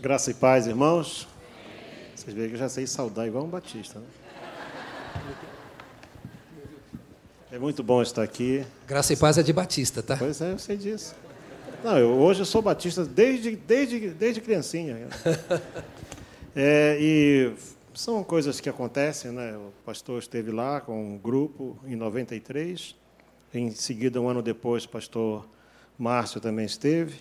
Graça 0.00 0.30
e 0.30 0.34
paz, 0.34 0.68
irmãos. 0.68 1.26
Vocês 2.14 2.32
veem 2.32 2.48
que 2.48 2.54
eu 2.54 2.58
já 2.58 2.68
sei 2.68 2.86
saudar 2.86 3.26
igual 3.26 3.42
um 3.42 3.48
batista, 3.48 3.98
né? 3.98 4.06
É 7.50 7.58
muito 7.58 7.82
bom 7.82 8.00
estar 8.00 8.22
aqui. 8.22 8.64
Graça 8.86 9.12
e 9.12 9.16
paz 9.16 9.38
é 9.38 9.42
de 9.42 9.52
Batista, 9.52 10.00
tá? 10.00 10.16
Pois 10.16 10.40
é, 10.40 10.52
eu 10.52 10.58
sei 10.58 10.76
disso. 10.76 11.16
Não, 11.82 11.98
eu, 11.98 12.10
hoje 12.10 12.42
eu 12.42 12.44
sou 12.44 12.62
batista 12.62 13.04
desde, 13.04 13.56
desde, 13.56 14.10
desde 14.10 14.40
criancinha. 14.40 15.08
É, 16.60 16.98
e 17.00 17.52
são 17.94 18.24
coisas 18.24 18.58
que 18.58 18.68
acontecem, 18.68 19.30
né? 19.30 19.56
O 19.56 19.70
pastor 19.84 20.18
esteve 20.18 20.50
lá 20.50 20.80
com 20.80 21.14
um 21.14 21.16
grupo 21.16 21.78
em 21.86 21.94
93. 21.94 22.96
Em 23.54 23.70
seguida, 23.70 24.20
um 24.20 24.28
ano 24.28 24.42
depois, 24.42 24.84
o 24.84 24.88
pastor 24.88 25.46
Márcio 25.96 26.40
também 26.40 26.66
esteve. 26.66 27.20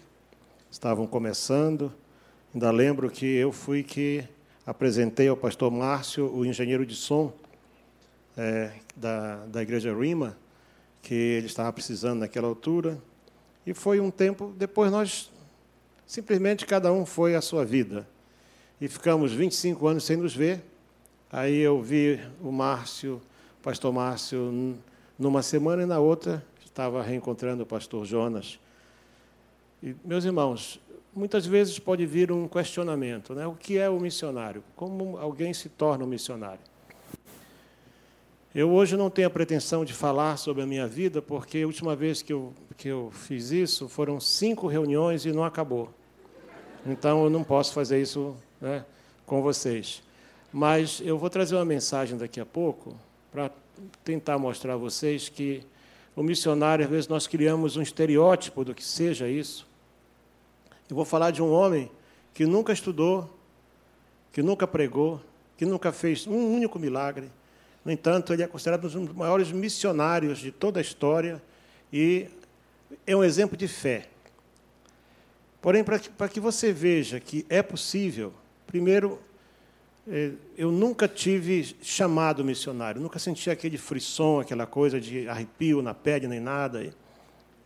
Estavam 0.72 1.06
começando. 1.06 1.94
Ainda 2.58 2.72
lembro 2.72 3.08
que 3.12 3.24
eu 3.24 3.52
fui 3.52 3.84
que 3.84 4.24
apresentei 4.66 5.28
ao 5.28 5.38
pastor 5.38 5.70
Márcio, 5.70 6.26
o 6.36 6.44
engenheiro 6.44 6.88
de 6.88 6.96
som 6.96 7.32
é, 8.36 8.72
da, 8.96 9.46
da 9.46 9.62
igreja 9.62 9.96
Rima, 9.96 10.36
que 11.04 11.14
ele 11.14 11.46
estava 11.46 11.72
precisando 11.72 12.22
naquela 12.22 12.48
altura. 12.48 12.98
E 13.64 13.76
foi 13.76 14.00
um 14.00 14.10
tempo, 14.10 14.56
depois 14.58 14.92
nós 14.92 15.32
simplesmente 16.08 16.66
cada 16.66 16.92
um 16.92 17.06
foi 17.06 17.36
à 17.36 17.42
sua 17.42 17.64
vida. 17.64 18.08
E 18.82 18.88
ficamos 18.88 19.32
25 19.32 19.88
anos 19.88 20.04
sem 20.04 20.18
nos 20.18 20.36
ver. 20.36 20.64
Aí 21.32 21.60
eu 21.60 21.80
vi 21.80 22.20
o 22.42 22.52
Márcio, 22.52 23.22
o 23.60 23.62
pastor 23.62 23.94
Márcio, 23.94 24.76
numa 25.20 25.44
semana 25.44 25.84
e 25.84 25.86
na 25.86 26.00
outra 26.00 26.44
estava 26.66 27.04
reencontrando 27.04 27.62
o 27.62 27.68
pastor 27.68 28.04
Jonas. 28.04 28.60
E, 29.84 29.96
meus 30.04 30.26
irmãos, 30.26 30.80
muitas 31.18 31.46
vezes 31.48 31.80
pode 31.80 32.06
vir 32.06 32.32
um 32.32 32.48
questionamento, 32.48 33.34
né? 33.34 33.48
O 33.48 33.54
que 33.54 33.78
é 33.78 33.90
o 33.90 34.00
missionário? 34.00 34.64
Como 34.76 35.18
alguém 35.18 35.52
se 35.54 35.68
torna 35.68 36.06
um 36.06 36.08
missionário? 36.08 36.60
Eu 38.54 38.70
hoje 38.72 38.96
não 38.96 39.10
tenho 39.10 39.28
a 39.28 39.32
pretensão 39.32 39.84
de 39.84 39.94
falar 39.94 40.38
sobre 40.38 40.62
a 40.64 40.66
minha 40.66 40.88
vida, 40.88 41.22
porque 41.22 41.60
a 41.60 41.66
última 41.66 41.96
vez 41.96 42.22
que 42.22 42.32
eu, 42.32 42.54
que 42.78 42.88
eu 42.88 43.12
fiz 43.12 43.52
isso 43.52 43.90
foram 43.90 44.20
cinco 44.20 44.68
reuniões 44.68 45.26
e 45.26 45.32
não 45.32 45.44
acabou. 45.44 45.90
Então 46.86 47.24
eu 47.24 47.30
não 47.30 47.44
posso 47.44 47.74
fazer 47.74 48.02
isso 48.02 48.36
né, 48.62 48.86
com 49.26 49.42
vocês. 49.42 50.04
Mas 50.54 51.02
eu 51.04 51.18
vou 51.18 51.30
trazer 51.30 51.56
uma 51.56 51.66
mensagem 51.66 52.18
daqui 52.18 52.40
a 52.40 52.46
pouco 52.46 52.96
para 53.32 53.52
tentar 54.04 54.38
mostrar 54.38 54.74
a 54.74 54.78
vocês 54.78 55.30
que 55.30 55.64
o 56.16 56.24
missionário, 56.24 56.86
às 56.86 56.90
vezes, 56.90 57.08
nós 57.08 57.28
criamos 57.28 57.76
um 57.76 57.82
estereótipo 57.82 58.64
do 58.64 58.74
que 58.74 58.84
seja 58.84 59.28
isso. 59.28 59.67
Eu 60.90 60.96
vou 60.96 61.06
falar 61.06 61.32
de 61.32 61.42
um 61.42 61.52
homem 61.52 61.92
que 62.34 62.46
nunca 62.46 62.72
estudou, 62.72 63.30
que 64.32 64.42
nunca 64.42 64.66
pregou, 64.66 65.22
que 65.58 65.66
nunca 65.66 65.92
fez 65.92 66.26
um 66.28 66.54
único 66.54 66.80
milagre. 66.80 67.30
No 67.84 67.92
entanto, 67.92 68.32
ele 68.32 68.44
é 68.44 68.48
considerado 68.48 68.86
um 68.98 69.06
dos 69.06 69.16
maiores 69.16 69.52
missionários 69.52 70.40
de 70.40 70.52
toda 70.52 70.80
a 70.80 70.82
história 70.82 71.42
e 71.92 72.28
é 73.06 73.16
um 73.16 73.24
exemplo 73.24 73.58
de 73.58 73.68
fé. 73.68 74.08
Porém, 75.62 75.84
para 75.84 76.00
que, 76.00 76.10
para 76.10 76.30
que 76.30 76.40
você 76.40 76.72
veja 76.72 77.20
que 77.20 77.46
é 77.50 77.62
possível, 77.62 78.34
primeiro, 78.66 79.20
é, 80.08 80.32
eu 80.58 80.72
nunca 80.72 81.08
tive 81.08 81.76
chamado 81.82 82.46
missionário, 82.46 83.02
nunca 83.02 83.20
senti 83.20 83.50
aquele 83.50 83.78
frisson, 83.78 84.40
aquela 84.40 84.66
coisa 84.66 85.02
de 85.02 85.28
arrepio 85.28 85.82
na 85.82 85.94
pele 85.94 86.28
nem 86.28 86.40
nada. 86.40 86.94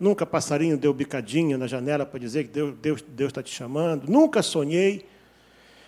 Nunca 0.02 0.25
passarinho 0.25 0.75
deu 0.80 0.91
bicadinha 0.91 1.59
na 1.59 1.67
janela 1.67 2.07
para 2.07 2.19
dizer 2.19 2.45
que 2.45 2.49
Deus, 2.49 2.73
Deus, 2.81 3.05
Deus 3.07 3.30
está 3.30 3.44
te 3.44 3.53
chamando. 3.53 4.09
Nunca 4.09 4.41
sonhei. 4.41 5.05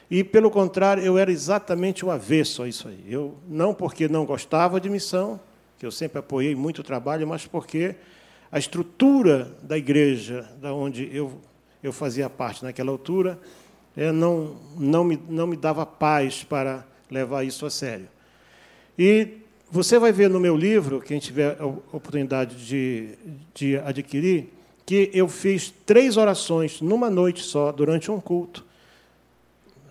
E, 0.07 0.23
pelo 0.23 0.51
contrário, 0.51 1.03
eu 1.03 1.17
era 1.17 1.31
exatamente 1.31 2.05
o 2.05 2.11
avesso 2.11 2.61
a 2.61 2.67
isso 2.67 2.87
aí. 2.87 3.03
Eu, 3.09 3.35
não 3.49 3.73
porque 3.73 4.07
não 4.07 4.23
gostava 4.23 4.79
de 4.79 4.87
missão, 4.87 5.39
que 5.79 5.83
eu 5.83 5.89
sempre 5.89 6.19
apoiei 6.19 6.53
muito 6.53 6.81
o 6.81 6.83
trabalho, 6.83 7.27
mas 7.27 7.47
porque 7.47 7.95
a 8.51 8.59
estrutura 8.59 9.57
da 9.63 9.79
igreja, 9.79 10.47
da 10.61 10.71
onde 10.71 11.09
eu, 11.11 11.41
eu 11.81 11.91
fazia 11.91 12.29
parte 12.29 12.63
naquela 12.63 12.91
altura, 12.91 13.39
é, 13.97 14.11
não, 14.11 14.57
não, 14.77 15.03
me, 15.03 15.19
não 15.27 15.47
me 15.47 15.57
dava 15.57 15.87
paz 15.87 16.43
para 16.43 16.85
levar 17.09 17.43
isso 17.43 17.65
a 17.65 17.71
sério. 17.71 18.07
E 18.95 19.42
você 19.73 19.97
vai 19.97 20.11
ver 20.11 20.29
no 20.29 20.39
meu 20.39 20.55
livro, 20.55 21.01
quem 21.01 21.17
tiver 21.17 21.59
a 21.59 21.65
oportunidade 21.65 22.63
de, 22.63 23.17
de 23.55 23.75
adquirir, 23.77 24.53
que 24.85 25.09
eu 25.11 25.27
fiz 25.27 25.73
três 25.83 26.15
orações 26.15 26.79
numa 26.79 27.09
noite 27.09 27.41
só, 27.41 27.71
durante 27.71 28.11
um 28.11 28.21
culto. 28.21 28.63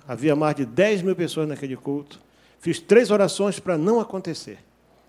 Havia 0.06 0.37
mais 0.37 0.54
de 0.54 0.65
10 0.65 1.03
mil 1.03 1.16
pessoas 1.16 1.48
naquele 1.48 1.76
culto. 1.76 2.20
Fiz 2.60 2.78
três 2.78 3.10
orações 3.10 3.59
para 3.59 3.76
não 3.76 3.98
acontecer. 3.98 4.59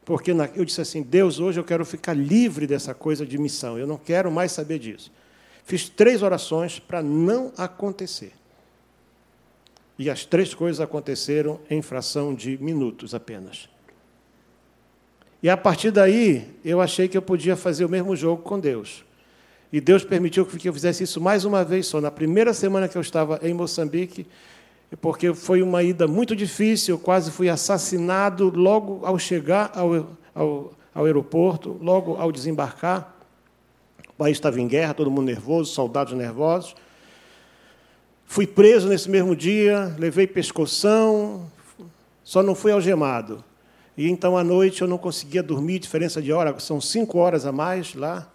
Porque 0.03 0.31
eu 0.55 0.65
disse 0.65 0.81
assim: 0.81 1.03
Deus, 1.03 1.39
hoje 1.39 1.59
eu 1.59 1.63
quero 1.63 1.85
ficar 1.85 2.15
livre 2.15 2.65
dessa 2.65 2.95
coisa 2.95 3.27
de 3.27 3.37
missão, 3.37 3.77
eu 3.77 3.85
não 3.85 3.97
quero 3.97 4.31
mais 4.31 4.51
saber 4.53 4.79
disso. 4.79 5.11
Fiz 5.63 5.87
três 5.87 6.23
orações 6.23 6.79
para 6.79 7.03
não 7.03 7.53
acontecer. 7.57 8.33
E 9.99 10.09
as 10.09 10.25
três 10.25 10.55
coisas 10.55 10.81
aconteceram 10.81 11.59
em 11.69 11.79
fração 11.83 12.33
de 12.33 12.57
minutos 12.57 13.13
apenas. 13.13 13.71
E 15.43 15.49
a 15.49 15.57
partir 15.57 15.91
daí, 15.91 16.47
eu 16.63 16.79
achei 16.79 17.09
que 17.09 17.17
eu 17.17 17.21
podia 17.21 17.57
fazer 17.57 17.83
o 17.83 17.89
mesmo 17.89 18.15
jogo 18.15 18.41
com 18.41 18.57
Deus. 18.57 19.03
E 19.73 19.81
Deus 19.81 20.05
permitiu 20.05 20.45
que 20.45 20.69
eu 20.69 20.73
fizesse 20.73 21.03
isso 21.03 21.19
mais 21.19 21.43
uma 21.43 21.65
vez 21.65 21.85
só. 21.85 21.99
Na 21.99 22.09
primeira 22.09 22.53
semana 22.53 22.87
que 22.87 22.97
eu 22.97 23.01
estava 23.01 23.41
em 23.43 23.53
Moçambique, 23.53 24.25
porque 25.01 25.33
foi 25.33 25.61
uma 25.61 25.83
ida 25.83 26.07
muito 26.07 26.33
difícil, 26.33 26.95
eu 26.95 26.99
quase 26.99 27.29
fui 27.29 27.49
assassinado 27.49 28.53
logo 28.55 29.05
ao 29.05 29.19
chegar 29.19 29.69
ao, 29.75 30.15
ao, 30.33 30.73
ao 30.95 31.05
aeroporto, 31.05 31.77
logo 31.81 32.15
ao 32.15 32.31
desembarcar. 32.31 33.13
O 34.07 34.13
país 34.13 34.37
estava 34.37 34.61
em 34.61 34.67
guerra, 34.67 34.93
todo 34.93 35.11
mundo 35.11 35.25
nervoso, 35.25 35.73
soldados 35.73 36.13
nervosos. 36.13 36.73
Fui 38.25 38.47
preso 38.47 38.87
nesse 38.87 39.09
mesmo 39.09 39.35
dia, 39.35 39.93
levei 39.99 40.25
pescoção, 40.25 41.51
só 42.23 42.41
não 42.41 42.55
fui 42.55 42.71
algemado. 42.71 43.43
E 43.95 44.09
então 44.09 44.37
à 44.37 44.43
noite 44.43 44.81
eu 44.81 44.87
não 44.87 44.97
conseguia 44.97 45.43
dormir, 45.43 45.79
diferença 45.79 46.21
de 46.21 46.33
hora, 46.33 46.59
são 46.59 46.81
cinco 46.81 47.19
horas 47.19 47.45
a 47.45 47.51
mais 47.51 47.93
lá. 47.93 48.27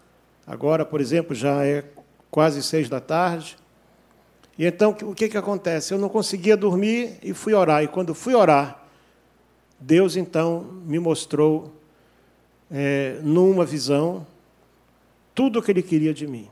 Agora, 0.46 0.84
por 0.84 1.00
exemplo, 1.00 1.34
já 1.34 1.64
é 1.64 1.84
quase 2.30 2.62
seis 2.62 2.88
da 2.88 3.00
tarde. 3.00 3.56
E 4.56 4.64
então 4.64 4.96
o 5.02 5.14
que, 5.14 5.28
que 5.28 5.36
acontece? 5.36 5.92
Eu 5.92 5.98
não 5.98 6.08
conseguia 6.08 6.56
dormir 6.56 7.18
e 7.22 7.34
fui 7.34 7.54
orar. 7.54 7.82
E 7.82 7.88
quando 7.88 8.14
fui 8.14 8.34
orar, 8.34 8.84
Deus 9.78 10.16
então 10.16 10.62
me 10.84 10.98
mostrou, 10.98 11.72
é, 12.70 13.18
numa 13.22 13.64
visão, 13.64 14.26
tudo 15.34 15.58
o 15.58 15.62
que 15.62 15.70
Ele 15.70 15.82
queria 15.82 16.14
de 16.14 16.26
mim. 16.26 16.48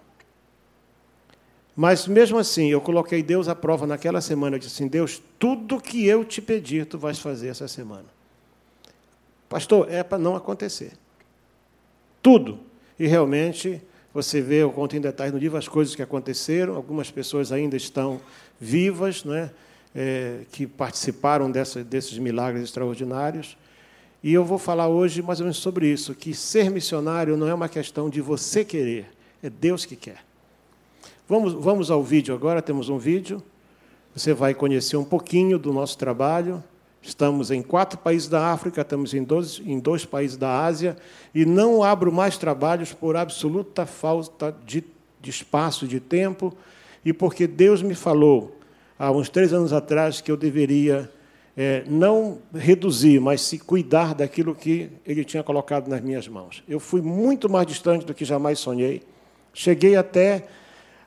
Mas 1.74 2.06
mesmo 2.06 2.38
assim, 2.38 2.68
eu 2.68 2.80
coloquei 2.80 3.22
Deus 3.22 3.48
à 3.48 3.54
prova 3.54 3.86
naquela 3.86 4.20
semana. 4.20 4.56
Eu 4.56 4.60
disse 4.60 4.74
assim: 4.74 4.88
Deus, 4.88 5.22
tudo 5.38 5.80
que 5.80 6.06
eu 6.06 6.24
te 6.24 6.40
pedir, 6.40 6.86
tu 6.86 6.98
vais 6.98 7.18
fazer 7.18 7.48
essa 7.48 7.68
semana. 7.68 8.15
Pastor, 9.48 9.90
é 9.90 10.02
para 10.02 10.18
não 10.18 10.34
acontecer. 10.36 10.92
Tudo. 12.22 12.58
E 12.98 13.06
realmente, 13.06 13.80
você 14.12 14.40
vê, 14.40 14.62
eu 14.62 14.72
conto 14.72 14.96
em 14.96 15.00
detalhes 15.00 15.32
no 15.32 15.38
livro 15.38 15.58
as 15.58 15.68
coisas 15.68 15.94
que 15.94 16.02
aconteceram, 16.02 16.74
algumas 16.74 17.10
pessoas 17.10 17.52
ainda 17.52 17.76
estão 17.76 18.20
vivas, 18.58 19.24
né, 19.24 19.50
é, 19.94 20.40
que 20.50 20.66
participaram 20.66 21.50
dessa, 21.50 21.84
desses 21.84 22.18
milagres 22.18 22.64
extraordinários. 22.64 23.56
E 24.22 24.32
eu 24.32 24.44
vou 24.44 24.58
falar 24.58 24.88
hoje 24.88 25.22
mais 25.22 25.40
ou 25.40 25.44
menos 25.44 25.58
sobre 25.58 25.86
isso, 25.86 26.14
que 26.14 26.34
ser 26.34 26.70
missionário 26.70 27.36
não 27.36 27.46
é 27.46 27.54
uma 27.54 27.68
questão 27.68 28.10
de 28.10 28.20
você 28.20 28.64
querer, 28.64 29.06
é 29.42 29.50
Deus 29.50 29.84
que 29.84 29.94
quer. 29.94 30.24
Vamos, 31.28 31.52
vamos 31.52 31.90
ao 31.90 32.02
vídeo 32.02 32.34
agora, 32.34 32.62
temos 32.62 32.88
um 32.88 32.98
vídeo. 32.98 33.42
Você 34.14 34.32
vai 34.32 34.54
conhecer 34.54 34.96
um 34.96 35.04
pouquinho 35.04 35.58
do 35.58 35.72
nosso 35.72 35.98
trabalho. 35.98 36.62
Estamos 37.06 37.52
em 37.52 37.62
quatro 37.62 37.96
países 37.96 38.28
da 38.28 38.50
África, 38.52 38.80
estamos 38.80 39.14
em 39.14 39.22
dois, 39.22 39.62
em 39.64 39.78
dois 39.78 40.04
países 40.04 40.36
da 40.36 40.64
Ásia, 40.64 40.96
e 41.32 41.46
não 41.46 41.84
abro 41.84 42.10
mais 42.10 42.36
trabalhos 42.36 42.92
por 42.92 43.16
absoluta 43.16 43.86
falta 43.86 44.52
de, 44.66 44.82
de 45.20 45.30
espaço, 45.30 45.86
de 45.86 46.00
tempo, 46.00 46.52
e 47.04 47.12
porque 47.12 47.46
Deus 47.46 47.80
me 47.80 47.94
falou, 47.94 48.58
há 48.98 49.12
uns 49.12 49.28
três 49.28 49.52
anos 49.52 49.72
atrás, 49.72 50.20
que 50.20 50.32
eu 50.32 50.36
deveria 50.36 51.08
é, 51.56 51.84
não 51.86 52.38
reduzir, 52.52 53.20
mas 53.20 53.40
se 53.40 53.56
cuidar 53.60 54.12
daquilo 54.12 54.52
que 54.52 54.90
Ele 55.06 55.24
tinha 55.24 55.44
colocado 55.44 55.86
nas 55.86 56.00
minhas 56.00 56.26
mãos. 56.26 56.64
Eu 56.68 56.80
fui 56.80 57.00
muito 57.00 57.48
mais 57.48 57.68
distante 57.68 58.04
do 58.04 58.12
que 58.12 58.24
jamais 58.24 58.58
sonhei. 58.58 59.04
Cheguei 59.54 59.94
até 59.94 60.48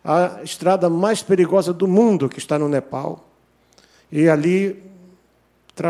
a 0.01 0.39
estrada 0.43 0.89
mais 0.89 1.21
perigosa 1.21 1.73
do 1.73 1.89
mundo, 1.89 2.29
que 2.29 2.39
está 2.39 2.57
no 2.57 2.69
Nepal, 2.69 3.27
e 4.09 4.29
ali 4.29 4.88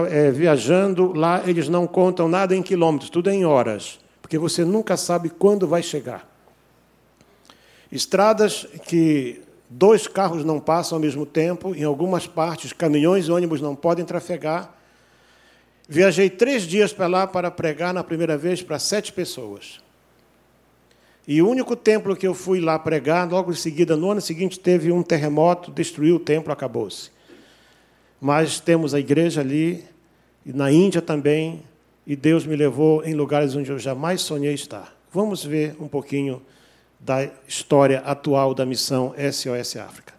é, 0.09 0.31
viajando, 0.31 1.13
lá 1.13 1.43
eles 1.45 1.67
não 1.67 1.85
contam 1.87 2.27
nada 2.27 2.55
em 2.55 2.61
quilômetros, 2.61 3.09
tudo 3.09 3.29
em 3.29 3.45
horas, 3.45 3.99
porque 4.21 4.37
você 4.37 4.63
nunca 4.63 4.95
sabe 4.97 5.29
quando 5.29 5.67
vai 5.67 5.83
chegar. 5.83 6.27
Estradas 7.91 8.67
que 8.85 9.41
Dois 9.71 10.07
carros 10.07 10.43
não 10.43 10.59
passam 10.59 10.95
ao 10.95 10.99
mesmo 10.99 11.27
tempo, 11.27 11.75
em 11.75 11.83
algumas 11.83 12.25
partes, 12.25 12.73
caminhões 12.73 13.27
e 13.27 13.31
ônibus 13.31 13.61
não 13.61 13.75
podem 13.75 14.03
trafegar. 14.03 14.73
Viajei 15.87 16.27
três 16.27 16.63
dias 16.63 16.91
para 16.91 17.05
lá 17.05 17.27
para 17.27 17.51
pregar 17.51 17.93
na 17.93 18.03
primeira 18.03 18.35
vez 18.35 18.63
para 18.63 18.79
sete 18.79 19.13
pessoas. 19.13 19.79
E 21.27 21.39
o 21.39 21.47
único 21.47 21.75
templo 21.75 22.15
que 22.15 22.25
eu 22.25 22.33
fui 22.33 22.59
lá 22.59 22.79
pregar, 22.79 23.29
logo 23.29 23.51
em 23.51 23.55
seguida, 23.55 23.95
no 23.95 24.09
ano 24.09 24.21
seguinte, 24.21 24.59
teve 24.59 24.91
um 24.91 25.03
terremoto, 25.03 25.71
destruiu 25.71 26.15
o 26.15 26.19
templo, 26.19 26.51
acabou-se. 26.51 27.11
Mas 28.19 28.59
temos 28.59 28.93
a 28.93 28.99
igreja 28.99 29.41
ali, 29.41 29.85
e 30.45 30.51
na 30.51 30.71
Índia 30.71 31.01
também, 31.01 31.61
e 32.05 32.15
Deus 32.15 32.45
me 32.45 32.55
levou 32.55 33.03
em 33.03 33.13
lugares 33.13 33.55
onde 33.55 33.71
eu 33.71 33.79
jamais 33.79 34.21
sonhei 34.21 34.53
estar. 34.53 34.93
Vamos 35.13 35.43
ver 35.43 35.75
um 35.79 35.87
pouquinho 35.87 36.41
da 36.99 37.29
história 37.47 37.99
atual 37.99 38.53
da 38.53 38.65
missão 38.65 39.13
SOS 39.31 39.77
África. 39.77 40.13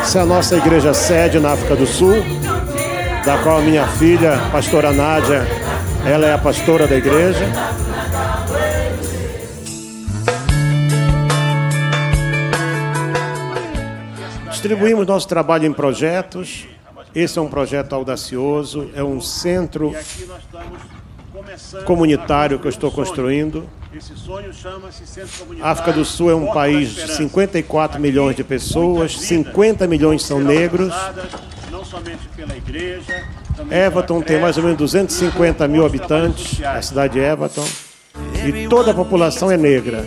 Essa 0.00 0.18
é 0.18 0.22
a 0.22 0.26
nossa 0.26 0.56
igreja 0.56 0.94
sede 0.94 1.40
na 1.40 1.52
África 1.52 1.74
do 1.74 1.86
Sul, 1.86 2.14
da 3.24 3.42
qual 3.42 3.60
minha 3.62 3.86
filha, 3.86 4.38
pastora 4.52 4.92
Nádia, 4.92 5.44
ela 6.06 6.26
é 6.26 6.32
a 6.32 6.38
pastora 6.38 6.86
da 6.86 6.96
igreja. 6.96 7.46
Distribuímos 14.50 15.06
nosso 15.06 15.26
trabalho 15.28 15.66
em 15.66 15.72
projetos. 15.72 16.66
Esse 17.14 17.38
é 17.38 17.42
um 17.42 17.48
projeto 17.48 17.92
audacioso, 17.94 18.90
é 18.94 19.02
um 19.02 19.20
centro 19.20 19.94
comunitário 21.84 22.58
que 22.58 22.66
eu 22.66 22.70
estou 22.70 22.90
construindo. 22.90 23.68
A 25.60 25.70
África 25.70 25.92
do 25.92 26.04
Sul 26.04 26.30
é 26.30 26.34
um 26.34 26.52
país 26.52 26.90
de 26.90 27.14
54 27.14 28.00
milhões 28.00 28.34
de 28.34 28.42
pessoas, 28.42 29.18
50 29.20 29.86
milhões 29.86 30.22
são 30.22 30.40
negros. 30.40 30.92
Everton 33.70 34.20
tem 34.20 34.40
mais 34.40 34.56
ou 34.56 34.62
menos 34.62 34.78
250 34.78 35.66
mil 35.68 35.84
habitantes, 35.84 36.62
a 36.64 36.80
cidade 36.82 37.14
de 37.14 37.20
Everton, 37.20 37.66
e 38.46 38.68
toda 38.68 38.90
a 38.90 38.94
população 38.94 39.50
é 39.50 39.56
negra. 39.56 40.04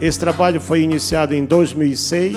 Esse 0.00 0.18
trabalho 0.18 0.60
foi 0.60 0.82
iniciado 0.82 1.34
em 1.34 1.44
2006 1.44 2.36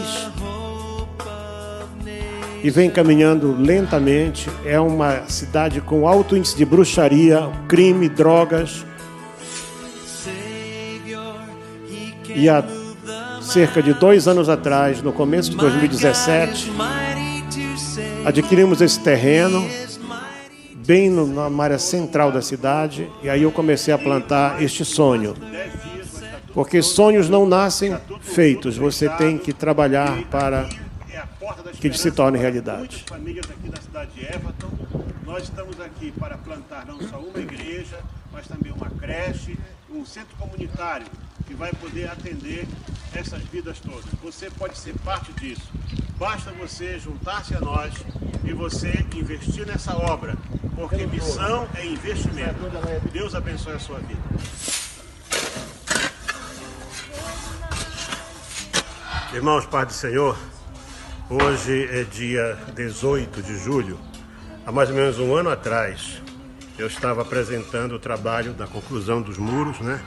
e 2.64 2.70
vem 2.70 2.90
caminhando 2.90 3.56
lentamente. 3.60 4.50
É 4.66 4.80
uma 4.80 5.28
cidade 5.28 5.82
com 5.82 6.08
alto 6.08 6.36
índice 6.36 6.56
de 6.56 6.66
bruxaria, 6.66 7.50
crime, 7.68 8.08
drogas. 8.08 8.86
E 12.36 12.48
há 12.48 12.64
cerca 13.42 13.82
de 13.82 13.94
dois 13.94 14.28
anos 14.28 14.50
atrás, 14.50 15.02
no 15.02 15.12
começo 15.12 15.52
de 15.52 15.58
2017, 15.58 16.72
adquirimos 18.28 18.82
esse 18.82 19.00
terreno 19.00 19.66
bem 20.86 21.10
na 21.10 21.64
área 21.64 21.80
central 21.80 22.30
da 22.30 22.42
cidade 22.42 23.10
e 23.24 23.30
aí 23.30 23.44
eu 23.44 23.52
comecei 23.54 23.94
a 23.94 23.98
plantar 23.98 24.62
este 24.62 24.84
sonho. 24.84 25.34
Porque 26.54 26.82
sonhos 26.82 27.30
não 27.30 27.46
nascem 27.46 27.98
feitos, 28.20 28.76
você 28.76 29.08
tem 29.08 29.38
que 29.38 29.54
trabalhar 29.54 30.24
para 30.30 30.68
que 31.80 31.94
se 31.98 32.12
torne 32.12 32.38
realidade. 32.38 33.06
famílias 33.08 33.46
aqui 33.50 33.70
da 33.70 33.82
cidade 33.82 34.12
de 34.12 34.26
Everton, 34.26 34.72
nós 35.26 35.44
estamos 35.44 35.80
aqui 35.80 36.12
para 36.12 36.38
plantar 36.38 36.86
não 36.86 37.00
só 37.08 37.20
uma 37.20 37.40
igreja, 37.40 37.98
mas 38.34 38.46
também 38.46 38.74
uma 38.74 38.90
creche, 38.90 39.58
um 39.90 40.06
centro 40.06 40.36
comunitário 40.38 41.06
que 41.48 41.54
vai 41.54 41.72
poder 41.74 42.10
atender 42.10 42.68
essas 43.14 43.42
vidas 43.44 43.80
todas. 43.80 44.06
Você 44.22 44.50
pode 44.52 44.78
ser 44.78 44.94
parte 45.00 45.32
disso. 45.34 45.72
Basta 46.18 46.52
você 46.52 47.00
juntar-se 47.00 47.56
a 47.56 47.60
nós 47.60 47.94
e 48.44 48.54
você 48.54 49.06
investir 49.16 49.66
nessa 49.66 49.96
obra, 49.96 50.36
porque 50.76 51.08
missão 51.08 51.68
é 51.76 51.86
investimento. 51.86 52.60
Deus 53.12 53.34
abençoe 53.34 53.74
a 53.74 53.80
sua 53.80 54.00
vida. 54.00 54.22
Irmãos, 59.34 59.66
Pai 59.66 59.86
do 59.86 59.94
Senhor, 59.94 60.38
Hoje 61.30 61.90
é 61.92 62.06
dia 62.06 62.58
18 62.74 63.44
de 63.44 63.58
julho. 63.58 64.00
Há 64.66 64.72
mais 64.72 64.90
ou 64.90 64.96
menos 64.96 65.20
um 65.20 65.36
ano 65.36 65.50
atrás, 65.50 66.22
eu 66.78 66.88
estava 66.88 67.22
apresentando 67.22 67.96
o 67.96 68.00
trabalho 68.00 68.54
da 68.54 68.66
conclusão 68.66 69.22
dos 69.22 69.38
muros, 69.38 69.82
né? 69.82 70.02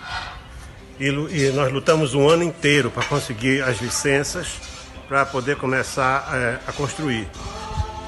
E, 1.01 1.07
e 1.07 1.53
nós 1.53 1.73
lutamos 1.73 2.13
um 2.13 2.29
ano 2.29 2.45
inteiro 2.45 2.91
para 2.91 3.03
conseguir 3.05 3.63
as 3.63 3.81
licenças 3.81 4.61
para 5.09 5.25
poder 5.25 5.57
começar 5.57 6.29
é, 6.33 6.59
a 6.69 6.73
construir. 6.73 7.27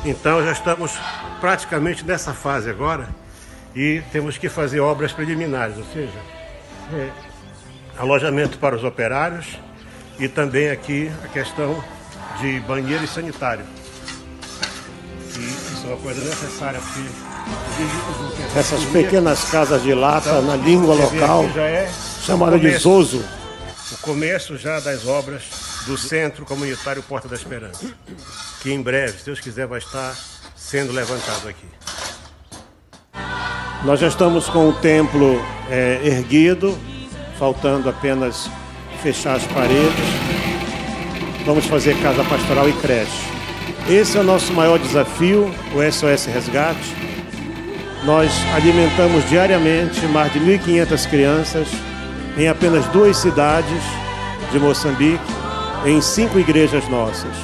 Então 0.04 0.44
já 0.44 0.52
estamos 0.52 0.92
praticamente 1.40 2.04
nessa 2.04 2.34
fase 2.34 2.68
agora 2.68 3.08
e 3.74 4.02
temos 4.12 4.36
que 4.36 4.48
fazer 4.48 4.80
obras 4.80 5.10
preliminares, 5.10 5.78
ou 5.78 5.84
seja, 5.92 6.18
é, 6.92 7.08
alojamento 7.98 8.58
para 8.58 8.76
os 8.76 8.84
operários 8.84 9.46
e 10.18 10.28
também 10.28 10.70
aqui 10.70 11.10
a 11.24 11.28
questão 11.28 11.82
de 12.40 12.60
banheiro 12.60 13.02
e 13.02 13.08
sanitário. 13.08 13.64
E 15.34 15.40
isso 15.40 15.86
é 15.86 15.88
uma 15.88 15.96
coisa 15.96 16.22
necessária 16.22 16.78
porque 16.78 18.58
essas 18.58 18.84
pequenas 18.84 19.50
casas 19.50 19.82
de 19.82 19.94
lata 19.94 20.42
na 20.42 20.56
língua 20.56 20.94
local, 20.94 21.44
é 21.56 21.90
chamada 22.22 22.58
de 22.58 22.70
Zozo. 22.78 23.24
O 23.92 23.96
começo 23.98 24.56
já 24.56 24.80
das 24.80 25.06
obras 25.06 25.42
do 25.86 25.98
Centro 25.98 26.44
Comunitário 26.44 27.02
Porta 27.02 27.28
da 27.28 27.34
Esperança, 27.34 27.84
que 28.62 28.72
em 28.72 28.80
breve, 28.80 29.18
se 29.18 29.24
Deus 29.24 29.40
quiser, 29.40 29.66
vai 29.66 29.78
estar 29.78 30.16
sendo 30.56 30.92
levantado 30.92 31.48
aqui. 31.48 31.66
Nós 33.84 34.00
já 34.00 34.08
estamos 34.08 34.48
com 34.48 34.68
o 34.68 34.72
templo 34.72 35.44
é, 35.68 36.00
erguido, 36.04 36.78
faltando 37.38 37.88
apenas 37.88 38.48
fechar 39.02 39.36
as 39.36 39.44
paredes 39.48 40.22
vamos 41.44 41.66
fazer 41.66 41.96
casa 42.00 42.22
pastoral 42.24 42.68
e 42.68 42.72
creche. 42.74 43.32
Esse 43.88 44.16
é 44.16 44.20
o 44.20 44.24
nosso 44.24 44.52
maior 44.52 44.78
desafio, 44.78 45.52
o 45.74 45.92
SOS 45.92 46.26
Resgate. 46.26 46.94
Nós 48.04 48.30
alimentamos 48.54 49.28
diariamente 49.28 50.00
mais 50.06 50.32
de 50.32 50.40
1.500 50.40 51.08
crianças 51.08 51.68
em 52.36 52.48
apenas 52.48 52.86
duas 52.88 53.16
cidades 53.16 53.82
de 54.50 54.58
Moçambique, 54.58 55.24
em 55.84 56.00
cinco 56.00 56.38
igrejas 56.38 56.88
nossas. 56.88 57.34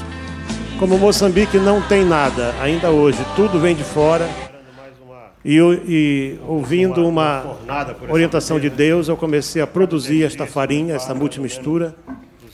Como 0.79 0.97
Moçambique 0.97 1.59
não 1.59 1.81
tem 1.83 2.05
nada 2.05 2.55
ainda 2.61 2.91
hoje, 2.91 3.19
tudo 3.35 3.59
vem 3.59 3.75
de 3.75 3.85
fora. 3.85 4.29
E, 5.45 5.57
e 5.57 6.39
ouvindo 6.47 7.07
uma 7.07 7.57
orientação 8.09 8.59
de 8.59 8.69
Deus, 8.69 9.09
eu 9.09 9.17
comecei 9.17 9.63
a 9.63 9.67
produzir 9.67 10.25
esta 10.25 10.47
farinha, 10.47 10.95
esta 10.95 11.15
multimistura, 11.15 11.95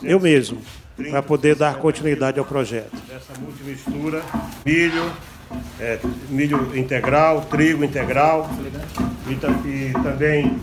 eu 0.03 0.21
mesmo 0.21 0.59
para 1.11 1.23
poder 1.23 1.57
dar 1.57 1.77
continuidade 1.77 2.39
ao 2.39 2.45
projeto. 2.45 2.93
Essa 3.15 3.33
multimistura, 3.41 4.23
milho, 4.65 5.11
é, 5.81 5.99
milho 6.29 6.77
integral, 6.77 7.43
trigo 7.43 7.85
integral, 7.85 8.49
e, 9.27 9.33
e 9.69 9.93
também 10.03 10.59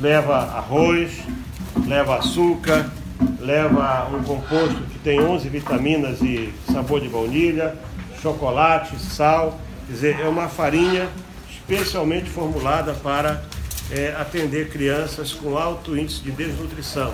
leva 0.00 0.36
arroz, 0.36 1.12
leva 1.86 2.18
açúcar, 2.18 2.90
leva 3.40 4.08
um 4.12 4.22
composto 4.22 4.82
que 4.92 4.98
tem 4.98 5.20
11 5.20 5.48
vitaminas 5.48 6.20
e 6.20 6.52
sabor 6.72 7.00
de 7.00 7.08
baunilha, 7.08 7.74
chocolate, 8.20 8.98
sal. 8.98 9.58
Quer 9.86 9.92
dizer, 9.92 10.20
é 10.20 10.28
uma 10.28 10.48
farinha 10.48 11.08
especialmente 11.48 12.28
formulada 12.28 12.92
para 12.94 13.42
é, 13.90 14.14
atender 14.18 14.68
crianças 14.68 15.32
com 15.32 15.56
alto 15.56 15.96
índice 15.96 16.22
de 16.22 16.32
desnutrição. 16.32 17.12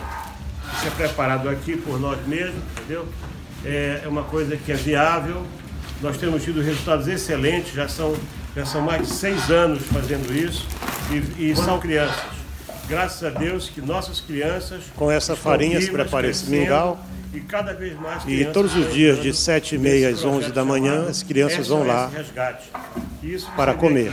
Isso 0.74 0.86
é 0.86 0.90
preparado 0.90 1.48
aqui 1.48 1.76
por 1.76 2.00
nós 2.00 2.26
mesmos, 2.26 2.62
entendeu? 2.78 3.06
É, 3.64 4.02
é 4.04 4.08
uma 4.08 4.22
coisa 4.24 4.56
que 4.56 4.72
é 4.72 4.74
viável. 4.74 5.46
Nós 6.02 6.16
temos 6.16 6.42
tido 6.42 6.60
resultados 6.60 7.06
excelentes, 7.06 7.72
já 7.72 7.88
são, 7.88 8.16
já 8.56 8.66
são 8.66 8.80
mais 8.80 9.06
de 9.06 9.14
seis 9.14 9.50
anos 9.50 9.84
fazendo 9.84 10.34
isso 10.34 10.66
e, 11.38 11.50
e 11.50 11.56
são 11.56 11.78
crianças. 11.78 12.20
Graças 12.88 13.22
a 13.22 13.30
Deus 13.30 13.68
que 13.68 13.80
nossas 13.80 14.20
crianças. 14.20 14.82
Com 14.96 15.10
essa 15.10 15.36
farinha 15.36 15.80
se 15.80 15.90
prepara 15.90 16.28
esse 16.28 16.50
mingau. 16.50 16.98
E 17.32 17.40
cada 17.40 17.72
vez 17.72 17.98
mais 17.98 18.22
E 18.26 18.44
todos 18.46 18.76
os 18.76 18.92
dias, 18.92 19.22
de 19.22 19.32
7 19.32 19.76
e 19.76 19.78
meia 19.78 20.10
às 20.10 20.22
11 20.22 20.52
da 20.52 20.64
manhã, 20.64 21.06
as 21.08 21.22
crianças 21.22 21.68
vão 21.68 21.86
lá 21.86 22.10
para 23.56 23.72
comer. 23.72 24.12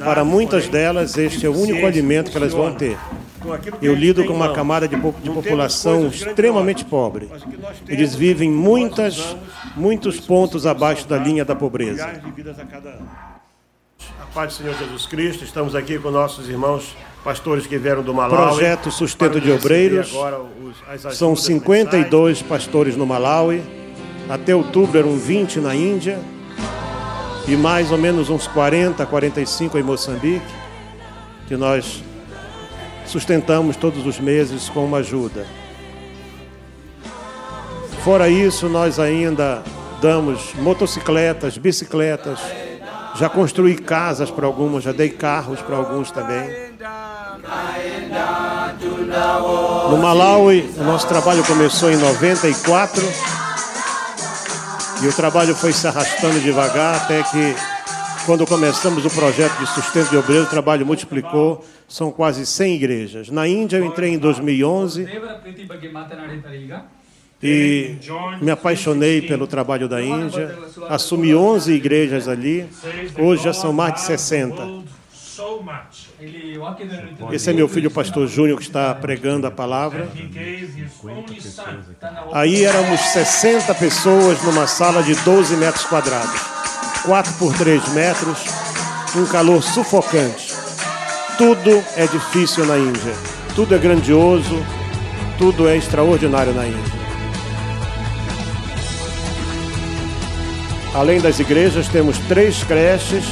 Para 0.00 0.24
muitas 0.24 0.66
delas, 0.68 1.16
este 1.16 1.46
é 1.46 1.48
o 1.48 1.56
único 1.56 1.86
alimento 1.86 2.32
que 2.32 2.36
elas 2.36 2.52
vão 2.52 2.74
ter. 2.74 2.98
Eu 3.80 3.94
lido 3.94 4.24
com 4.24 4.32
uma 4.32 4.52
camada 4.52 4.88
de, 4.88 4.96
de 4.96 5.30
população 5.30 6.06
extremamente 6.06 6.84
pobre. 6.84 7.28
Eles 7.88 8.14
vivem 8.14 8.50
muitas, 8.50 9.36
muitos 9.76 10.20
pontos 10.20 10.66
abaixo 10.66 11.06
da 11.06 11.18
linha 11.18 11.44
da 11.44 11.54
pobreza. 11.54 12.20
A 14.20 14.26
paz 14.34 14.52
do 14.52 14.62
Senhor 14.62 14.74
Jesus 14.76 15.06
Cristo, 15.06 15.44
estamos 15.44 15.74
aqui 15.74 15.98
com 15.98 16.10
nossos 16.10 16.48
irmãos 16.48 16.96
pastores 17.22 17.66
que 17.66 17.78
vieram 17.78 18.02
do 18.02 18.12
Malawi. 18.12 18.48
Projeto 18.48 18.90
Sustento 18.90 19.40
de 19.40 19.50
Obreiros. 19.50 20.12
São 21.12 21.34
52 21.34 22.42
pastores 22.42 22.96
no 22.96 23.06
Malawi. 23.06 23.62
Até 24.28 24.54
outubro 24.54 24.98
eram 24.98 25.16
20 25.16 25.60
na 25.60 25.74
Índia. 25.74 26.18
E 27.46 27.56
mais 27.56 27.90
ou 27.92 27.98
menos 27.98 28.30
uns 28.30 28.46
40, 28.46 29.04
45 29.06 29.78
em 29.78 29.82
Moçambique. 29.82 30.46
Que 31.46 31.56
nós 31.56 32.02
sustentamos 33.06 33.76
todos 33.76 34.06
os 34.06 34.18
meses 34.18 34.68
com 34.68 34.84
uma 34.84 34.98
ajuda. 34.98 35.46
Fora 38.02 38.28
isso, 38.28 38.68
nós 38.68 38.98
ainda 38.98 39.62
damos 40.00 40.54
motocicletas, 40.54 41.56
bicicletas. 41.56 42.38
Já 43.14 43.28
construí 43.28 43.76
casas 43.76 44.30
para 44.30 44.46
algumas, 44.46 44.84
já 44.84 44.92
dei 44.92 45.08
carros 45.08 45.60
para 45.62 45.76
alguns 45.76 46.10
também. 46.10 46.74
No 49.88 49.98
Malawi, 49.98 50.74
o 50.76 50.84
nosso 50.84 51.06
trabalho 51.06 51.44
começou 51.44 51.90
em 51.90 51.96
94 51.96 53.02
e 55.02 55.06
o 55.06 55.12
trabalho 55.12 55.54
foi 55.54 55.72
se 55.72 55.86
arrastando 55.86 56.40
devagar 56.40 56.96
até 56.96 57.22
que, 57.22 57.56
quando 58.24 58.46
começamos 58.46 59.04
o 59.04 59.10
projeto 59.10 59.58
de 59.58 59.66
sustento 59.66 60.10
de 60.10 60.16
obreiros, 60.16 60.46
o 60.46 60.50
trabalho 60.50 60.86
multiplicou, 60.86 61.64
são 61.88 62.10
quase 62.10 62.46
100 62.46 62.74
igrejas. 62.74 63.30
Na 63.30 63.46
Índia, 63.46 63.76
eu 63.76 63.84
entrei 63.84 64.14
em 64.14 64.18
2011 64.18 65.06
e 67.42 67.96
me 68.40 68.50
apaixonei 68.50 69.22
pelo 69.22 69.46
trabalho 69.46 69.88
da 69.88 70.02
Índia. 70.02 70.56
Assumi 70.88 71.34
11 71.34 71.72
igrejas 71.72 72.26
ali, 72.28 72.66
hoje 73.18 73.44
já 73.44 73.52
são 73.52 73.72
mais 73.72 73.94
de 73.94 74.00
60. 74.02 74.84
Esse 77.32 77.50
é 77.50 77.52
meu 77.52 77.68
filho, 77.68 77.88
o 77.88 77.92
pastor 77.92 78.26
Júnior, 78.28 78.56
que 78.58 78.64
está 78.64 78.94
pregando 78.94 79.46
a 79.46 79.50
palavra. 79.50 80.08
Aí 82.32 82.64
éramos 82.64 83.00
60 83.00 83.74
pessoas 83.74 84.42
numa 84.44 84.66
sala 84.66 85.02
de 85.02 85.14
12 85.16 85.56
metros 85.56 85.84
quadrados, 85.86 86.40
4 87.04 87.34
por 87.34 87.54
3 87.54 87.92
metros, 87.92 88.38
um 89.14 89.26
calor 89.26 89.62
sufocante. 89.62 90.54
Tudo 91.36 91.84
é 91.96 92.06
difícil 92.06 92.64
na 92.64 92.78
Índia, 92.78 93.12
tudo 93.54 93.74
é 93.74 93.78
grandioso, 93.78 94.64
tudo 95.36 95.68
é 95.68 95.76
extraordinário 95.76 96.54
na 96.54 96.66
Índia. 96.66 97.04
Além 100.94 101.20
das 101.20 101.38
igrejas, 101.40 101.88
temos 101.88 102.16
três 102.28 102.62
creches 102.64 103.24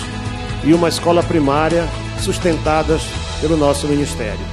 e 0.64 0.74
uma 0.74 0.88
escola 0.88 1.22
primária 1.22 1.86
sustentadas 2.20 3.02
pelo 3.40 3.56
nosso 3.56 3.86
ministério. 3.86 4.44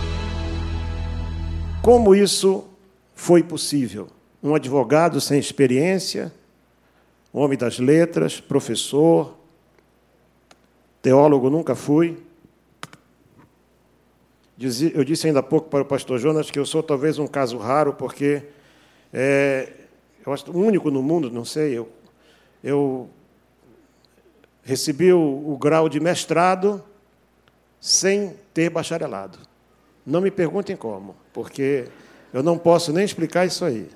Como 1.81 2.15
isso 2.15 2.65
foi 3.15 3.43
possível? 3.43 4.07
Um 4.41 4.55
advogado 4.55 5.19
sem 5.19 5.39
experiência, 5.39 6.31
homem 7.33 7.57
das 7.57 7.79
letras, 7.79 8.39
professor, 8.39 9.37
teólogo 11.01 11.49
nunca 11.49 11.75
fui. 11.75 12.17
Eu 14.93 15.03
disse 15.03 15.27
ainda 15.27 15.39
há 15.39 15.43
pouco 15.43 15.69
para 15.69 15.83
o 15.83 15.85
pastor 15.85 16.19
Jonas 16.19 16.51
que 16.51 16.59
eu 16.59 16.65
sou 16.65 16.83
talvez 16.83 17.17
um 17.17 17.27
caso 17.27 17.57
raro, 17.57 17.93
porque 17.93 18.43
é, 19.13 19.71
eu 20.25 20.33
acho 20.33 20.51
único 20.51 20.91
no 20.91 21.01
mundo, 21.01 21.31
não 21.31 21.45
sei, 21.45 21.77
eu, 21.77 21.89
eu 22.63 23.09
recebi 24.63 25.13
o, 25.13 25.19
o 25.19 25.57
grau 25.57 25.87
de 25.87 25.99
mestrado 25.99 26.83
sem 27.79 28.35
ter 28.53 28.69
bacharelado. 28.69 29.39
Não 30.05 30.19
me 30.19 30.29
perguntem 30.29 30.75
como, 30.75 31.15
porque 31.31 31.87
eu 32.33 32.43
não 32.43 32.57
posso 32.57 32.91
nem 32.91 33.05
explicar 33.05 33.45
isso 33.45 33.63
aí. 33.63 33.89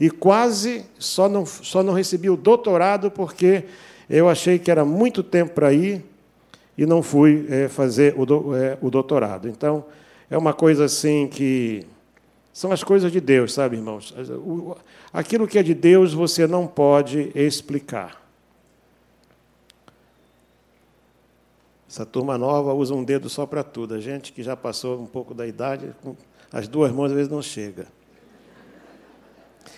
E 0.00 0.08
quase 0.08 0.86
só 0.98 1.28
não, 1.28 1.44
só 1.44 1.82
não 1.82 1.92
recebi 1.92 2.30
o 2.30 2.36
doutorado 2.36 3.10
porque 3.10 3.64
eu 4.08 4.28
achei 4.30 4.58
que 4.58 4.70
era 4.70 4.82
muito 4.82 5.22
tempo 5.22 5.52
para 5.52 5.72
ir 5.74 6.02
e 6.76 6.86
não 6.86 7.02
fui 7.02 7.46
é, 7.50 7.68
fazer 7.68 8.14
o, 8.16 8.24
do, 8.24 8.56
é, 8.56 8.78
o 8.80 8.90
doutorado. 8.90 9.46
Então, 9.46 9.84
é 10.30 10.38
uma 10.38 10.54
coisa 10.54 10.86
assim 10.86 11.28
que. 11.28 11.86
São 12.52 12.72
as 12.72 12.82
coisas 12.82 13.12
de 13.12 13.20
Deus, 13.20 13.52
sabe, 13.52 13.76
irmãos? 13.76 14.12
Aquilo 15.12 15.46
que 15.46 15.58
é 15.58 15.62
de 15.62 15.72
Deus 15.72 16.12
você 16.12 16.46
não 16.46 16.66
pode 16.66 17.30
explicar. 17.34 18.20
Essa 21.88 22.04
turma 22.04 22.36
nova 22.36 22.72
usa 22.72 22.94
um 22.94 23.04
dedo 23.04 23.28
só 23.28 23.46
para 23.46 23.62
tudo. 23.62 23.94
A 23.94 24.00
gente 24.00 24.32
que 24.32 24.42
já 24.42 24.56
passou 24.56 25.00
um 25.00 25.06
pouco 25.06 25.32
da 25.32 25.46
idade, 25.46 25.92
as 26.52 26.66
duas 26.66 26.90
mãos 26.90 27.06
às 27.06 27.12
vezes 27.12 27.30
não 27.30 27.42
chega. 27.42 27.86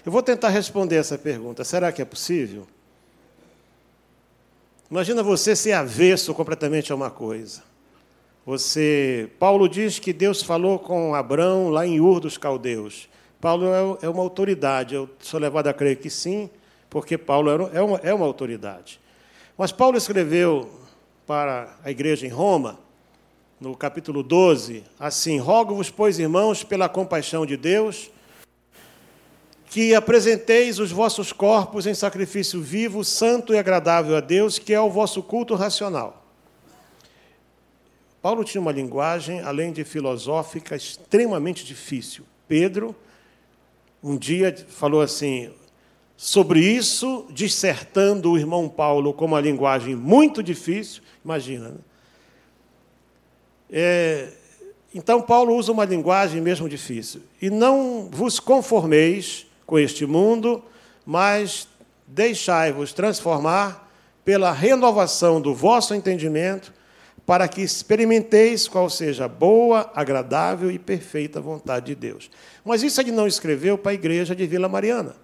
Eu 0.04 0.10
vou 0.10 0.22
tentar 0.22 0.48
responder 0.48 0.96
essa 0.96 1.16
pergunta. 1.16 1.62
Será 1.62 1.92
que 1.92 2.02
é 2.02 2.04
possível? 2.04 2.66
Imagina 4.90 5.22
você 5.22 5.54
ser 5.54 5.72
avesso 5.72 6.34
completamente 6.34 6.90
a 6.92 6.94
uma 6.94 7.10
coisa. 7.10 7.62
Você, 8.44 9.30
Paulo 9.38 9.68
diz 9.68 10.00
que 10.00 10.12
Deus 10.12 10.42
falou 10.42 10.78
com 10.78 11.14
Abraão 11.14 11.68
lá 11.68 11.86
em 11.86 12.00
Ur 12.00 12.18
dos 12.18 12.36
Caldeus. 12.36 13.08
Paulo 13.40 13.66
é, 13.66 14.06
é 14.06 14.08
uma 14.08 14.22
autoridade. 14.22 14.96
Eu 14.96 15.08
sou 15.20 15.38
levado 15.38 15.68
a 15.68 15.72
crer 15.72 15.96
que 15.96 16.10
sim, 16.10 16.50
porque 16.90 17.16
Paulo 17.16 17.50
é 17.50 18.08
é 18.08 18.12
uma 18.12 18.26
autoridade. 18.26 19.00
Mas 19.56 19.70
Paulo 19.70 19.96
escreveu 19.96 20.68
para 21.26 21.76
a 21.84 21.90
igreja 21.90 22.26
em 22.26 22.30
Roma, 22.30 22.80
no 23.60 23.76
capítulo 23.76 24.24
12, 24.24 24.82
assim: 24.98 25.38
Rogo-vos, 25.38 25.88
pois, 25.88 26.18
irmãos, 26.18 26.64
pela 26.64 26.88
compaixão 26.88 27.46
de 27.46 27.56
Deus, 27.56 28.10
que 29.72 29.94
apresenteis 29.94 30.78
os 30.78 30.92
vossos 30.92 31.32
corpos 31.32 31.86
em 31.86 31.94
sacrifício 31.94 32.60
vivo, 32.60 33.02
santo 33.02 33.54
e 33.54 33.58
agradável 33.58 34.14
a 34.14 34.20
Deus, 34.20 34.58
que 34.58 34.74
é 34.74 34.78
o 34.78 34.90
vosso 34.90 35.22
culto 35.22 35.54
racional. 35.54 36.26
Paulo 38.20 38.44
tinha 38.44 38.60
uma 38.60 38.70
linguagem, 38.70 39.40
além 39.40 39.72
de 39.72 39.82
filosófica, 39.82 40.76
extremamente 40.76 41.64
difícil. 41.64 42.26
Pedro, 42.46 42.94
um 44.04 44.14
dia, 44.14 44.54
falou 44.68 45.00
assim: 45.00 45.50
sobre 46.18 46.60
isso, 46.60 47.26
dissertando 47.30 48.32
o 48.32 48.36
irmão 48.36 48.68
Paulo 48.68 49.14
com 49.14 49.24
uma 49.24 49.40
linguagem 49.40 49.96
muito 49.96 50.42
difícil, 50.42 51.02
imagina. 51.24 51.70
Né? 51.70 51.78
É, 53.70 54.28
então, 54.94 55.22
Paulo 55.22 55.56
usa 55.56 55.72
uma 55.72 55.86
linguagem 55.86 56.42
mesmo 56.42 56.68
difícil. 56.68 57.22
E 57.40 57.48
não 57.48 58.10
vos 58.12 58.38
conformeis 58.38 59.46
com 59.72 59.78
este 59.78 60.04
mundo, 60.04 60.62
mas 61.06 61.66
deixai-vos 62.06 62.92
transformar 62.92 63.90
pela 64.22 64.52
renovação 64.52 65.40
do 65.40 65.54
vosso 65.54 65.94
entendimento, 65.94 66.74
para 67.24 67.48
que 67.48 67.62
experimenteis 67.62 68.68
qual 68.68 68.90
seja 68.90 69.24
a 69.24 69.28
boa, 69.28 69.90
agradável 69.94 70.70
e 70.70 70.78
perfeita 70.78 71.40
vontade 71.40 71.86
de 71.86 71.94
Deus. 71.94 72.30
Mas 72.62 72.82
isso 72.82 73.00
ele 73.00 73.12
não 73.12 73.26
escreveu 73.26 73.78
para 73.78 73.92
a 73.92 73.94
igreja 73.94 74.36
de 74.36 74.46
Vila 74.46 74.68
Mariana. 74.68 75.16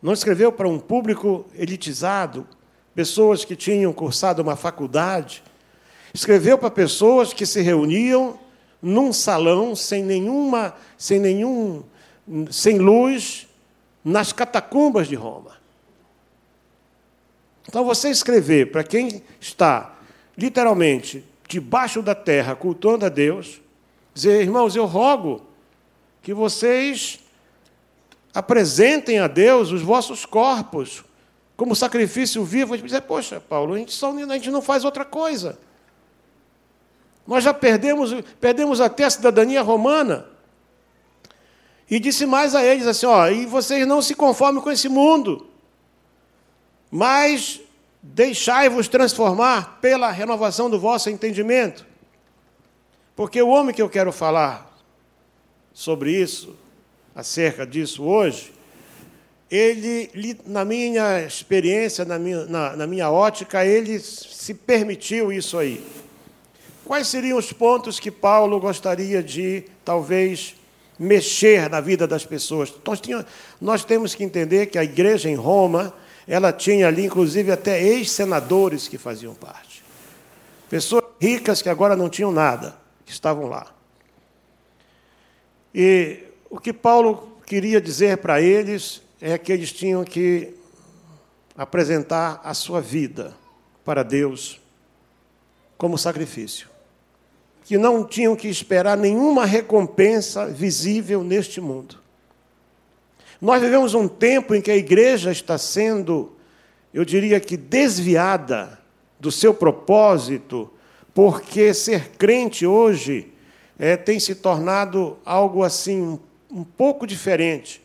Não 0.00 0.12
escreveu 0.12 0.52
para 0.52 0.68
um 0.68 0.78
público 0.78 1.46
elitizado, 1.58 2.46
pessoas 2.94 3.44
que 3.44 3.56
tinham 3.56 3.92
cursado 3.92 4.40
uma 4.40 4.54
faculdade. 4.54 5.42
Escreveu 6.14 6.56
para 6.56 6.70
pessoas 6.70 7.32
que 7.32 7.44
se 7.44 7.60
reuniam 7.60 8.38
num 8.80 9.12
salão 9.12 9.74
sem 9.74 10.04
nenhuma, 10.04 10.76
sem 10.96 11.18
nenhum, 11.18 11.82
sem 12.50 12.78
luz, 12.78 13.46
nas 14.04 14.32
catacumbas 14.32 15.08
de 15.08 15.14
Roma. 15.14 15.52
Então 17.68 17.84
você 17.84 18.10
escrever 18.10 18.70
para 18.70 18.84
quem 18.84 19.22
está 19.40 19.94
literalmente 20.36 21.24
debaixo 21.48 22.02
da 22.02 22.14
terra 22.14 22.54
cultuando 22.54 23.06
a 23.06 23.08
Deus, 23.08 23.60
dizer, 24.12 24.42
irmãos, 24.42 24.76
eu 24.76 24.84
rogo 24.84 25.42
que 26.22 26.34
vocês 26.34 27.20
apresentem 28.34 29.18
a 29.18 29.26
Deus 29.26 29.70
os 29.70 29.82
vossos 29.82 30.26
corpos 30.26 31.04
como 31.56 31.74
sacrifício 31.74 32.44
vivo. 32.44 32.74
A 32.74 32.76
gente 32.76 32.88
diz, 32.88 33.00
poxa, 33.00 33.40
Paulo, 33.40 33.74
a 33.74 33.78
gente, 33.78 33.92
só, 33.92 34.12
a 34.12 34.34
gente 34.34 34.50
não 34.50 34.60
faz 34.60 34.84
outra 34.84 35.04
coisa. 35.04 35.58
Nós 37.26 37.44
já 37.44 37.54
perdemos, 37.54 38.12
perdemos 38.40 38.80
até 38.80 39.04
a 39.04 39.10
cidadania 39.10 39.62
romana. 39.62 40.26
E 41.90 42.00
disse 42.00 42.26
mais 42.26 42.54
a 42.54 42.64
eles 42.64 42.86
assim: 42.86 43.06
ó, 43.06 43.28
e 43.28 43.46
vocês 43.46 43.86
não 43.86 44.00
se 44.00 44.14
conformem 44.14 44.62
com 44.62 44.70
esse 44.70 44.88
mundo, 44.88 45.46
mas 46.90 47.60
deixai-vos 48.02 48.88
transformar 48.88 49.78
pela 49.80 50.10
renovação 50.10 50.68
do 50.68 50.78
vosso 50.78 51.08
entendimento, 51.08 51.86
Porque 53.16 53.40
o 53.40 53.48
homem 53.48 53.74
que 53.74 53.80
eu 53.80 53.88
quero 53.88 54.12
falar 54.12 54.70
sobre 55.72 56.12
isso, 56.12 56.54
acerca 57.14 57.66
disso 57.66 58.02
hoje, 58.02 58.52
ele, 59.50 60.10
na 60.46 60.64
minha 60.64 61.22
experiência, 61.22 62.04
na 62.04 62.18
minha, 62.18 62.44
na, 62.46 62.76
na 62.76 62.86
minha 62.86 63.10
ótica, 63.10 63.64
ele 63.64 64.00
se 64.00 64.52
permitiu 64.52 65.32
isso 65.32 65.56
aí. 65.56 65.84
Quais 66.84 67.06
seriam 67.06 67.38
os 67.38 67.52
pontos 67.52 68.00
que 68.00 68.10
Paulo 68.10 68.58
gostaria 68.60 69.22
de, 69.22 69.64
talvez, 69.84 70.56
mexer 70.98 71.68
na 71.68 71.80
vida 71.80 72.06
das 72.06 72.24
pessoas? 72.24 72.72
Nós, 72.86 73.00
nós 73.60 73.84
temos 73.84 74.14
que 74.14 74.24
entender 74.24 74.66
que 74.66 74.78
a 74.78 74.84
igreja 74.84 75.28
em 75.28 75.34
Roma, 75.34 75.94
ela 76.26 76.52
tinha 76.52 76.88
ali, 76.88 77.04
inclusive, 77.04 77.50
até 77.50 77.82
ex-senadores 77.82 78.88
que 78.88 78.98
faziam 78.98 79.34
parte. 79.34 79.82
Pessoas 80.68 81.04
ricas 81.20 81.62
que 81.62 81.68
agora 81.68 81.94
não 81.94 82.08
tinham 82.08 82.32
nada, 82.32 82.76
que 83.04 83.12
estavam 83.12 83.46
lá. 83.46 83.66
E 85.74 86.24
o 86.48 86.58
que 86.58 86.72
Paulo 86.72 87.38
queria 87.46 87.80
dizer 87.80 88.18
para 88.18 88.40
eles 88.40 89.02
é 89.20 89.36
que 89.36 89.52
eles 89.52 89.72
tinham 89.72 90.04
que 90.04 90.54
apresentar 91.56 92.40
a 92.44 92.54
sua 92.54 92.80
vida 92.80 93.34
para 93.84 94.02
Deus 94.02 94.60
como 95.76 95.98
sacrifício. 95.98 96.73
Que 97.64 97.78
não 97.78 98.04
tinham 98.04 98.36
que 98.36 98.48
esperar 98.48 98.96
nenhuma 98.96 99.44
recompensa 99.44 100.46
visível 100.46 101.24
neste 101.24 101.60
mundo. 101.60 101.98
Nós 103.40 103.60
vivemos 103.60 103.94
um 103.94 104.06
tempo 104.06 104.54
em 104.54 104.60
que 104.60 104.70
a 104.70 104.76
igreja 104.76 105.32
está 105.32 105.58
sendo, 105.58 106.32
eu 106.92 107.04
diria 107.04 107.40
que, 107.40 107.56
desviada 107.56 108.78
do 109.18 109.32
seu 109.32 109.52
propósito, 109.52 110.70
porque 111.12 111.74
ser 111.74 112.10
crente 112.10 112.66
hoje 112.66 113.32
é, 113.78 113.96
tem 113.96 114.18
se 114.18 114.34
tornado 114.34 115.18
algo 115.24 115.62
assim, 115.62 116.00
um, 116.00 116.18
um 116.50 116.64
pouco 116.64 117.06
diferente. 117.06 117.82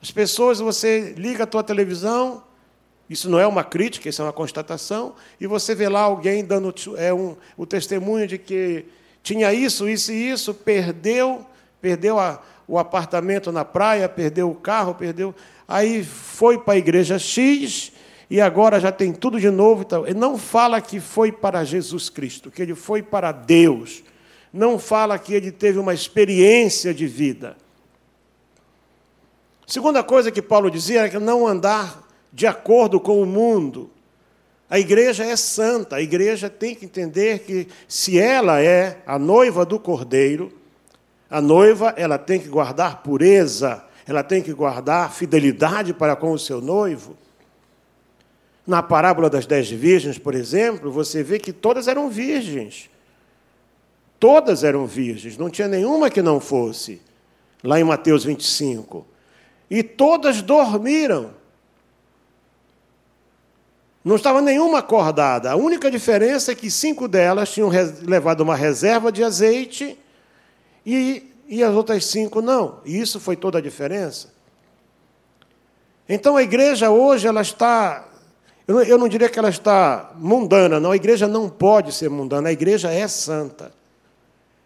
As 0.00 0.10
pessoas, 0.10 0.60
você 0.60 1.14
liga 1.16 1.44
a 1.44 1.46
tua 1.46 1.62
televisão, 1.62 2.42
isso 3.10 3.28
não 3.28 3.40
é 3.40 3.46
uma 3.46 3.64
crítica, 3.64 4.08
isso 4.08 4.22
é 4.22 4.24
uma 4.24 4.32
constatação, 4.32 5.14
e 5.40 5.46
você 5.46 5.74
vê 5.74 5.88
lá 5.88 6.00
alguém 6.00 6.44
dando 6.44 6.74
é 6.96 7.12
um, 7.12 7.36
o 7.56 7.66
testemunho 7.66 8.26
de 8.26 8.38
que 8.38 8.84
tinha 9.28 9.52
isso, 9.52 9.86
isso 9.86 10.10
e 10.10 10.30
isso, 10.30 10.54
perdeu, 10.54 11.44
perdeu 11.82 12.18
a, 12.18 12.40
o 12.66 12.78
apartamento 12.78 13.52
na 13.52 13.62
praia, 13.62 14.08
perdeu 14.08 14.50
o 14.50 14.54
carro, 14.54 14.94
perdeu. 14.94 15.34
Aí 15.68 16.02
foi 16.02 16.56
para 16.56 16.72
a 16.72 16.78
igreja 16.78 17.18
X 17.18 17.92
e 18.30 18.40
agora 18.40 18.80
já 18.80 18.90
tem 18.90 19.12
tudo 19.12 19.38
de 19.38 19.50
novo. 19.50 19.82
Então, 19.82 20.06
ele 20.06 20.18
não 20.18 20.38
fala 20.38 20.80
que 20.80 20.98
foi 20.98 21.30
para 21.30 21.62
Jesus 21.62 22.08
Cristo, 22.08 22.50
que 22.50 22.62
ele 22.62 22.74
foi 22.74 23.02
para 23.02 23.30
Deus. 23.30 24.02
Não 24.50 24.78
fala 24.78 25.18
que 25.18 25.34
ele 25.34 25.52
teve 25.52 25.78
uma 25.78 25.92
experiência 25.92 26.94
de 26.94 27.06
vida. 27.06 27.54
Segunda 29.66 30.02
coisa 30.02 30.30
que 30.30 30.40
Paulo 30.40 30.70
dizia 30.70 31.00
era 31.00 31.10
que 31.10 31.18
não 31.18 31.46
andar 31.46 32.02
de 32.32 32.46
acordo 32.46 32.98
com 32.98 33.20
o 33.20 33.26
mundo. 33.26 33.90
A 34.70 34.78
igreja 34.78 35.24
é 35.24 35.34
santa, 35.34 35.96
a 35.96 36.02
igreja 36.02 36.50
tem 36.50 36.74
que 36.74 36.84
entender 36.84 37.40
que 37.40 37.68
se 37.86 38.18
ela 38.18 38.60
é 38.60 38.98
a 39.06 39.18
noiva 39.18 39.64
do 39.64 39.78
cordeiro, 39.78 40.52
a 41.30 41.40
noiva 41.40 41.94
ela 41.96 42.18
tem 42.18 42.38
que 42.38 42.48
guardar 42.48 43.02
pureza, 43.02 43.82
ela 44.06 44.22
tem 44.22 44.42
que 44.42 44.52
guardar 44.52 45.12
fidelidade 45.12 45.94
para 45.94 46.14
com 46.14 46.32
o 46.32 46.38
seu 46.38 46.60
noivo. 46.60 47.16
Na 48.66 48.82
parábola 48.82 49.30
das 49.30 49.46
dez 49.46 49.70
virgens, 49.70 50.18
por 50.18 50.34
exemplo, 50.34 50.90
você 50.90 51.22
vê 51.22 51.38
que 51.38 51.52
todas 51.52 51.88
eram 51.88 52.10
virgens. 52.10 52.90
Todas 54.20 54.64
eram 54.64 54.86
virgens, 54.86 55.38
não 55.38 55.48
tinha 55.48 55.68
nenhuma 55.68 56.10
que 56.10 56.20
não 56.20 56.40
fosse. 56.40 57.00
Lá 57.62 57.80
em 57.80 57.84
Mateus 57.84 58.24
25 58.24 59.06
e 59.70 59.82
todas 59.82 60.42
dormiram. 60.42 61.37
Não 64.04 64.16
estava 64.16 64.40
nenhuma 64.40 64.78
acordada. 64.78 65.50
A 65.50 65.56
única 65.56 65.90
diferença 65.90 66.52
é 66.52 66.54
que 66.54 66.70
cinco 66.70 67.08
delas 67.08 67.50
tinham 67.50 67.70
levado 68.02 68.40
uma 68.40 68.54
reserva 68.54 69.10
de 69.10 69.22
azeite 69.22 69.98
e, 70.86 71.30
e 71.48 71.62
as 71.62 71.74
outras 71.74 72.06
cinco 72.06 72.40
não. 72.40 72.80
E 72.84 72.98
isso 72.98 73.18
foi 73.18 73.36
toda 73.36 73.58
a 73.58 73.60
diferença. 73.60 74.32
Então 76.08 76.36
a 76.36 76.42
igreja 76.42 76.90
hoje 76.90 77.26
ela 77.26 77.42
está. 77.42 78.06
Eu 78.66 78.76
não, 78.76 78.82
eu 78.82 78.98
não 78.98 79.08
diria 79.08 79.28
que 79.28 79.38
ela 79.38 79.50
está 79.50 80.12
mundana, 80.16 80.80
não. 80.80 80.92
A 80.92 80.96
igreja 80.96 81.26
não 81.26 81.48
pode 81.48 81.92
ser 81.92 82.08
mundana. 82.08 82.48
A 82.48 82.52
igreja 82.52 82.90
é 82.90 83.06
santa. 83.06 83.72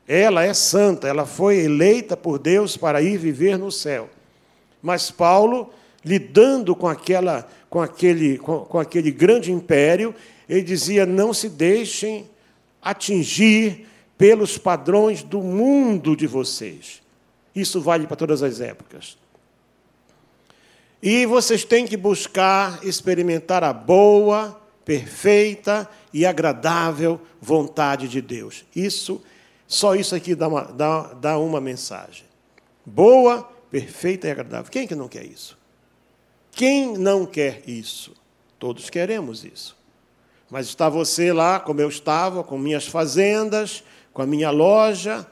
Ela 0.06 0.44
é 0.44 0.54
santa. 0.54 1.08
Ela 1.08 1.26
foi 1.26 1.58
eleita 1.58 2.16
por 2.16 2.38
Deus 2.38 2.76
para 2.76 3.02
ir 3.02 3.16
viver 3.16 3.58
no 3.58 3.72
céu. 3.72 4.08
Mas 4.80 5.10
Paulo, 5.10 5.70
lidando 6.04 6.74
com, 6.74 6.88
aquela, 6.88 7.48
com, 7.72 7.80
aquele, 7.80 8.36
com, 8.36 8.66
com 8.66 8.78
aquele 8.78 9.10
grande 9.10 9.50
império, 9.50 10.14
ele 10.46 10.60
dizia: 10.60 11.06
não 11.06 11.32
se 11.32 11.48
deixem 11.48 12.28
atingir 12.82 13.86
pelos 14.18 14.58
padrões 14.58 15.22
do 15.22 15.40
mundo 15.40 16.14
de 16.14 16.26
vocês. 16.26 17.00
Isso 17.56 17.80
vale 17.80 18.06
para 18.06 18.14
todas 18.14 18.42
as 18.42 18.60
épocas. 18.60 19.16
E 21.02 21.24
vocês 21.24 21.64
têm 21.64 21.86
que 21.86 21.96
buscar 21.96 22.84
experimentar 22.84 23.64
a 23.64 23.72
boa, 23.72 24.60
perfeita 24.84 25.88
e 26.12 26.26
agradável 26.26 27.18
vontade 27.40 28.06
de 28.06 28.20
Deus. 28.20 28.66
Isso, 28.76 29.22
só 29.66 29.94
isso 29.94 30.14
aqui 30.14 30.34
dá 30.34 30.46
uma, 30.46 30.64
dá, 30.64 31.14
dá 31.14 31.38
uma 31.38 31.60
mensagem. 31.60 32.26
Boa, 32.84 33.50
perfeita 33.70 34.28
e 34.28 34.30
agradável. 34.30 34.70
Quem 34.70 34.86
que 34.86 34.94
não 34.94 35.08
quer 35.08 35.24
isso? 35.24 35.61
Quem 36.52 36.96
não 36.96 37.24
quer 37.26 37.62
isso? 37.66 38.14
Todos 38.58 38.88
queremos 38.90 39.44
isso. 39.44 39.76
Mas 40.50 40.66
está 40.66 40.88
você 40.88 41.32
lá, 41.32 41.58
como 41.58 41.80
eu 41.80 41.88
estava, 41.88 42.44
com 42.44 42.58
minhas 42.58 42.86
fazendas, 42.86 43.82
com 44.12 44.20
a 44.20 44.26
minha 44.26 44.50
loja, 44.50 45.26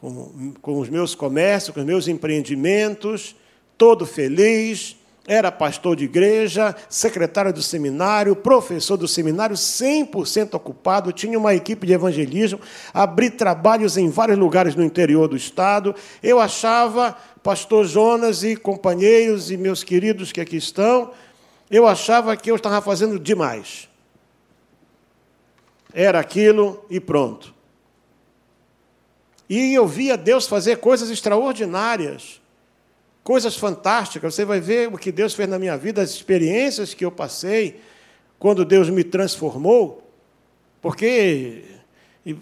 com, 0.00 0.52
com 0.60 0.78
os 0.78 0.90
meus 0.90 1.14
comércios, 1.14 1.72
com 1.72 1.80
os 1.80 1.86
meus 1.86 2.08
empreendimentos, 2.08 3.34
todo 3.78 4.04
feliz, 4.04 4.97
era 5.28 5.52
pastor 5.52 5.94
de 5.94 6.04
igreja, 6.04 6.74
secretário 6.88 7.52
do 7.52 7.62
seminário, 7.62 8.34
professor 8.34 8.96
do 8.96 9.06
seminário, 9.06 9.54
100% 9.54 10.54
ocupado, 10.54 11.12
tinha 11.12 11.38
uma 11.38 11.54
equipe 11.54 11.86
de 11.86 11.92
evangelismo, 11.92 12.58
abri 12.94 13.28
trabalhos 13.28 13.98
em 13.98 14.08
vários 14.08 14.38
lugares 14.38 14.74
no 14.74 14.82
interior 14.82 15.28
do 15.28 15.36
estado. 15.36 15.94
Eu 16.22 16.40
achava, 16.40 17.14
pastor 17.42 17.84
Jonas 17.84 18.42
e 18.42 18.56
companheiros 18.56 19.50
e 19.50 19.58
meus 19.58 19.84
queridos 19.84 20.32
que 20.32 20.40
aqui 20.40 20.56
estão, 20.56 21.12
eu 21.70 21.86
achava 21.86 22.34
que 22.34 22.50
eu 22.50 22.56
estava 22.56 22.80
fazendo 22.80 23.18
demais. 23.20 23.86
Era 25.92 26.18
aquilo 26.18 26.82
e 26.88 26.98
pronto. 26.98 27.54
E 29.46 29.74
eu 29.74 29.86
via 29.86 30.16
Deus 30.16 30.46
fazer 30.46 30.78
coisas 30.78 31.10
extraordinárias 31.10 32.40
coisas 33.28 33.58
fantásticas. 33.58 34.34
Você 34.34 34.42
vai 34.42 34.58
ver 34.58 34.88
o 34.88 34.96
que 34.96 35.12
Deus 35.12 35.34
fez 35.34 35.46
na 35.46 35.58
minha 35.58 35.76
vida, 35.76 36.00
as 36.00 36.08
experiências 36.08 36.94
que 36.94 37.04
eu 37.04 37.10
passei 37.10 37.78
quando 38.38 38.64
Deus 38.64 38.88
me 38.88 39.04
transformou. 39.04 40.02
Porque 40.80 41.62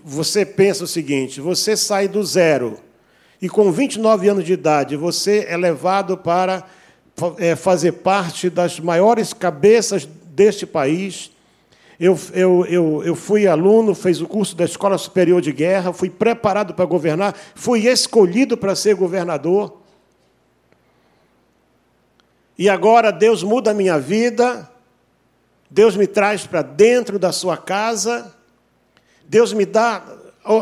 você 0.05 0.46
pensa 0.46 0.85
o 0.85 0.87
seguinte: 0.87 1.40
você 1.40 1.77
sai 1.77 2.07
do 2.07 2.22
zero 2.22 2.79
e 3.42 3.49
com 3.49 3.72
29 3.72 4.29
anos 4.29 4.44
de 4.44 4.53
idade 4.53 4.94
você 4.94 5.44
é 5.49 5.57
levado 5.57 6.16
para 6.16 6.64
é, 7.38 7.57
fazer 7.57 7.90
parte 7.90 8.49
das 8.49 8.79
maiores 8.79 9.33
cabeças 9.33 10.09
deste 10.27 10.64
país. 10.64 11.33
Eu, 11.99 12.16
eu, 12.33 12.64
eu, 12.66 13.03
eu 13.03 13.16
fui 13.16 13.49
aluno, 13.49 13.92
fiz 13.92 14.20
o 14.20 14.29
curso 14.29 14.55
da 14.55 14.64
Escola 14.64 14.96
Superior 14.99 15.40
de 15.40 15.51
Guerra, 15.51 15.92
fui 15.92 16.11
preparado 16.11 16.75
para 16.75 16.85
governar, 16.85 17.35
fui 17.57 17.88
escolhido 17.88 18.57
para 18.57 18.77
ser 18.77 18.94
governador. 18.94 19.85
E 22.59 22.69
agora 22.69 23.11
Deus 23.12 23.42
muda 23.42 23.71
a 23.71 23.75
minha 23.75 23.99
vida, 23.99 24.71
Deus 25.71 25.97
me 25.97 26.07
traz 26.07 26.47
para 26.47 26.62
dentro 26.62 27.19
da 27.19 27.33
sua 27.33 27.57
casa, 27.57 28.35
Deus 29.29 29.53
me 29.53 29.66
dá 29.66 30.03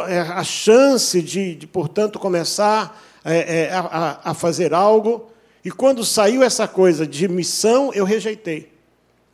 é, 0.08 0.20
a 0.20 0.42
chance 0.42 1.20
de, 1.20 1.54
de 1.54 1.66
portanto, 1.66 2.18
começar 2.18 3.00
é, 3.24 3.64
é, 3.64 3.70
a, 3.72 4.20
a 4.24 4.34
fazer 4.34 4.72
algo. 4.72 5.30
E 5.64 5.70
quando 5.70 6.04
saiu 6.04 6.42
essa 6.42 6.66
coisa 6.68 7.06
de 7.06 7.28
missão, 7.28 7.92
eu 7.94 8.04
rejeitei. 8.04 8.72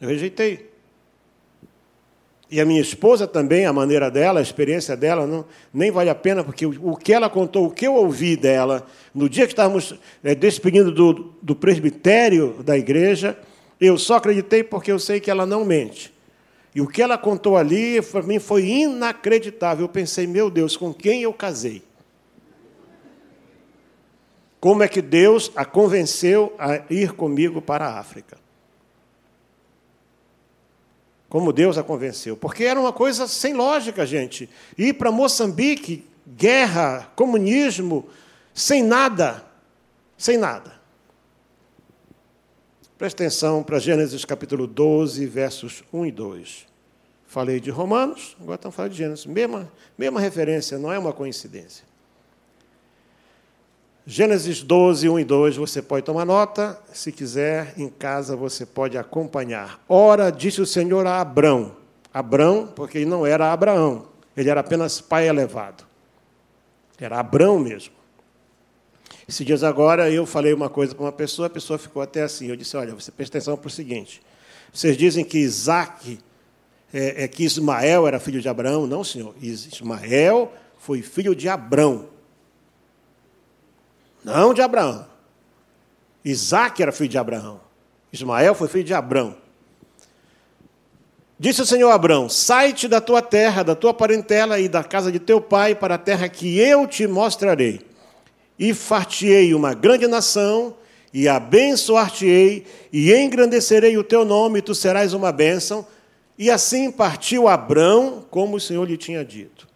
Eu 0.01 0.09
rejeitei. 0.09 0.70
E 2.51 2.61
a 2.61 2.65
minha 2.65 2.81
esposa 2.81 3.29
também, 3.29 3.65
a 3.65 3.73
maneira 3.73 4.11
dela, 4.11 4.41
a 4.41 4.43
experiência 4.43 4.97
dela, 4.97 5.25
não, 5.25 5.45
nem 5.73 5.91
vale 5.91 6.11
a 6.11 6.15
pena, 6.17 6.43
porque 6.43 6.67
o, 6.67 6.93
o 6.93 6.97
que 6.97 7.13
ela 7.13 7.31
contou, 7.31 7.67
o 7.67 7.71
que 7.71 7.87
eu 7.87 7.95
ouvi 7.95 8.37
dela, 8.37 8.85
no 9.15 9.29
dia 9.29 9.47
que 9.47 9.53
estávamos 9.53 9.95
é, 10.25 10.35
despedindo 10.35 10.91
do, 10.91 11.33
do 11.41 11.55
presbitério 11.55 12.57
da 12.65 12.77
igreja, 12.77 13.39
eu 13.81 13.97
só 13.97 14.17
acreditei 14.17 14.65
porque 14.65 14.91
eu 14.91 14.99
sei 14.99 15.21
que 15.21 15.31
ela 15.31 15.47
não 15.47 15.65
mente. 15.65 16.13
E 16.75 16.81
o 16.81 16.89
que 16.89 17.01
ela 17.01 17.17
contou 17.17 17.57
ali, 17.57 18.03
para 18.03 18.23
mim, 18.23 18.41
foi 18.41 18.67
inacreditável. 18.67 19.85
Eu 19.85 19.89
pensei, 19.89 20.27
meu 20.27 20.51
Deus, 20.51 20.77
com 20.77 20.93
quem 20.93 21.23
eu 21.23 21.33
casei? 21.33 21.83
Como 24.59 24.83
é 24.83 24.89
que 24.89 25.01
Deus 25.01 25.53
a 25.55 25.65
convenceu 25.65 26.53
a 26.59 26.83
ir 26.91 27.13
comigo 27.13 27.63
para 27.63 27.87
a 27.87 27.99
África? 27.99 28.40
Como 31.31 31.53
Deus 31.53 31.79
a 31.79 31.85
convenceu? 31.85 32.37
Porque 32.37 32.65
era 32.65 32.79
uma 32.79 32.93
coisa 32.93 33.29
sem 33.29 33.55
lógica, 33.55 34.05
gente. 34.05 34.51
Ir 34.77 34.95
para 34.95 35.13
Moçambique, 35.13 36.05
guerra, 36.27 37.09
comunismo, 37.15 38.09
sem 38.53 38.83
nada. 38.83 39.45
Sem 40.19 40.37
nada. 40.37 40.73
Presta 42.99 43.23
atenção 43.23 43.63
para 43.63 43.79
Gênesis 43.79 44.25
capítulo 44.25 44.67
12, 44.67 45.25
versos 45.27 45.85
1 45.93 46.07
e 46.07 46.11
2. 46.11 46.67
Falei 47.29 47.61
de 47.61 47.71
Romanos, 47.71 48.37
agora 48.41 48.57
estamos 48.57 48.75
falando 48.75 48.91
de 48.91 48.99
Gênesis. 48.99 49.25
Mesma, 49.25 49.73
mesma 49.97 50.21
referência, 50.21 50.79
não 50.79 50.93
é 50.93 50.99
uma 50.99 51.13
coincidência. 51.13 51.85
Gênesis 54.07 54.63
12, 54.63 55.09
1 55.09 55.19
e 55.21 55.25
2, 55.25 55.57
você 55.57 55.83
pode 55.83 56.05
tomar 56.05 56.25
nota, 56.25 56.81
se 56.93 57.13
quiser, 57.13 57.75
em 57.77 57.89
casa 57.89 58.35
você 58.35 58.65
pode 58.65 58.97
acompanhar. 58.97 59.83
Ora, 59.89 60.31
disse 60.31 60.61
o 60.61 60.67
Senhor 60.67 61.07
a 61.07 61.21
Abrão, 61.21 61.77
Abrão, 62.13 62.67
porque 62.75 62.99
ele 62.99 63.07
não 63.07 63.27
era 63.27 63.53
Abraão, 63.53 64.07
ele 64.37 64.49
era 64.49 64.61
apenas 64.61 65.01
pai 65.01 65.29
elevado. 65.29 65.85
Era 66.99 67.19
Abrão 67.19 67.59
mesmo. 67.59 67.95
Esses 69.29 69.47
dias 69.47 69.63
agora 69.63 70.11
eu 70.11 70.27
falei 70.27 70.53
uma 70.53 70.69
coisa 70.69 70.95
para 70.95 71.05
uma 71.05 71.13
pessoa, 71.13 71.47
a 71.47 71.51
pessoa 71.51 71.79
ficou 71.79 72.03
até 72.03 72.23
assim. 72.23 72.49
Eu 72.49 72.57
disse: 72.57 72.77
Olha, 72.77 72.95
você 72.95 73.13
presta 73.13 73.39
atenção 73.39 73.57
para 73.57 73.69
o 73.69 73.71
seguinte. 73.71 74.21
Vocês 74.73 74.97
dizem 74.97 75.25
que 75.25 75.39
Isaac, 75.39 76.19
é, 76.93 77.25
é, 77.25 77.29
que 77.29 77.45
Ismael 77.45 78.07
era 78.07 78.21
filho 78.21 78.41
de 78.41 78.49
Abraão. 78.49 78.87
Não, 78.87 79.05
senhor. 79.05 79.35
Ismael 79.41 80.53
foi 80.79 81.01
filho 81.01 81.35
de 81.35 81.49
Abrão. 81.49 82.09
Não 84.25 84.53
de 84.53 84.63
Abraão. 84.63 85.07
Isaac 86.25 86.83
era 86.83 86.93
filho 86.93 87.09
de 87.09 87.19
Abraão. 87.19 87.61
Ismael 88.13 88.55
foi 88.55 88.69
filho 88.69 88.85
de 88.85 88.95
Abrão. 88.95 89.37
Disse 91.39 91.63
o 91.63 91.67
Senhor 91.67 91.91
a 91.91 91.95
Abrão: 91.95 92.29
Sai-te 92.29 92.87
da 92.87 93.01
tua 93.01 93.23
terra, 93.23 93.63
da 93.63 93.75
tua 93.75 93.95
parentela 93.95 94.61
e 94.61 94.69
da 94.69 94.85
casa 94.85 95.11
de 95.11 95.19
teu 95.19 95.41
pai 95.41 95.75
para 95.75 95.95
a 95.95 95.99
terra 95.99 96.29
que 96.29 96.59
eu 96.59 96.87
te 96.87 97.07
mostrarei 97.07 97.91
e 98.61 98.75
fartiei 98.75 99.55
uma 99.55 99.73
grande 99.73 100.07
nação, 100.07 100.77
e 101.15 101.27
abençoar-te-ei, 101.27 102.67
e 102.93 103.11
engrandecerei 103.11 103.97
o 103.97 104.05
teu 104.05 104.23
nome, 104.23 104.59
e 104.59 104.63
tu 104.63 104.75
serás 104.75 105.15
uma 105.15 105.33
bênção. 105.33 105.87
E 106.39 106.51
assim 106.51 106.91
partiu 106.91 107.49
Abrão, 107.49 108.23
como 108.31 108.57
o 108.57 108.61
Senhor 108.61 108.85
lhe 108.85 108.99
tinha 108.99 109.25
dito. 109.25 109.67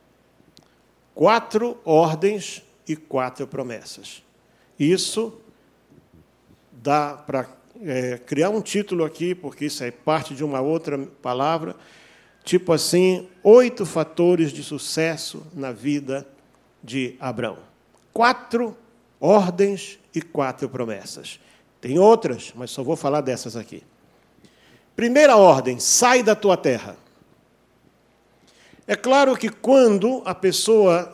Quatro 1.14 1.78
ordens 1.83 2.62
e 2.87 2.94
quatro 2.94 3.46
promessas. 3.46 4.23
Isso 4.78 5.40
dá 6.72 7.14
para 7.14 7.48
é, 7.82 8.18
criar 8.18 8.50
um 8.50 8.60
título 8.60 9.04
aqui, 9.04 9.34
porque 9.34 9.66
isso 9.66 9.82
é 9.84 9.90
parte 9.90 10.34
de 10.34 10.44
uma 10.44 10.60
outra 10.60 10.98
palavra, 11.22 11.76
tipo 12.42 12.72
assim, 12.72 13.28
oito 13.42 13.87
fatores 13.87 14.52
de 14.52 14.62
sucesso 14.62 15.46
na 15.54 15.72
vida 15.72 16.26
de 16.82 17.16
Abraão 17.18 17.74
quatro 18.14 18.76
ordens 19.20 19.98
e 20.14 20.22
quatro 20.22 20.68
promessas. 20.68 21.40
Tem 21.80 21.98
outras, 21.98 22.52
mas 22.54 22.70
só 22.70 22.82
vou 22.82 22.96
falar 22.96 23.20
dessas 23.20 23.56
aqui. 23.56 23.82
Primeira 24.94 25.37
ordem: 25.37 25.80
sai 25.80 26.22
da 26.22 26.37
tua 26.37 26.56
terra. 26.56 26.96
É 28.87 28.94
claro 28.94 29.37
que 29.37 29.48
quando 29.48 30.22
a 30.24 30.34
pessoa 30.34 31.13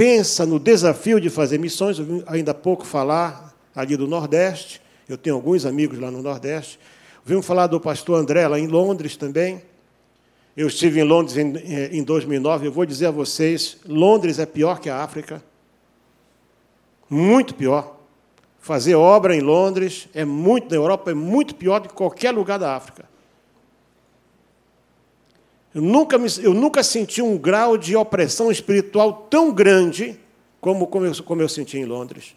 pensa 0.00 0.46
no 0.46 0.58
desafio 0.58 1.20
de 1.20 1.28
fazer 1.28 1.58
missões, 1.58 1.98
eu 1.98 2.06
vim 2.06 2.24
ainda 2.26 2.52
há 2.52 2.54
pouco 2.54 2.86
falar 2.86 3.54
ali 3.76 3.98
do 3.98 4.08
Nordeste, 4.08 4.80
eu 5.06 5.18
tenho 5.18 5.36
alguns 5.36 5.66
amigos 5.66 5.98
lá 5.98 6.10
no 6.10 6.22
Nordeste, 6.22 6.80
vimos 7.22 7.44
falar 7.44 7.66
do 7.66 7.78
pastor 7.78 8.18
André 8.18 8.48
lá 8.48 8.58
em 8.58 8.66
Londres 8.66 9.14
também. 9.14 9.60
Eu 10.56 10.68
estive 10.68 11.00
em 11.00 11.04
Londres 11.04 11.36
em 11.36 12.02
2009, 12.02 12.68
eu 12.68 12.72
vou 12.72 12.86
dizer 12.86 13.08
a 13.08 13.10
vocês, 13.10 13.76
Londres 13.86 14.38
é 14.38 14.46
pior 14.46 14.80
que 14.80 14.88
a 14.88 15.02
África. 15.02 15.44
Muito 17.10 17.54
pior. 17.54 17.98
Fazer 18.58 18.94
obra 18.94 19.36
em 19.36 19.42
Londres 19.42 20.08
é 20.14 20.24
muito, 20.24 20.70
na 20.70 20.76
Europa, 20.76 21.10
é 21.10 21.14
muito 21.14 21.54
pior 21.54 21.78
do 21.78 21.90
que 21.90 21.94
qualquer 21.94 22.30
lugar 22.30 22.58
da 22.58 22.74
África. 22.74 23.04
Eu 25.74 25.82
nunca, 25.82 26.18
me, 26.18 26.28
eu 26.42 26.52
nunca 26.52 26.82
senti 26.82 27.22
um 27.22 27.38
grau 27.38 27.76
de 27.76 27.94
opressão 27.94 28.50
espiritual 28.50 29.26
tão 29.30 29.52
grande 29.52 30.18
como, 30.60 30.86
como, 30.86 31.06
eu, 31.06 31.22
como 31.22 31.40
eu 31.40 31.48
senti 31.48 31.78
em 31.78 31.84
Londres. 31.84 32.34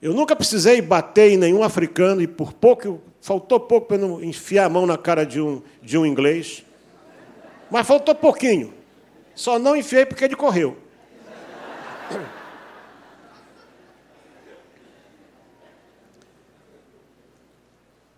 Eu 0.00 0.12
nunca 0.12 0.34
precisei 0.34 0.80
bater 0.82 1.30
em 1.30 1.36
nenhum 1.36 1.62
africano 1.62 2.22
e 2.22 2.26
por 2.26 2.52
pouco, 2.52 3.00
faltou 3.20 3.60
pouco 3.60 3.88
para 3.88 3.98
não 3.98 4.24
enfiar 4.24 4.64
a 4.64 4.68
mão 4.68 4.86
na 4.86 4.98
cara 4.98 5.24
de 5.24 5.40
um, 5.40 5.62
de 5.82 5.96
um 5.96 6.04
inglês. 6.04 6.64
Mas 7.70 7.86
faltou 7.86 8.14
pouquinho. 8.14 8.74
Só 9.34 9.58
não 9.58 9.76
enfiei 9.76 10.04
porque 10.04 10.24
ele 10.24 10.34
correu. 10.34 10.76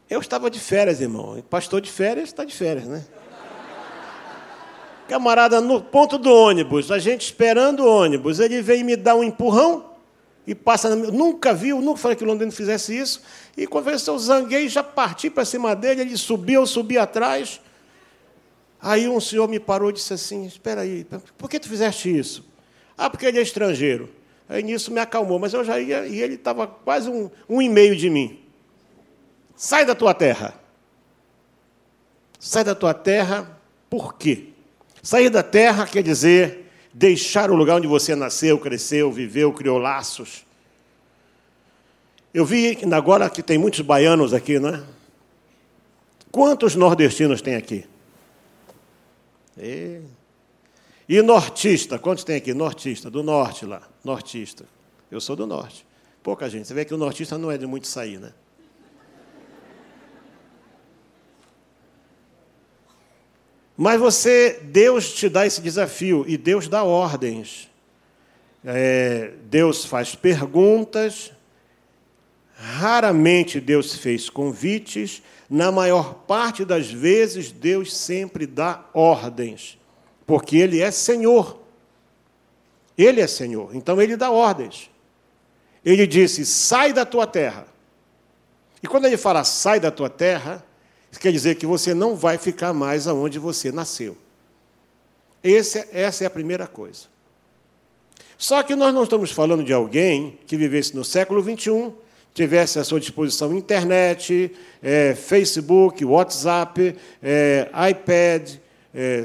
Eu 0.08 0.20
estava 0.20 0.50
de 0.50 0.60
férias, 0.60 1.00
irmão. 1.00 1.42
Pastor 1.48 1.80
de 1.80 1.90
férias 1.90 2.28
está 2.28 2.44
de 2.44 2.54
férias, 2.54 2.86
né? 2.86 3.04
Camarada, 5.08 5.60
no 5.60 5.82
ponto 5.82 6.16
do 6.16 6.32
ônibus, 6.32 6.90
a 6.90 6.98
gente 6.98 7.22
esperando 7.22 7.80
o 7.80 7.86
ônibus, 7.86 8.40
ele 8.40 8.62
vem 8.62 8.82
me 8.82 8.96
dar 8.96 9.14
um 9.16 9.24
empurrão 9.24 9.90
e 10.46 10.54
passa. 10.54 10.94
Nunca 10.94 11.52
viu, 11.52 11.80
nunca 11.80 12.00
falei 12.00 12.16
que 12.16 12.24
o 12.24 12.26
Londrino 12.26 12.52
fizesse 12.52 12.96
isso. 12.96 13.22
E 13.56 13.66
quando 13.66 13.90
eu 13.90 14.18
zanguei, 14.18 14.68
já 14.68 14.82
parti 14.82 15.28
para 15.28 15.44
cima 15.44 15.76
dele, 15.76 16.02
ele 16.02 16.16
subiu, 16.16 16.62
eu 16.62 16.66
subi 16.66 16.96
atrás. 16.96 17.60
Aí 18.80 19.08
um 19.08 19.20
senhor 19.20 19.48
me 19.48 19.60
parou 19.60 19.90
e 19.90 19.94
disse 19.94 20.12
assim: 20.12 20.46
Espera 20.46 20.82
aí, 20.82 21.06
por 21.36 21.48
que 21.48 21.58
tu 21.58 21.68
fizeste 21.68 22.14
isso? 22.16 22.44
Ah, 22.96 23.10
porque 23.10 23.26
ele 23.26 23.38
é 23.38 23.42
estrangeiro. 23.42 24.08
Aí 24.48 24.62
nisso 24.62 24.92
me 24.92 25.00
acalmou, 25.00 25.38
mas 25.38 25.54
eu 25.54 25.64
já 25.64 25.80
ia, 25.80 26.06
e 26.06 26.20
ele 26.20 26.34
estava 26.34 26.66
quase 26.66 27.08
um, 27.08 27.30
um 27.48 27.62
e 27.62 27.68
meio 27.68 27.96
de 27.96 28.10
mim. 28.10 28.43
Sai 29.56 29.84
da 29.84 29.94
tua 29.94 30.14
terra. 30.14 30.54
Sai 32.38 32.64
da 32.64 32.74
tua 32.74 32.92
terra, 32.92 33.58
por 33.88 34.14
quê? 34.14 34.48
Sair 35.02 35.30
da 35.30 35.42
terra 35.42 35.86
quer 35.86 36.02
dizer 36.02 36.70
deixar 36.92 37.50
o 37.50 37.54
lugar 37.54 37.76
onde 37.76 37.86
você 37.86 38.14
nasceu, 38.14 38.58
cresceu, 38.58 39.10
viveu, 39.10 39.52
criou 39.52 39.78
laços. 39.78 40.44
Eu 42.32 42.44
vi 42.44 42.78
agora 42.92 43.28
que 43.30 43.42
tem 43.42 43.58
muitos 43.58 43.80
baianos 43.80 44.32
aqui, 44.32 44.58
não 44.58 44.70
é? 44.70 44.84
Quantos 46.30 46.74
nordestinos 46.74 47.40
tem 47.40 47.54
aqui? 47.54 47.86
E, 49.56 50.00
e 51.08 51.22
nortista, 51.22 51.98
quantos 51.98 52.24
tem 52.24 52.36
aqui? 52.36 52.52
Nortista, 52.52 53.08
do 53.08 53.22
norte 53.22 53.64
lá, 53.64 53.82
nortista. 54.02 54.64
Eu 55.10 55.20
sou 55.20 55.36
do 55.36 55.46
norte. 55.46 55.86
Pouca 56.22 56.48
gente. 56.50 56.66
Você 56.66 56.74
vê 56.74 56.84
que 56.84 56.94
o 56.94 56.98
nortista 56.98 57.38
não 57.38 57.50
é 57.50 57.58
de 57.58 57.66
muito 57.66 57.86
sair, 57.86 58.18
né? 58.18 58.32
Mas 63.76 64.00
você, 64.00 64.60
Deus 64.62 65.12
te 65.12 65.28
dá 65.28 65.46
esse 65.46 65.60
desafio 65.60 66.24
e 66.28 66.36
Deus 66.36 66.68
dá 66.68 66.84
ordens. 66.84 67.70
É, 68.64 69.32
Deus 69.44 69.84
faz 69.84 70.14
perguntas. 70.14 71.32
Raramente 72.56 73.60
Deus 73.60 73.96
fez 73.96 74.30
convites. 74.30 75.22
Na 75.50 75.70
maior 75.72 76.14
parte 76.26 76.64
das 76.64 76.90
vezes, 76.90 77.52
Deus 77.52 77.94
sempre 77.94 78.46
dá 78.46 78.84
ordens, 78.94 79.78
porque 80.26 80.56
Ele 80.56 80.80
é 80.80 80.90
Senhor. 80.90 81.60
Ele 82.96 83.20
é 83.20 83.26
Senhor, 83.26 83.74
então 83.74 84.00
Ele 84.00 84.16
dá 84.16 84.30
ordens. 84.30 84.90
Ele 85.84 86.06
disse: 86.06 86.46
sai 86.46 86.92
da 86.92 87.04
tua 87.04 87.26
terra. 87.26 87.66
E 88.82 88.86
quando 88.86 89.06
ele 89.06 89.16
fala 89.16 89.44
sai 89.44 89.80
da 89.80 89.90
tua 89.90 90.08
terra, 90.08 90.64
isso 91.14 91.20
quer 91.20 91.30
dizer 91.30 91.54
que 91.54 91.64
você 91.64 91.94
não 91.94 92.16
vai 92.16 92.36
ficar 92.36 92.72
mais 92.72 93.06
aonde 93.06 93.38
você 93.38 93.70
nasceu. 93.70 94.16
Esse, 95.44 95.86
essa 95.92 96.24
é 96.24 96.26
a 96.26 96.30
primeira 96.30 96.66
coisa. 96.66 97.02
Só 98.36 98.64
que 98.64 98.74
nós 98.74 98.92
não 98.92 99.04
estamos 99.04 99.30
falando 99.30 99.62
de 99.62 99.72
alguém 99.72 100.40
que 100.44 100.56
vivesse 100.56 100.92
no 100.92 101.04
século 101.04 101.40
XXI, 101.40 101.92
tivesse 102.34 102.80
à 102.80 102.84
sua 102.84 102.98
disposição 102.98 103.54
internet, 103.54 104.50
é, 104.82 105.14
Facebook, 105.14 106.04
WhatsApp, 106.04 106.96
é, 107.22 107.70
iPad, 107.90 108.56
é, 108.92 109.24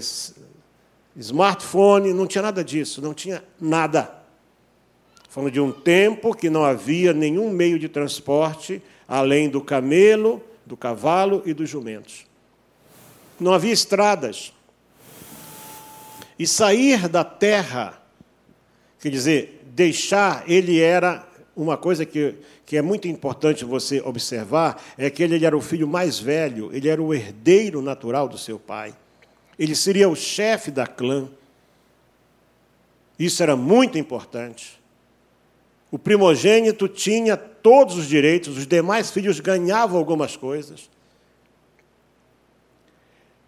smartphone, 1.18 2.14
não 2.14 2.28
tinha 2.28 2.44
nada 2.44 2.64
disso, 2.64 3.02
não 3.02 3.16
tinha 3.16 3.44
nada. 3.60 4.14
Falando 5.28 5.52
de 5.52 5.60
um 5.60 5.72
tempo 5.72 6.36
que 6.36 6.52
não 6.52 6.64
havia 6.64 7.14
nenhum 7.14 7.50
meio 7.50 7.80
de 7.80 7.90
transporte 7.90 8.80
além 9.08 9.50
do 9.50 9.60
camelo 9.60 10.40
do 10.70 10.78
cavalo 10.78 11.42
e 11.48 11.54
dos 11.54 11.68
jumentos. 11.68 12.28
não 13.40 13.54
havia 13.54 13.74
estradas. 13.74 14.54
E 16.38 16.46
sair 16.46 17.10
da 17.10 17.24
terra, 17.24 18.00
quer 19.00 19.10
dizer, 19.10 19.66
deixar, 19.66 20.44
ele 20.48 20.80
era 20.80 21.28
uma 21.56 21.76
coisa 21.76 22.06
que, 22.06 22.36
que 22.66 22.78
é 22.78 22.82
muito 22.82 23.08
importante 23.08 23.66
você 23.66 24.00
observar, 24.02 24.82
é 24.96 25.10
que 25.10 25.24
ele 25.24 25.44
era 25.44 25.58
o 25.58 25.62
filho 25.62 25.88
mais 25.88 26.20
velho, 26.20 26.70
ele 26.72 26.88
era 26.88 27.02
o 27.02 27.14
herdeiro 27.14 27.82
natural 27.82 28.30
do 28.30 28.38
seu 28.38 28.60
pai. 28.60 28.94
Ele 29.58 29.76
seria 29.76 30.08
o 30.08 30.16
chefe 30.16 30.70
da 30.70 30.86
clã. 30.86 31.28
Isso 33.18 33.42
era 33.42 33.56
muito 33.56 33.98
importante. 33.98 34.80
O 35.92 35.98
primogênito 35.98 36.88
tinha 36.88 37.36
todos 37.62 37.98
os 37.98 38.08
direitos, 38.08 38.58
os 38.58 38.68
demais 38.68 39.12
filhos 39.12 39.40
ganhavam 39.40 39.98
algumas 39.98 40.36
coisas. 40.36 40.90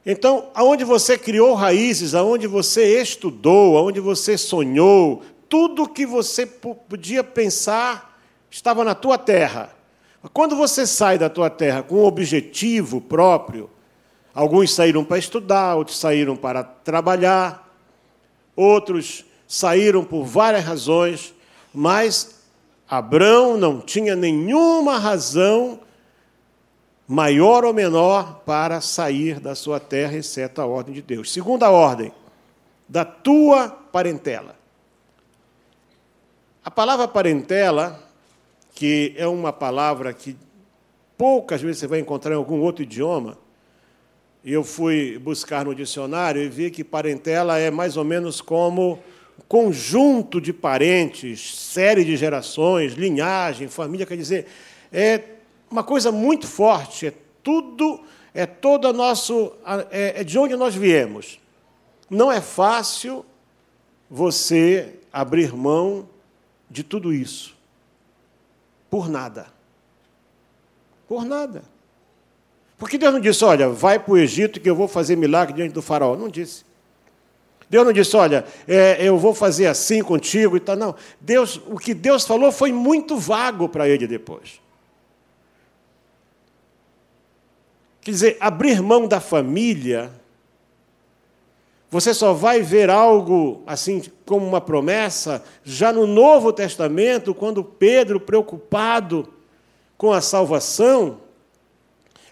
Então, 0.06 0.50
aonde 0.54 0.84
você 0.84 1.17
criou 1.17 1.54
raízes, 1.54 2.15
aonde 2.15 2.47
você 2.47 3.02
estudou, 3.02 3.78
aonde 3.78 4.00
você 4.00 4.38
sonhou, 4.38 5.21
tudo 5.47 5.88
que 5.88 6.06
você 6.06 6.45
podia 6.45 7.24
pensar 7.24 8.19
estava 8.50 8.84
na 8.84 8.95
tua 8.95 9.17
terra. 9.17 9.76
Quando 10.34 10.56
você 10.56 10.88
sai 10.88 11.17
da 11.17 11.30
tua 11.30 11.50
terra 11.50 11.84
com 11.84 11.97
um 11.97 12.06
objetivo 12.06 13.00
próprio, 13.00 13.69
alguns 14.34 14.74
saíram 14.74 15.04
para 15.04 15.17
estudar, 15.17 15.76
outros 15.76 16.00
saíram 16.00 16.36
para 16.36 16.63
trabalhar, 16.63 17.69
outros 18.56 19.26
saíram 19.47 20.04
por 20.04 20.24
várias 20.24 20.63
razões, 20.63 21.34
mas 21.74 22.41
Abraão 22.92 23.56
não 23.56 23.80
tinha 23.80 24.18
nenhuma 24.18 24.98
razão 24.98 25.80
maior 27.08 27.64
ou 27.64 27.74
menor 27.74 28.42
para 28.46 28.82
sair 28.82 29.40
da 29.40 29.56
sua 29.56 29.80
terra, 29.80 30.18
exceto 30.18 30.62
a 30.62 30.66
ordem 30.66 30.94
de 30.96 31.02
Deus. 31.02 31.32
Segunda 31.32 31.70
ordem, 31.70 32.12
da 32.90 33.06
tua 33.06 33.70
parentela. 33.70 34.58
A 36.66 36.70
palavra 36.70 37.08
parentela, 37.08 37.98
que 38.76 39.14
é 39.16 39.26
uma 39.26 39.54
palavra 39.54 40.14
que 40.14 40.36
poucas 41.18 41.62
vezes 41.62 41.78
você 41.78 41.88
vai 41.88 42.00
encontrar 42.00 42.34
em 42.34 42.38
algum 42.38 42.60
outro 42.60 42.84
idioma, 42.84 43.38
eu 44.44 44.66
fui 44.66 45.18
buscar 45.18 45.64
no 45.64 45.74
dicionário 45.74 46.42
e 46.42 46.50
vi 46.50 46.70
que 46.70 46.84
parentela 46.84 47.58
é 47.58 47.72
mais 47.72 47.96
ou 47.96 48.04
menos 48.04 48.42
como 48.42 49.00
conjunto 49.48 50.40
de 50.40 50.54
parentes, 50.54 51.56
série 51.58 52.04
de 52.04 52.16
gerações, 52.18 52.94
linhagem, 52.94 53.68
família, 53.68 54.06
quer 54.06 54.18
dizer, 54.18 54.48
é 54.92 55.22
uma 55.70 55.84
coisa 55.84 56.12
muito 56.12 56.48
forte, 56.48 57.08
é 57.08 57.14
tudo, 57.42 58.02
é 58.34 58.46
todo 58.46 58.92
nosso, 58.94 59.54
é, 59.90 60.22
é 60.22 60.24
de 60.24 60.38
onde 60.38 60.56
nós 60.56 60.76
viemos. 60.76 61.40
Não 62.10 62.32
é 62.32 62.42
fácil 62.42 63.26
você 64.10 64.96
abrir 65.14 65.54
mão 65.56 66.08
de 66.70 66.84
tudo 66.84 67.14
isso. 67.14 67.56
Por 68.90 69.10
nada. 69.10 69.48
Por 71.08 71.24
nada. 71.24 71.64
Porque 72.78 72.98
Deus 72.98 73.14
não 73.14 73.22
disse, 73.22 73.46
olha, 73.46 73.70
vai 73.70 74.00
para 74.00 74.12
o 74.12 74.18
Egito 74.18 74.60
que 74.60 74.70
eu 74.70 74.76
vou 74.76 74.88
fazer 74.88 75.16
milagre 75.16 75.54
diante 75.54 75.72
do 75.72 75.82
faraó. 75.82 76.18
Não 76.18 76.28
disse. 76.28 76.66
Deus 77.72 77.86
não 77.86 77.94
disse, 77.94 78.18
olha, 78.18 78.44
é, 78.68 78.98
eu 79.00 79.18
vou 79.18 79.34
fazer 79.34 79.66
assim 79.66 80.04
contigo 80.04 80.58
e 80.58 80.60
tal. 80.60 80.76
Não. 80.76 80.94
Deus, 81.22 81.56
o 81.68 81.78
que 81.78 81.94
Deus 81.94 82.26
falou 82.26 82.52
foi 82.52 82.74
muito 82.74 83.16
vago 83.16 83.70
para 83.70 83.88
ele 83.88 84.06
depois. 84.06 84.60
Quer 88.02 88.12
dizer, 88.12 88.38
abrir 88.42 88.82
mão 88.82 89.08
da 89.08 89.22
família, 89.22 90.12
você 91.90 92.14
só 92.14 92.34
vai 92.34 92.62
ver 92.62 92.90
algo 92.90 93.64
assim 93.66 94.04
como 94.26 94.46
uma 94.46 94.60
promessa 94.60 95.42
já 95.64 95.94
no 95.94 96.06
Novo 96.06 96.52
Testamento, 96.52 97.34
quando 97.34 97.64
Pedro, 97.64 98.20
preocupado 98.20 99.30
com 99.98 100.12
a 100.12 100.20
salvação, 100.20 101.22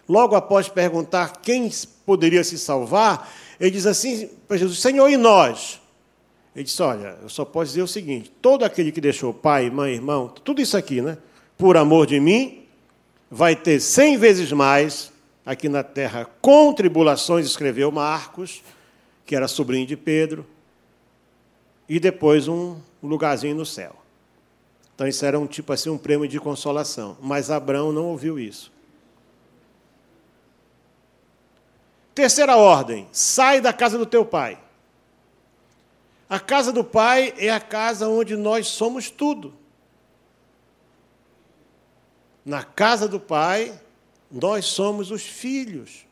logo 0.05 0.35
após 0.35 0.67
perguntar 0.67 1.39
quem 1.41 1.71
poderia 2.05 2.43
se 2.43 2.57
salvar, 2.57 3.31
ele 3.59 3.71
diz 3.71 3.85
assim 3.85 4.29
para 4.47 4.57
Jesus: 4.57 4.79
Senhor, 4.79 5.09
e 5.09 5.17
nós? 5.17 5.81
Ele 6.55 6.63
disse: 6.63 6.81
Olha, 6.81 7.17
eu 7.21 7.29
só 7.29 7.43
posso 7.43 7.71
dizer 7.71 7.81
o 7.81 7.87
seguinte: 7.87 8.31
todo 8.41 8.63
aquele 8.63 8.91
que 8.91 9.01
deixou 9.01 9.33
pai, 9.33 9.69
mãe, 9.69 9.93
irmão, 9.93 10.27
tudo 10.27 10.61
isso 10.61 10.77
aqui, 10.77 11.01
né? 11.01 11.17
Por 11.57 11.75
amor 11.75 12.07
de 12.07 12.19
mim, 12.19 12.63
vai 13.29 13.55
ter 13.55 13.79
cem 13.79 14.17
vezes 14.17 14.51
mais 14.51 15.11
aqui 15.45 15.67
na 15.67 15.83
terra 15.83 16.29
com 16.41 16.73
tribulações, 16.73 17.45
escreveu 17.45 17.91
Marcos, 17.91 18.63
que 19.25 19.35
era 19.35 19.47
sobrinho 19.47 19.85
de 19.85 19.97
Pedro, 19.97 20.45
e 21.87 21.99
depois 21.99 22.47
um 22.47 22.77
lugarzinho 23.01 23.55
no 23.55 23.65
céu. 23.65 23.95
Então 24.95 25.07
isso 25.07 25.25
era 25.25 25.39
um 25.39 25.47
tipo 25.47 25.71
assim, 25.71 25.89
um 25.89 25.97
prêmio 25.97 26.27
de 26.27 26.39
consolação. 26.39 27.17
Mas 27.21 27.49
Abraão 27.49 27.91
não 27.91 28.05
ouviu 28.07 28.37
isso. 28.37 28.71
Terceira 32.19 32.57
ordem: 32.57 33.07
sai 33.13 33.61
da 33.61 33.71
casa 33.71 33.97
do 33.97 34.05
teu 34.05 34.25
pai. 34.25 34.59
A 36.29 36.37
casa 36.37 36.73
do 36.73 36.83
pai 36.83 37.33
é 37.37 37.49
a 37.49 37.61
casa 37.61 38.09
onde 38.09 38.35
nós 38.35 38.67
somos 38.67 39.09
tudo. 39.09 39.53
Na 42.43 42.61
casa 42.61 43.07
do 43.07 43.21
pai 43.21 43.79
nós 44.29 44.65
somos 44.65 45.11
os 45.11 45.21
filhos. 45.21 46.05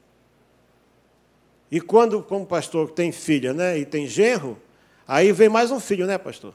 E 1.69 1.81
quando, 1.81 2.23
como 2.23 2.45
pastor 2.45 2.89
tem 2.91 3.11
filha 3.11 3.53
né, 3.53 3.77
e 3.77 3.85
tem 3.85 4.07
genro, 4.07 4.57
aí 5.05 5.33
vem 5.33 5.49
mais 5.49 5.71
um 5.71 5.79
filho, 5.81 6.07
né, 6.07 6.17
pastor? 6.17 6.53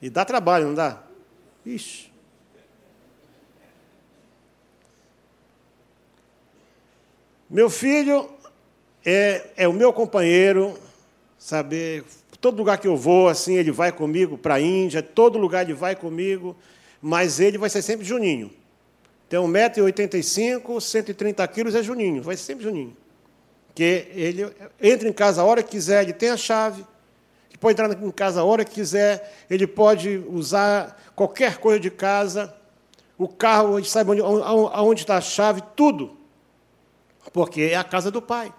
E 0.00 0.08
dá 0.08 0.24
trabalho, 0.24 0.68
não 0.68 0.74
dá? 0.74 1.02
Ixi. 1.66 2.12
Meu 7.50 7.68
filho 7.68 8.33
é, 9.04 9.46
é 9.56 9.68
o 9.68 9.72
meu 9.72 9.92
companheiro, 9.92 10.78
saber 11.38 12.04
todo 12.40 12.58
lugar 12.58 12.78
que 12.78 12.86
eu 12.86 12.96
vou, 12.96 13.28
assim, 13.28 13.54
ele 13.54 13.72
vai 13.72 13.90
comigo 13.90 14.36
para 14.36 14.54
a 14.54 14.60
Índia, 14.60 15.02
todo 15.02 15.38
lugar 15.38 15.62
ele 15.62 15.72
vai 15.72 15.96
comigo, 15.96 16.54
mas 17.00 17.40
ele 17.40 17.56
vai 17.56 17.70
ser 17.70 17.80
sempre 17.80 18.04
Juninho. 18.04 18.50
Tem 19.30 19.40
1,85m, 19.40 20.80
130 20.80 21.48
quilos, 21.48 21.74
é 21.74 21.82
Juninho, 21.82 22.22
vai 22.22 22.36
ser 22.36 22.44
sempre 22.44 22.64
Juninho. 22.64 22.94
Que 23.74 24.08
ele 24.14 24.54
entra 24.80 25.08
em 25.08 25.12
casa 25.12 25.40
a 25.40 25.44
hora 25.44 25.62
que 25.62 25.70
quiser, 25.70 26.02
ele 26.02 26.12
tem 26.12 26.28
a 26.28 26.36
chave, 26.36 26.84
ele 27.48 27.58
pode 27.58 27.80
entrar 27.80 27.90
em 27.90 28.10
casa 28.10 28.40
a 28.40 28.44
hora 28.44 28.64
que 28.64 28.72
quiser, 28.72 29.46
ele 29.48 29.66
pode 29.66 30.22
usar 30.28 31.12
qualquer 31.16 31.56
coisa 31.56 31.80
de 31.80 31.90
casa, 31.90 32.54
o 33.16 33.26
carro, 33.26 33.78
ele 33.78 33.86
sabe 33.86 34.20
onde, 34.20 35.00
está 35.00 35.16
a 35.16 35.20
chave, 35.20 35.62
tudo. 35.74 36.16
Porque 37.32 37.62
é 37.62 37.76
a 37.76 37.84
casa 37.84 38.10
do 38.10 38.20
pai. 38.20 38.52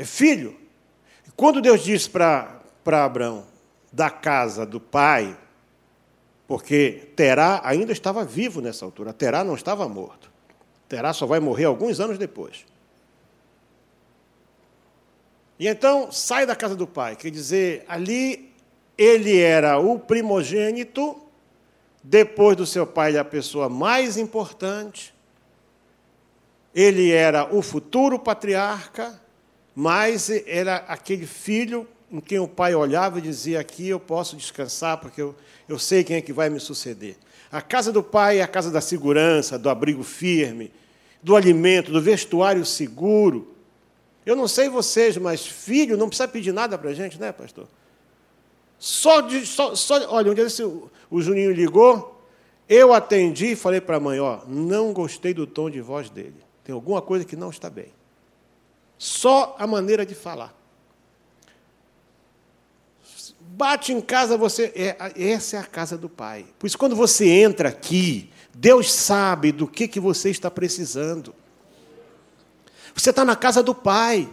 É 0.00 0.04
filho. 0.06 0.56
E 1.28 1.30
quando 1.32 1.60
Deus 1.60 1.84
disse 1.84 2.08
para 2.08 2.62
Abraão, 2.86 3.44
da 3.92 4.08
casa 4.08 4.64
do 4.64 4.80
pai, 4.80 5.36
porque 6.48 7.10
Terá 7.14 7.60
ainda 7.62 7.92
estava 7.92 8.24
vivo 8.24 8.62
nessa 8.62 8.82
altura, 8.82 9.12
Terá 9.12 9.44
não 9.44 9.54
estava 9.54 9.86
morto. 9.86 10.32
Terá 10.88 11.12
só 11.12 11.26
vai 11.26 11.38
morrer 11.38 11.66
alguns 11.66 12.00
anos 12.00 12.16
depois. 12.16 12.64
E 15.58 15.68
então 15.68 16.10
sai 16.10 16.46
da 16.46 16.56
casa 16.56 16.74
do 16.74 16.86
pai, 16.86 17.14
quer 17.14 17.30
dizer, 17.30 17.84
ali 17.86 18.50
ele 18.96 19.38
era 19.38 19.78
o 19.78 19.98
primogênito, 19.98 21.20
depois 22.02 22.56
do 22.56 22.64
seu 22.64 22.86
pai, 22.86 23.10
ele 23.10 23.18
é 23.18 23.20
a 23.20 23.24
pessoa 23.24 23.68
mais 23.68 24.16
importante, 24.16 25.14
ele 26.74 27.12
era 27.12 27.54
o 27.54 27.60
futuro 27.60 28.18
patriarca, 28.18 29.20
mas 29.80 30.28
era 30.46 30.76
aquele 30.88 31.26
filho 31.26 31.88
em 32.12 32.20
quem 32.20 32.38
o 32.38 32.46
pai 32.46 32.74
olhava 32.74 33.18
e 33.18 33.22
dizia: 33.22 33.60
Aqui 33.60 33.88
eu 33.88 33.98
posso 33.98 34.36
descansar, 34.36 34.98
porque 34.98 35.22
eu, 35.22 35.34
eu 35.66 35.78
sei 35.78 36.04
quem 36.04 36.16
é 36.16 36.20
que 36.20 36.34
vai 36.34 36.50
me 36.50 36.60
suceder. 36.60 37.16
A 37.50 37.62
casa 37.62 37.90
do 37.90 38.02
pai 38.02 38.40
é 38.40 38.42
a 38.42 38.46
casa 38.46 38.70
da 38.70 38.82
segurança, 38.82 39.58
do 39.58 39.70
abrigo 39.70 40.02
firme, 40.02 40.70
do 41.22 41.34
alimento, 41.34 41.90
do 41.90 41.98
vestuário 41.98 42.62
seguro. 42.66 43.54
Eu 44.26 44.36
não 44.36 44.46
sei 44.46 44.68
vocês, 44.68 45.16
mas 45.16 45.46
filho 45.46 45.96
não 45.96 46.08
precisa 46.08 46.28
pedir 46.28 46.52
nada 46.52 46.76
para 46.76 46.90
a 46.90 46.94
gente, 46.94 47.18
né, 47.18 47.32
pastor? 47.32 47.66
Só, 48.78 49.22
de, 49.22 49.46
só, 49.46 49.74
só 49.74 49.94
olha, 50.12 50.30
um 50.30 50.34
dia 50.34 50.44
esse, 50.44 50.62
o 50.62 51.22
Juninho 51.22 51.52
ligou, 51.52 52.22
eu 52.68 52.92
atendi 52.92 53.52
e 53.52 53.56
falei 53.56 53.80
para 53.80 53.96
a 53.96 54.00
mãe: 54.00 54.20
Ó, 54.20 54.40
não 54.46 54.92
gostei 54.92 55.32
do 55.32 55.46
tom 55.46 55.70
de 55.70 55.80
voz 55.80 56.10
dele. 56.10 56.36
Tem 56.62 56.74
alguma 56.74 57.00
coisa 57.00 57.24
que 57.24 57.34
não 57.34 57.48
está 57.48 57.70
bem. 57.70 57.98
Só 59.00 59.56
a 59.58 59.66
maneira 59.66 60.04
de 60.04 60.14
falar. 60.14 60.54
Bate 63.40 63.94
em 63.94 64.00
casa, 64.02 64.36
você. 64.36 64.70
É, 64.76 64.94
essa 65.16 65.56
é 65.56 65.58
a 65.58 65.64
casa 65.64 65.96
do 65.96 66.06
Pai. 66.06 66.44
Por 66.58 66.66
isso, 66.66 66.76
quando 66.76 66.94
você 66.94 67.26
entra 67.26 67.70
aqui, 67.70 68.30
Deus 68.54 68.92
sabe 68.92 69.52
do 69.52 69.66
que, 69.66 69.88
que 69.88 69.98
você 69.98 70.28
está 70.28 70.50
precisando. 70.50 71.34
Você 72.94 73.08
está 73.08 73.24
na 73.24 73.34
casa 73.34 73.62
do 73.62 73.74
Pai. 73.74 74.28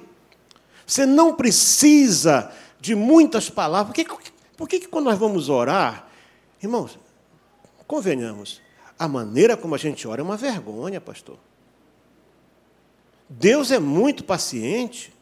Você 0.86 1.06
não 1.06 1.34
precisa 1.34 2.52
de 2.78 2.94
muitas 2.94 3.50
palavras. 3.50 3.96
Por 3.96 4.04
que, 4.04 4.32
por 4.58 4.68
que, 4.68 4.82
que 4.82 4.88
quando 4.90 5.06
nós 5.06 5.18
vamos 5.18 5.48
orar, 5.48 6.10
irmãos, 6.62 7.00
convenhamos, 7.88 8.62
a 9.00 9.08
maneira 9.08 9.56
como 9.56 9.76
a 9.76 9.78
gente 9.78 10.06
ora 10.06 10.20
é 10.20 10.24
uma 10.26 10.36
vergonha, 10.36 11.00
pastor. 11.00 11.38
Deus 13.30 13.72
é 13.72 13.80
muito 13.80 14.24
paciente. 14.24 15.14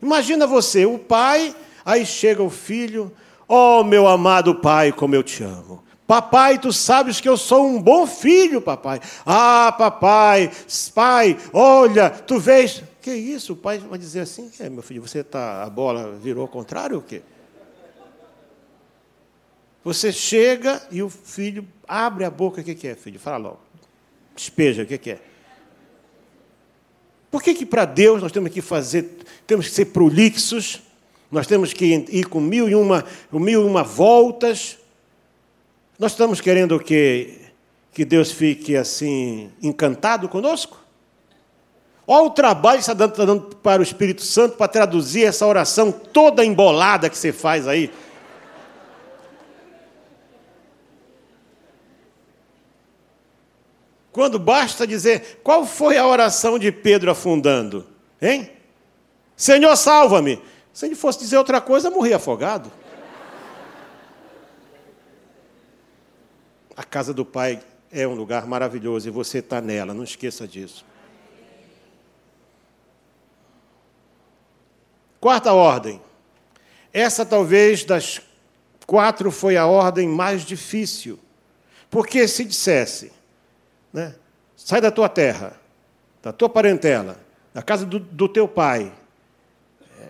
Imagina 0.00 0.46
você, 0.46 0.86
o 0.86 0.98
pai, 0.98 1.54
aí 1.84 2.06
chega 2.06 2.42
o 2.42 2.50
filho, 2.50 3.12
oh 3.46 3.82
meu 3.82 4.06
amado 4.06 4.54
pai, 4.54 4.92
como 4.92 5.14
eu 5.14 5.22
te 5.22 5.42
amo. 5.42 5.82
Papai, 6.06 6.58
tu 6.58 6.72
sabes 6.72 7.20
que 7.20 7.28
eu 7.28 7.36
sou 7.36 7.66
um 7.66 7.82
bom 7.82 8.06
filho, 8.06 8.62
papai. 8.62 8.98
Ah, 9.26 9.74
papai, 9.76 10.50
pai, 10.94 11.36
olha, 11.52 12.08
tu 12.08 12.38
vês. 12.38 12.82
Que 13.02 13.12
isso? 13.12 13.52
O 13.52 13.56
pai 13.56 13.78
vai 13.78 13.98
dizer 13.98 14.20
assim: 14.20 14.50
é, 14.58 14.70
meu 14.70 14.82
filho, 14.82 15.02
você 15.02 15.22
tá, 15.22 15.62
a 15.62 15.68
bola 15.68 16.12
virou 16.12 16.42
ao 16.42 16.48
contrário 16.48 16.96
ou 16.96 17.02
quê? 17.02 17.20
Você 19.84 20.10
chega 20.10 20.82
e 20.90 21.02
o 21.02 21.10
filho 21.10 21.66
abre 21.86 22.24
a 22.24 22.30
boca, 22.30 22.60
o 22.60 22.64
que, 22.64 22.74
que 22.74 22.88
é, 22.88 22.94
filho? 22.94 23.20
Fala 23.20 23.36
logo. 23.36 23.60
Despeja, 24.34 24.84
o 24.84 24.86
que 24.86 25.10
é? 25.10 25.20
Por 27.30 27.42
que, 27.42 27.54
que 27.54 27.66
para 27.66 27.84
Deus 27.84 28.22
nós 28.22 28.32
temos 28.32 28.50
que 28.50 28.62
fazer, 28.62 29.18
temos 29.46 29.68
que 29.68 29.74
ser 29.74 29.86
prolixos, 29.86 30.80
nós 31.30 31.46
temos 31.46 31.72
que 31.72 32.06
ir 32.08 32.26
com 32.26 32.40
mil 32.40 32.68
e 32.68 32.74
uma, 32.74 33.04
mil 33.30 33.62
e 33.62 33.64
uma 33.64 33.82
voltas? 33.82 34.78
Nós 35.98 36.12
estamos 36.12 36.40
querendo 36.40 36.78
que, 36.80 37.38
que 37.92 38.04
Deus 38.04 38.32
fique 38.32 38.76
assim, 38.76 39.50
encantado 39.62 40.28
conosco? 40.28 40.78
Olha 42.06 42.24
o 42.24 42.30
trabalho 42.30 42.78
que 42.78 42.84
está 42.84 42.94
dando, 42.94 43.10
está 43.10 43.24
dando 43.26 43.56
para 43.56 43.80
o 43.80 43.82
Espírito 43.82 44.22
Santo 44.22 44.56
para 44.56 44.66
traduzir 44.66 45.26
essa 45.26 45.46
oração 45.46 45.92
toda 45.92 46.42
embolada 46.42 47.10
que 47.10 47.18
você 47.18 47.32
faz 47.32 47.68
aí. 47.68 47.90
Quando 54.18 54.36
basta 54.36 54.84
dizer, 54.84 55.38
qual 55.44 55.64
foi 55.64 55.96
a 55.96 56.04
oração 56.04 56.58
de 56.58 56.72
Pedro 56.72 57.08
afundando? 57.08 57.86
Hein? 58.20 58.50
Senhor, 59.36 59.76
salva-me. 59.76 60.42
Se 60.72 60.86
ele 60.86 60.96
fosse 60.96 61.20
dizer 61.20 61.38
outra 61.38 61.60
coisa, 61.60 61.88
morria 61.88 62.16
afogado. 62.16 62.68
A 66.76 66.82
casa 66.82 67.14
do 67.14 67.24
Pai 67.24 67.62
é 67.92 68.08
um 68.08 68.14
lugar 68.14 68.44
maravilhoso 68.44 69.06
e 69.06 69.12
você 69.12 69.38
está 69.38 69.60
nela, 69.60 69.94
não 69.94 70.02
esqueça 70.02 70.48
disso. 70.48 70.84
Quarta 75.20 75.52
ordem. 75.52 76.02
Essa 76.92 77.24
talvez 77.24 77.84
das 77.84 78.20
quatro 78.84 79.30
foi 79.30 79.56
a 79.56 79.68
ordem 79.68 80.08
mais 80.08 80.44
difícil. 80.44 81.20
Porque 81.88 82.26
se 82.26 82.44
dissesse, 82.44 83.16
né? 83.98 84.14
Sai 84.56 84.80
da 84.80 84.92
tua 84.92 85.08
terra, 85.08 85.58
da 86.22 86.32
tua 86.32 86.48
parentela, 86.48 87.18
da 87.52 87.60
casa 87.62 87.84
do, 87.84 87.98
do 87.98 88.28
teu 88.28 88.46
pai. 88.46 88.92
É. 90.00 90.06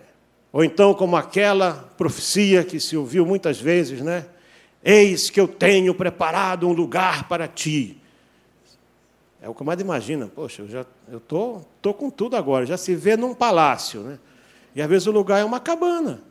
Ou 0.51 0.63
então, 0.63 0.93
como 0.93 1.15
aquela 1.15 1.89
profecia 1.97 2.63
que 2.63 2.79
se 2.79 2.95
ouviu 2.95 3.25
muitas 3.25 3.59
vezes, 3.59 4.01
né? 4.01 4.27
Eis 4.83 5.29
que 5.29 5.41
eu 5.41 5.47
tenho 5.47 5.93
preparado 5.95 6.67
um 6.67 6.71
lugar 6.71 7.27
para 7.27 7.47
ti. 7.47 7.99
É 9.41 9.49
o 9.49 9.55
que 9.55 9.63
mais 9.63 9.79
imagina. 9.79 10.27
Poxa, 10.27 10.61
eu 10.61 10.69
já 10.69 10.85
eu 11.07 11.19
tô, 11.19 11.61
tô 11.81 11.93
com 11.93 12.09
tudo 12.09 12.35
agora. 12.35 12.65
Já 12.65 12.77
se 12.77 12.95
vê 12.95 13.17
num 13.17 13.33
palácio, 13.33 14.01
né? 14.01 14.19
E 14.75 14.81
às 14.81 14.87
vezes 14.87 15.07
o 15.07 15.11
lugar 15.11 15.39
é 15.39 15.43
uma 15.43 15.59
cabana. 15.59 16.21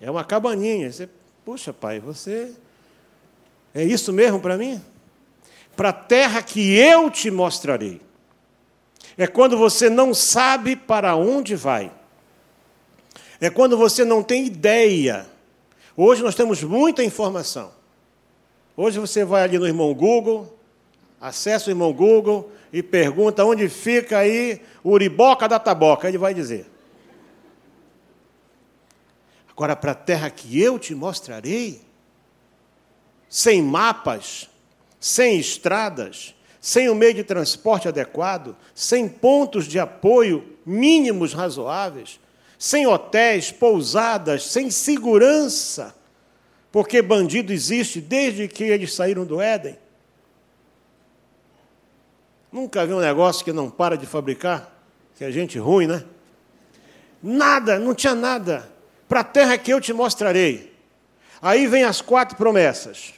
É 0.00 0.10
uma 0.10 0.24
cabaninha. 0.24 0.90
Você, 0.90 1.08
puxa, 1.44 1.72
pai, 1.72 2.00
você 2.00 2.54
é 3.76 3.84
isso 3.84 4.10
mesmo 4.10 4.40
para 4.40 4.56
mim? 4.56 4.82
Para 5.76 5.90
a 5.90 5.92
terra 5.92 6.42
que 6.42 6.74
eu 6.74 7.10
te 7.10 7.30
mostrarei. 7.30 8.00
É 9.18 9.26
quando 9.26 9.58
você 9.58 9.90
não 9.90 10.14
sabe 10.14 10.74
para 10.74 11.14
onde 11.14 11.54
vai. 11.54 11.92
É 13.38 13.50
quando 13.50 13.76
você 13.76 14.02
não 14.02 14.22
tem 14.22 14.46
ideia. 14.46 15.26
Hoje 15.94 16.22
nós 16.22 16.34
temos 16.34 16.62
muita 16.62 17.04
informação. 17.04 17.70
Hoje 18.74 18.98
você 18.98 19.26
vai 19.26 19.42
ali 19.42 19.58
no 19.58 19.66
irmão 19.66 19.92
Google, 19.92 20.58
acessa 21.20 21.68
o 21.68 21.70
irmão 21.70 21.92
Google 21.92 22.50
e 22.72 22.82
pergunta 22.82 23.44
onde 23.44 23.68
fica 23.68 24.16
aí 24.16 24.62
o 24.82 24.92
Uriboca 24.92 25.46
da 25.46 25.58
Taboca. 25.58 26.08
Ele 26.08 26.16
vai 26.16 26.32
dizer. 26.32 26.64
Agora, 29.50 29.76
para 29.76 29.92
a 29.92 29.94
terra 29.94 30.30
que 30.30 30.58
eu 30.58 30.78
te 30.78 30.94
mostrarei, 30.94 31.85
sem 33.28 33.62
mapas, 33.62 34.48
sem 35.00 35.38
estradas, 35.38 36.34
sem 36.60 36.90
um 36.90 36.94
meio 36.94 37.14
de 37.14 37.24
transporte 37.24 37.86
adequado, 37.86 38.56
sem 38.74 39.08
pontos 39.08 39.66
de 39.66 39.78
apoio 39.78 40.56
mínimos 40.64 41.32
razoáveis, 41.32 42.18
sem 42.58 42.86
hotéis, 42.86 43.52
pousadas, 43.52 44.44
sem 44.44 44.70
segurança, 44.70 45.94
porque 46.72 47.00
bandido 47.00 47.52
existe 47.52 48.00
desde 48.00 48.48
que 48.48 48.64
eles 48.64 48.94
saíram 48.94 49.24
do 49.24 49.40
Éden. 49.40 49.78
Nunca 52.50 52.86
vi 52.86 52.94
um 52.94 53.00
negócio 53.00 53.44
que 53.44 53.52
não 53.52 53.70
para 53.70 53.96
de 53.96 54.06
fabricar, 54.06 54.72
que 55.16 55.24
é 55.24 55.30
gente 55.30 55.58
ruim, 55.58 55.86
né? 55.86 56.04
Nada, 57.22 57.78
não 57.78 57.94
tinha 57.94 58.14
nada. 58.14 58.70
Para 59.08 59.20
a 59.20 59.24
terra 59.24 59.58
que 59.58 59.72
eu 59.72 59.80
te 59.80 59.92
mostrarei. 59.92 60.74
Aí 61.40 61.66
vem 61.66 61.84
as 61.84 62.00
quatro 62.00 62.36
promessas 62.36 63.15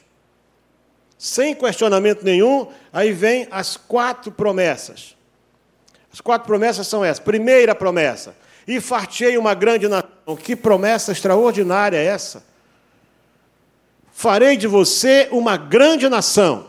sem 1.19 1.53
questionamento 1.53 2.23
nenhum, 2.23 2.65
aí 2.93 3.11
vem 3.11 3.45
as 3.51 3.75
quatro 3.75 4.31
promessas. 4.31 5.17
As 6.13 6.21
quatro 6.21 6.47
promessas 6.47 6.87
são 6.87 7.03
essas. 7.03 7.19
Primeira 7.19 7.75
promessa: 7.75 8.33
e 8.65 8.79
fartei 8.79 9.37
uma 9.37 9.53
grande 9.53 9.89
nação. 9.89 10.07
Que 10.41 10.55
promessa 10.55 11.11
extraordinária 11.11 11.97
é 11.97 12.05
essa? 12.05 12.41
Farei 14.13 14.55
de 14.55 14.65
você 14.65 15.27
uma 15.29 15.57
grande 15.57 16.07
nação. 16.07 16.67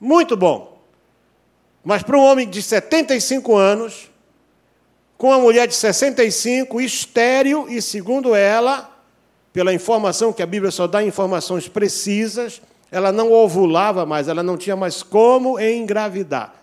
Muito 0.00 0.36
bom. 0.36 0.82
Mas 1.84 2.02
para 2.02 2.18
um 2.18 2.22
homem 2.22 2.48
de 2.48 2.60
75 2.60 3.54
anos, 3.54 4.10
com 5.16 5.28
uma 5.28 5.38
mulher 5.38 5.68
de 5.68 5.76
65, 5.76 6.80
estéril, 6.80 7.68
e 7.68 7.80
segundo 7.80 8.34
ela, 8.34 8.90
pela 9.52 9.72
informação 9.72 10.32
que 10.32 10.42
a 10.42 10.46
Bíblia 10.46 10.72
só 10.72 10.88
dá 10.88 11.04
informações 11.04 11.68
precisas, 11.68 12.60
ela 12.94 13.10
não 13.10 13.32
ovulava 13.32 14.06
mais, 14.06 14.28
ela 14.28 14.40
não 14.40 14.56
tinha 14.56 14.76
mais 14.76 15.02
como 15.02 15.58
engravidar. 15.58 16.54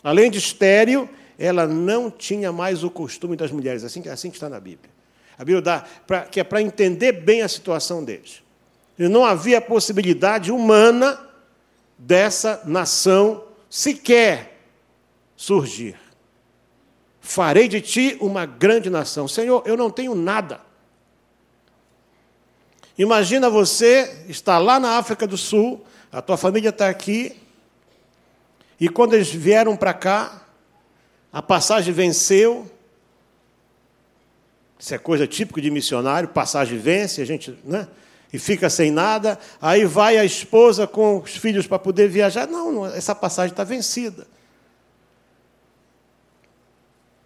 Além 0.00 0.30
de 0.30 0.38
estéril, 0.38 1.08
ela 1.36 1.66
não 1.66 2.08
tinha 2.08 2.52
mais 2.52 2.84
o 2.84 2.90
costume 2.90 3.34
das 3.34 3.50
mulheres, 3.50 3.82
assim, 3.82 4.08
assim 4.08 4.30
que 4.30 4.36
está 4.36 4.48
na 4.48 4.60
Bíblia. 4.60 4.88
A 5.36 5.44
Bíblia 5.44 5.60
dá 5.60 5.84
pra, 6.06 6.22
que 6.22 6.38
é 6.38 6.44
para 6.44 6.62
entender 6.62 7.10
bem 7.10 7.42
a 7.42 7.48
situação 7.48 8.04
deles. 8.04 8.44
E 8.96 9.08
não 9.08 9.24
havia 9.24 9.60
possibilidade 9.60 10.52
humana 10.52 11.18
dessa 11.98 12.62
nação 12.64 13.42
sequer 13.68 14.56
surgir. 15.36 15.98
Farei 17.20 17.66
de 17.66 17.80
ti 17.80 18.16
uma 18.20 18.46
grande 18.46 18.88
nação. 18.88 19.26
Senhor, 19.26 19.64
eu 19.66 19.76
não 19.76 19.90
tenho 19.90 20.14
nada. 20.14 20.60
Imagina 22.98 23.48
você 23.48 24.24
estar 24.28 24.58
lá 24.58 24.80
na 24.80 24.98
África 24.98 25.24
do 25.24 25.36
Sul, 25.36 25.84
a 26.10 26.20
tua 26.20 26.36
família 26.36 26.70
está 26.70 26.88
aqui, 26.88 27.36
e 28.80 28.88
quando 28.88 29.14
eles 29.14 29.30
vieram 29.30 29.76
para 29.76 29.94
cá, 29.94 30.42
a 31.32 31.40
passagem 31.40 31.94
venceu. 31.94 32.68
Isso 34.78 34.94
é 34.94 34.98
coisa 34.98 35.26
típica 35.26 35.60
de 35.60 35.70
missionário, 35.70 36.28
passagem 36.28 36.78
vence, 36.78 37.22
a 37.22 37.24
gente, 37.24 37.56
né? 37.64 37.86
E 38.32 38.38
fica 38.38 38.68
sem 38.68 38.90
nada, 38.90 39.38
aí 39.60 39.84
vai 39.84 40.18
a 40.18 40.24
esposa 40.24 40.86
com 40.86 41.18
os 41.18 41.36
filhos 41.36 41.66
para 41.66 41.78
poder 41.78 42.08
viajar. 42.08 42.46
Não, 42.46 42.70
não 42.70 42.86
essa 42.86 43.14
passagem 43.14 43.52
está 43.52 43.64
vencida. 43.64 44.26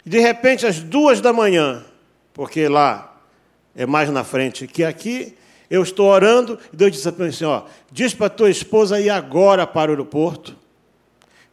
De 0.05 0.19
repente, 0.19 0.65
às 0.65 0.79
duas 0.79 1.19
da 1.19 1.33
manhã, 1.33 1.83
porque 2.33 2.67
lá 2.67 3.21
é 3.75 3.85
mais 3.85 4.09
na 4.09 4.23
frente 4.23 4.65
que 4.67 4.83
aqui, 4.83 5.37
eu 5.73 5.81
estou 5.81 6.05
orando 6.05 6.59
e 6.71 6.75
Deus 6.75 6.91
disse 6.91 7.11
para 7.11 7.23
mim 7.23 7.31
assim: 7.31 7.45
ó, 7.45 7.63
diz 7.91 8.13
para 8.13 8.29
tua 8.29 8.47
esposa 8.47 9.01
ir 9.01 9.09
agora 9.09 9.65
para 9.65 9.89
o 9.89 9.93
aeroporto, 9.93 10.55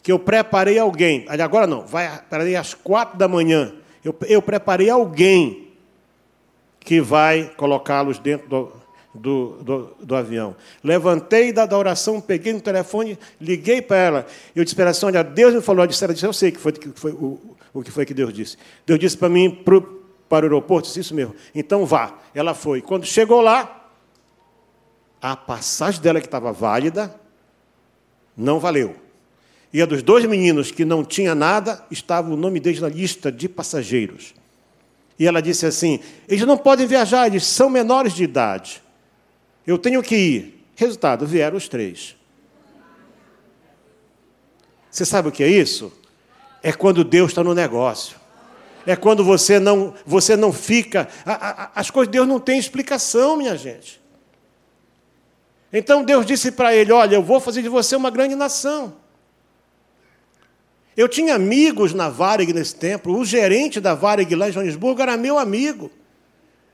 que 0.03 0.13
eu 0.13 0.19
preparei 0.19 0.79
alguém. 0.79 1.25
Agora 1.27 1.67
não, 1.67 1.87
vai 1.87 2.07
às 2.55 2.75
quatro 2.75 3.17
da 3.17 3.27
manhã. 3.27 3.73
Eu, 4.05 4.15
eu 4.29 4.43
preparei 4.43 4.91
alguém 4.91 5.69
que 6.81 7.01
vai 7.01 7.51
colocá-los 7.57 8.19
dentro 8.19 8.47
do, 8.47 8.73
do, 9.15 9.57
do, 9.63 9.97
do, 10.03 10.15
avião. 10.15 10.55
Levantei 10.85 11.51
da, 11.51 11.65
da 11.65 11.79
oração, 11.79 12.21
peguei 12.21 12.53
no 12.53 12.61
telefone, 12.61 13.19
liguei 13.41 13.81
para 13.81 13.97
ela. 13.97 14.27
Eu 14.55 14.65
disse 14.65 14.75
para 14.75 14.85
ela 14.85 14.91
assim, 14.91 15.07
olha, 15.07 15.25
Deus 15.25 15.55
me 15.55 15.63
falou 15.63 15.87
disso. 15.87 16.05
Ela 16.05 16.13
disse, 16.13 16.27
eu 16.27 16.33
sei 16.35 16.53
que 16.53 16.61
foi, 16.61 16.73
que 16.73 16.91
foi 16.91 17.13
o, 17.13 17.41
o 17.73 17.83
que 17.83 17.91
foi 17.91 18.05
que 18.05 18.13
Deus 18.13 18.35
disse. 18.35 18.59
Deus 18.85 19.01
disse 19.01 19.17
para 19.17 19.31
mim, 19.31 19.51
para 19.51 19.79
o 19.79 20.03
aeroporto, 20.31 20.89
disse 20.89 21.01
isso 21.01 21.15
mesmo. 21.15 21.35
Então 21.55 21.87
vá. 21.87 22.19
Ela 22.35 22.53
foi. 22.53 22.83
Quando 22.83 23.07
chegou 23.07 23.41
lá, 23.41 23.80
a 25.21 25.37
passagem 25.37 26.01
dela 26.01 26.21
que 26.21 26.27
estava 26.27 26.53
válida, 26.53 27.15
não 28.37 28.59
valeu. 28.59 28.97
E 29.73 29.81
a 29.81 29.87
dos 29.87 30.03
dois 30.03 30.25
meninos 30.25 30.71
que 30.71 30.85
não 30.85 31.05
tinha 31.05 31.35
nada, 31.35 31.85
estava 31.91 32.31
o 32.31 32.37
nome 32.37 32.59
deles 32.59 32.81
na 32.81 32.89
lista 32.89 33.31
de 33.31 33.49
passageiros. 33.49 34.35
E 35.19 35.27
ela 35.27 35.41
disse 35.41 35.67
assim: 35.67 36.01
eles 36.27 36.45
não 36.45 36.57
podem 36.57 36.87
viajar, 36.87 37.27
eles 37.27 37.45
são 37.45 37.69
menores 37.69 38.15
de 38.15 38.25
idade. 38.25 38.83
Eu 39.67 39.79
tenho 39.79 40.03
que 40.03 40.17
ir. 40.17 40.67
Resultado: 40.75 41.27
vieram 41.27 41.57
os 41.57 41.69
três. 41.69 42.17
Você 44.91 45.05
sabe 45.05 45.29
o 45.29 45.33
que 45.33 45.45
é 45.45 45.49
isso? 45.49 45.93
É 46.63 46.73
quando 46.73 47.05
Deus 47.05 47.31
está 47.31 47.45
no 47.45 47.55
negócio. 47.55 48.19
É 48.87 48.97
quando 48.97 49.23
você 49.23 49.61
não, 49.61 49.95
você 50.05 50.35
não 50.37 50.53
fica. 50.53 51.09
As 51.75 51.91
coisas 51.91 52.11
de 52.11 52.19
Deus 52.19 52.27
não 52.27 52.41
têm 52.41 52.59
explicação, 52.59 53.37
minha 53.37 53.57
gente. 53.57 54.00
Então 55.73 56.03
Deus 56.03 56.27
disse 56.27 56.53
para 56.53 56.75
ele: 56.75 56.93
Olha, 56.93 57.15
eu 57.15 57.23
vou 57.23 57.41
fazer 57.41 57.63
de 57.63 57.69
você 57.69 57.95
uma 57.95 58.11
grande 58.11 58.35
nação. 58.35 58.95
Eu 60.97 61.09
tinha 61.09 61.35
amigos 61.35 61.95
na 61.95 62.09
Varig 62.09 62.53
nesse 62.53 62.75
tempo. 62.75 63.13
O 63.13 63.25
gerente 63.25 63.81
da 63.81 63.95
Varig 63.95 64.35
lá 64.35 64.49
em 64.49 64.53
Joanesburgo 64.53 65.01
era 65.01 65.17
meu 65.17 65.39
amigo. 65.39 65.91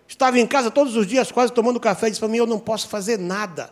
Estava 0.09 0.39
em 0.39 0.47
casa 0.47 0.71
todos 0.71 0.97
os 0.97 1.07
dias, 1.07 1.31
quase 1.31 1.53
tomando 1.53 1.79
café, 1.79 2.07
e 2.07 2.11
disse 2.11 2.21
para 2.21 2.29
mim: 2.29 2.39
Eu 2.39 2.47
não 2.47 2.59
posso 2.59 2.89
fazer 2.89 3.19
nada. 3.19 3.71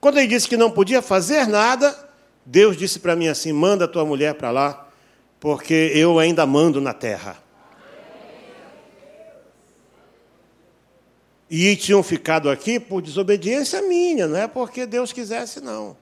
Quando 0.00 0.18
ele 0.18 0.26
disse 0.26 0.48
que 0.48 0.56
não 0.56 0.70
podia 0.70 1.02
fazer 1.02 1.46
nada, 1.46 1.96
Deus 2.44 2.76
disse 2.76 2.98
para 2.98 3.14
mim 3.14 3.28
assim: 3.28 3.52
Manda 3.52 3.86
tua 3.86 4.04
mulher 4.04 4.34
para 4.34 4.50
lá, 4.50 4.88
porque 5.38 5.92
eu 5.94 6.18
ainda 6.18 6.44
mando 6.46 6.80
na 6.80 6.92
terra. 6.92 7.36
E 11.50 11.74
tinham 11.74 12.00
ficado 12.00 12.48
aqui 12.48 12.78
por 12.78 13.02
desobediência 13.02 13.82
minha, 13.82 14.28
não 14.28 14.36
é 14.36 14.46
porque 14.46 14.86
Deus 14.86 15.12
quisesse, 15.12 15.60
não. 15.60 15.96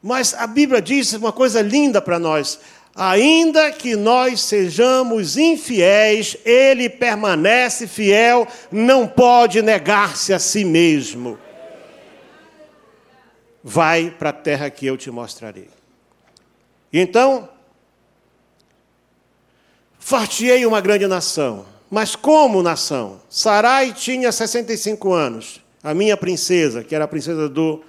Mas 0.00 0.34
a 0.34 0.46
Bíblia 0.46 0.80
diz 0.80 1.12
uma 1.14 1.32
coisa 1.32 1.60
linda 1.60 2.00
para 2.00 2.16
nós: 2.18 2.60
ainda 2.94 3.72
que 3.72 3.96
nós 3.96 4.40
sejamos 4.40 5.36
infiéis, 5.36 6.36
Ele 6.44 6.88
permanece 6.88 7.88
fiel, 7.88 8.46
não 8.70 9.08
pode 9.08 9.60
negar-se 9.62 10.32
a 10.32 10.38
si 10.38 10.64
mesmo. 10.64 11.36
Vai 13.64 14.10
para 14.16 14.30
a 14.30 14.34
terra 14.34 14.70
que 14.70 14.86
eu 14.86 14.96
te 14.96 15.10
mostrarei. 15.10 15.70
Então, 16.92 17.48
fartiei 19.98 20.64
uma 20.64 20.80
grande 20.80 21.06
nação. 21.08 21.73
Mas 21.94 22.16
como 22.16 22.60
nação? 22.60 23.20
Sarai 23.30 23.92
tinha 23.92 24.32
65 24.32 25.12
anos, 25.12 25.60
a 25.80 25.94
minha 25.94 26.16
princesa, 26.16 26.82
que 26.82 26.92
era 26.92 27.04
a 27.04 27.06
princesa 27.06 27.48
do 27.48 27.84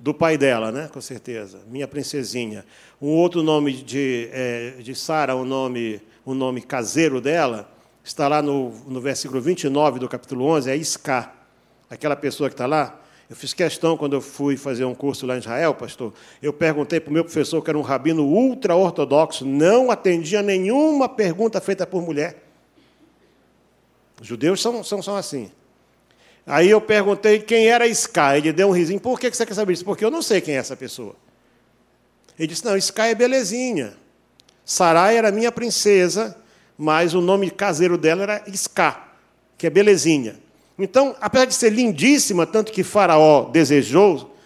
do 0.00 0.14
pai 0.14 0.38
dela, 0.38 0.72
né? 0.72 0.88
com 0.90 1.02
certeza, 1.02 1.60
minha 1.68 1.86
princesinha. 1.86 2.64
Um 3.00 3.10
outro 3.10 3.42
nome 3.42 3.74
de, 3.74 4.30
é, 4.32 4.70
de 4.80 4.94
Sara, 4.94 5.36
o 5.36 5.42
um 5.42 5.44
nome, 5.44 6.00
um 6.26 6.32
nome 6.32 6.62
caseiro 6.62 7.20
dela, 7.20 7.70
está 8.02 8.26
lá 8.26 8.40
no, 8.40 8.70
no 8.88 9.02
versículo 9.02 9.38
29 9.40 10.00
do 10.00 10.08
capítulo 10.08 10.46
11, 10.46 10.70
é 10.70 10.74
Isca, 10.74 11.30
aquela 11.90 12.16
pessoa 12.16 12.48
que 12.48 12.54
está 12.54 12.64
lá. 12.64 13.00
Eu 13.28 13.36
fiz 13.36 13.52
questão, 13.52 13.98
quando 13.98 14.14
eu 14.14 14.22
fui 14.22 14.56
fazer 14.56 14.86
um 14.86 14.94
curso 14.94 15.26
lá 15.26 15.36
em 15.36 15.40
Israel, 15.40 15.74
pastor, 15.74 16.14
eu 16.42 16.54
perguntei 16.54 16.98
para 16.98 17.10
o 17.10 17.12
meu 17.12 17.22
professor, 17.22 17.62
que 17.62 17.68
era 17.68 17.78
um 17.78 17.82
rabino 17.82 18.24
ultra-ortodoxo, 18.24 19.44
não 19.44 19.90
atendia 19.90 20.40
nenhuma 20.40 21.06
pergunta 21.06 21.60
feita 21.60 21.86
por 21.86 22.02
mulher. 22.02 22.41
Os 24.22 24.28
judeus 24.28 24.62
são, 24.62 24.84
são, 24.84 25.02
são 25.02 25.16
assim. 25.16 25.50
Aí 26.46 26.70
eu 26.70 26.80
perguntei 26.80 27.40
quem 27.40 27.66
era 27.66 27.88
Sky. 27.88 28.36
Ele 28.36 28.52
deu 28.52 28.68
um 28.68 28.70
risinho. 28.70 29.00
Por 29.00 29.18
que 29.18 29.28
você 29.28 29.44
quer 29.44 29.54
saber 29.54 29.72
isso? 29.72 29.84
Porque 29.84 30.04
eu 30.04 30.12
não 30.12 30.22
sei 30.22 30.40
quem 30.40 30.54
é 30.54 30.58
essa 30.58 30.76
pessoa. 30.76 31.16
Ele 32.38 32.46
disse: 32.46 32.64
Não, 32.64 32.76
Sky 32.76 33.00
é 33.00 33.14
belezinha. 33.16 33.94
Sarai 34.64 35.16
era 35.16 35.32
minha 35.32 35.50
princesa, 35.50 36.36
mas 36.78 37.14
o 37.14 37.20
nome 37.20 37.50
caseiro 37.50 37.98
dela 37.98 38.22
era 38.22 38.44
Ska, 38.46 39.08
que 39.58 39.66
é 39.66 39.70
belezinha. 39.70 40.38
Então, 40.78 41.16
apesar 41.20 41.46
de 41.46 41.54
ser 41.54 41.70
lindíssima, 41.70 42.46
tanto 42.46 42.70
que 42.70 42.84
Faraó 42.84 43.50
desejou 43.50 44.36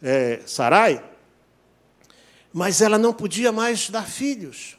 é, 0.00 0.42
Sarai, 0.46 1.02
mas 2.52 2.80
ela 2.80 2.98
não 2.98 3.12
podia 3.12 3.50
mais 3.50 3.90
dar 3.90 4.06
filhos. 4.06 4.78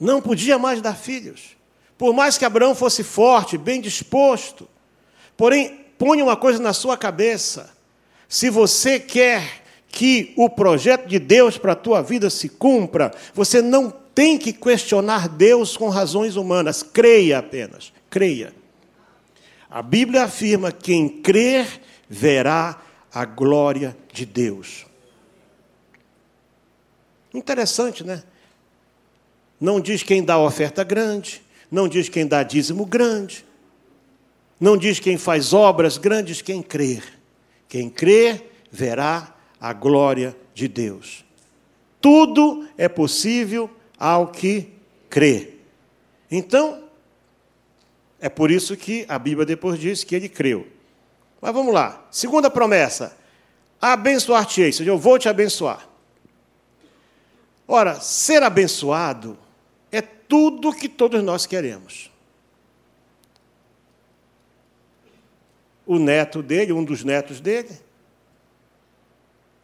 Não 0.00 0.22
podia 0.22 0.58
mais 0.58 0.80
dar 0.80 0.96
filhos. 0.96 1.56
Por 1.98 2.14
mais 2.14 2.38
que 2.38 2.46
Abraão 2.46 2.74
fosse 2.74 3.04
forte, 3.04 3.58
bem 3.58 3.78
disposto, 3.78 4.66
porém, 5.36 5.84
ponha 5.98 6.24
uma 6.24 6.36
coisa 6.36 6.58
na 6.58 6.72
sua 6.72 6.96
cabeça: 6.96 7.70
se 8.26 8.48
você 8.48 8.98
quer 8.98 9.62
que 9.88 10.32
o 10.36 10.48
projeto 10.48 11.06
de 11.06 11.18
Deus 11.18 11.58
para 11.58 11.72
a 11.72 11.76
tua 11.76 12.00
vida 12.00 12.30
se 12.30 12.48
cumpra, 12.48 13.12
você 13.34 13.60
não 13.60 13.90
tem 14.14 14.38
que 14.38 14.52
questionar 14.52 15.28
Deus 15.28 15.76
com 15.76 15.90
razões 15.90 16.36
humanas, 16.36 16.82
creia 16.82 17.38
apenas, 17.38 17.92
creia. 18.08 18.54
A 19.68 19.82
Bíblia 19.82 20.24
afirma: 20.24 20.72
quem 20.72 21.06
crer 21.08 21.66
verá 22.08 22.80
a 23.12 23.24
glória 23.26 23.94
de 24.10 24.24
Deus. 24.24 24.86
Interessante, 27.34 28.02
né? 28.02 28.22
Não 29.60 29.78
diz 29.78 30.02
quem 30.02 30.24
dá 30.24 30.38
oferta 30.38 30.82
grande, 30.82 31.42
não 31.70 31.86
diz 31.86 32.08
quem 32.08 32.26
dá 32.26 32.42
dízimo 32.42 32.86
grande. 32.86 33.44
Não 34.58 34.76
diz 34.76 34.98
quem 34.98 35.16
faz 35.16 35.52
obras 35.52 35.96
grandes, 35.96 36.42
quem 36.42 36.62
crer. 36.62 37.02
Quem 37.68 37.88
crer 37.88 38.50
verá 38.70 39.34
a 39.60 39.72
glória 39.72 40.36
de 40.52 40.68
Deus. 40.68 41.24
Tudo 42.00 42.68
é 42.76 42.88
possível 42.88 43.70
ao 43.98 44.28
que 44.28 44.68
crê. 45.08 45.54
Então, 46.30 46.84
é 48.20 48.28
por 48.28 48.50
isso 48.50 48.76
que 48.76 49.06
a 49.08 49.18
Bíblia 49.18 49.46
depois 49.46 49.78
diz 49.78 50.04
que 50.04 50.14
ele 50.14 50.28
creu. 50.28 50.66
Mas 51.40 51.54
vamos 51.54 51.72
lá. 51.72 52.06
Segunda 52.10 52.50
promessa: 52.50 53.16
abençoar-te-ei, 53.80 54.72
seja, 54.72 54.90
eu 54.90 54.98
vou 54.98 55.18
te 55.18 55.28
abençoar. 55.28 55.88
Ora, 57.66 58.00
ser 58.00 58.42
abençoado 58.42 59.38
tudo 60.30 60.72
que 60.72 60.88
todos 60.88 61.20
nós 61.24 61.44
queremos. 61.44 62.08
O 65.84 65.98
neto 65.98 66.40
dele, 66.40 66.72
um 66.72 66.84
dos 66.84 67.02
netos 67.02 67.40
dele, 67.40 67.76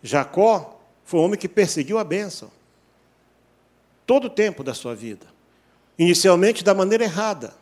Jacó, 0.03 0.81
foi 1.05 1.21
um 1.21 1.23
homem 1.23 1.39
que 1.39 1.49
perseguiu 1.49 1.99
a 1.99 2.05
bênção. 2.05 2.51
Todo 4.05 4.25
o 4.25 4.31
tempo 4.31 4.65
da 4.65 4.75
sua 4.75 4.93
vida. 4.93 5.27
Inicialmente 5.97 6.65
da 6.65 6.75
maneira 6.75 7.05
errada. 7.05 7.55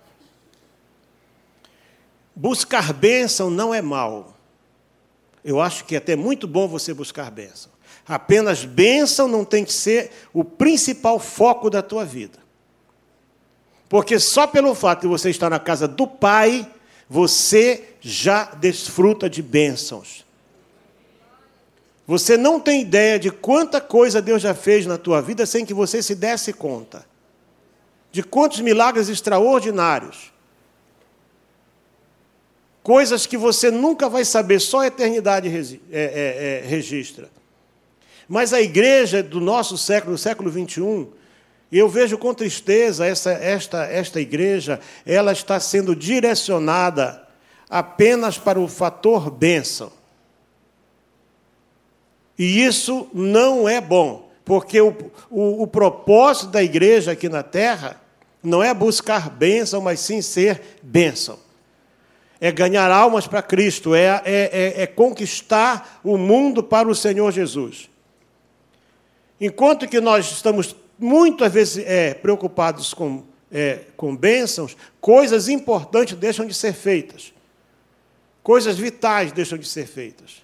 Buscar 2.35 2.95
bênção 2.95 3.51
não 3.51 3.75
é 3.75 3.83
mal. 3.83 4.35
Eu 5.45 5.61
acho 5.61 5.85
que 5.85 5.95
é 5.95 5.99
até 5.99 6.17
muito 6.17 6.49
bom 6.49 6.67
você 6.67 6.95
buscar 6.95 7.31
bênção. 7.31 7.71
Apenas 8.07 8.65
bênção 8.65 9.29
não 9.29 9.45
tem 9.45 9.63
que 9.63 9.73
ser 9.75 10.11
o 10.33 10.43
principal 10.43 11.19
foco 11.19 11.69
da 11.69 11.83
tua 11.83 12.05
vida. 12.05 12.44
Porque 13.95 14.19
só 14.19 14.45
pelo 14.49 14.75
fato 14.75 15.03
de 15.03 15.07
você 15.07 15.31
estar 15.31 15.49
na 15.49 15.61
casa 15.61 15.87
do 15.87 16.05
Pai, 16.05 16.69
você 17.09 17.91
já 18.01 18.47
desfruta 18.47 19.31
de 19.31 19.41
bênçãos. 19.41 20.25
Você 22.05 22.37
não 22.37 22.59
tem 22.59 22.81
ideia 22.81 23.21
de 23.21 23.31
quanta 23.31 23.81
coisa 23.81 24.21
Deus 24.21 24.43
já 24.43 24.53
fez 24.53 24.85
na 24.85 24.99
tua 24.99 25.23
vida 25.23 25.47
sem 25.47 25.65
que 25.65 25.73
você 25.73 26.03
se 26.03 26.17
desse 26.17 26.53
conta. 26.53 27.07
De 28.11 28.21
quantos 28.25 28.59
milagres 28.59 29.09
extraordinários. 29.09 30.33
Coisas 32.83 33.27
que 33.27 33.37
você 33.37 33.71
nunca 33.71 34.09
vai 34.09 34.25
saber, 34.25 34.59
só 34.59 34.81
a 34.81 34.89
eternidade 34.89 35.49
é, 35.49 35.79
é, 35.93 36.63
é, 36.65 36.67
registra. 36.67 37.31
Mas 38.29 38.53
a 38.53 38.61
igreja 38.61 39.23
do 39.23 39.41
nosso 39.41 39.79
século, 39.79 40.17
do 40.17 40.19
século 40.19 40.51
21, 40.51 41.03
e 41.03 41.24
eu 41.73 41.89
vejo 41.89 42.17
com 42.17 42.33
tristeza 42.33 43.05
essa, 43.05 43.33
esta, 43.33 43.85
esta 43.85 44.21
igreja, 44.21 44.81
ela 45.05 45.33
está 45.33 45.59
sendo 45.59 45.95
direcionada 45.97 47.27
apenas 47.69 48.39
para 48.39 48.61
o 48.61 48.69
fator 48.69 49.31
bênção. 49.31 49.93
E 52.39 52.65
isso 52.65 53.09
não 53.13 53.69
é 53.69 53.81
bom, 53.81 54.31
porque 54.45 54.81
o, 54.81 54.95
o, 55.31 55.63
o 55.63 55.67
propósito 55.67 56.49
da 56.49 56.63
igreja 56.63 57.13
aqui 57.13 57.29
na 57.29 57.43
terra 57.43 58.01
Não 58.43 58.63
é 58.63 58.75
buscar 58.75 59.31
bênção, 59.31 59.81
mas 59.81 60.01
sim 60.01 60.21
ser 60.21 60.61
bênção. 60.83 61.39
É 62.39 62.53
ganhar 62.53 62.91
almas 62.91 63.27
para 63.27 63.41
Cristo, 63.41 63.95
é, 63.95 64.21
é, 64.23 64.51
é, 64.53 64.83
é 64.83 64.87
conquistar 64.87 66.01
o 66.05 66.19
mundo 66.19 66.63
para 66.63 66.87
o 66.87 66.95
Senhor 66.95 67.33
Jesus. 67.33 67.89
Enquanto 69.41 69.89
que 69.89 69.99
nós 69.99 70.31
estamos 70.31 70.77
muitas 71.05 71.53
vezes 71.53 71.85
é, 71.87 72.15
preocupados 72.15 72.95
com, 72.95 73.25
é, 73.53 73.81
com 73.95 74.17
bênçãos, 74.17 74.75
coisas 75.03 75.49
importantes 75.49 76.17
deixam 76.17 76.47
de 76.47 76.55
ser 76.55 76.73
feitas. 76.73 77.31
Coisas 78.43 78.79
vitais 78.79 79.31
deixam 79.31 79.59
de 79.59 79.69
ser 79.69 79.87
feitas. 79.87 80.43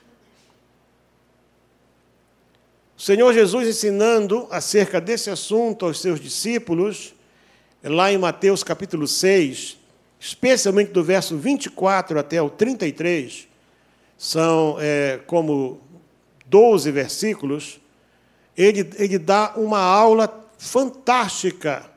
O 2.94 3.00
Senhor 3.00 3.32
Jesus 3.32 3.68
ensinando 3.68 4.46
acerca 4.50 5.00
desse 5.00 5.30
assunto 5.30 5.86
aos 5.86 5.98
seus 5.98 6.20
discípulos, 6.20 7.14
lá 7.82 8.12
em 8.12 8.18
Mateus 8.18 8.62
capítulo 8.62 9.08
6, 9.08 9.78
especialmente 10.18 10.92
do 10.92 11.02
verso 11.02 11.38
24 11.38 12.18
até 12.18 12.42
o 12.42 12.50
33, 12.50 13.48
são 14.18 14.76
é, 14.78 15.20
como 15.26 15.80
12 16.44 16.90
versículos, 16.90 17.80
ele, 18.54 18.90
ele 18.98 19.18
dá 19.18 19.54
uma 19.56 19.78
aula 19.78 20.40
fantástica. 20.61 21.90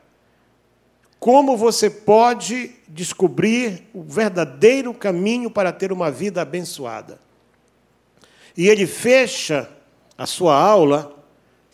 Como 1.20 1.54
você 1.54 1.90
pode 1.90 2.74
descobrir 2.88 3.86
o 3.92 4.02
verdadeiro 4.02 4.94
caminho 4.94 5.50
para 5.50 5.70
ter 5.70 5.92
uma 5.92 6.10
vida 6.10 6.40
abençoada. 6.40 7.20
E 8.56 8.66
ele 8.66 8.86
fecha 8.86 9.70
a 10.16 10.24
sua 10.24 10.56
aula, 10.56 11.14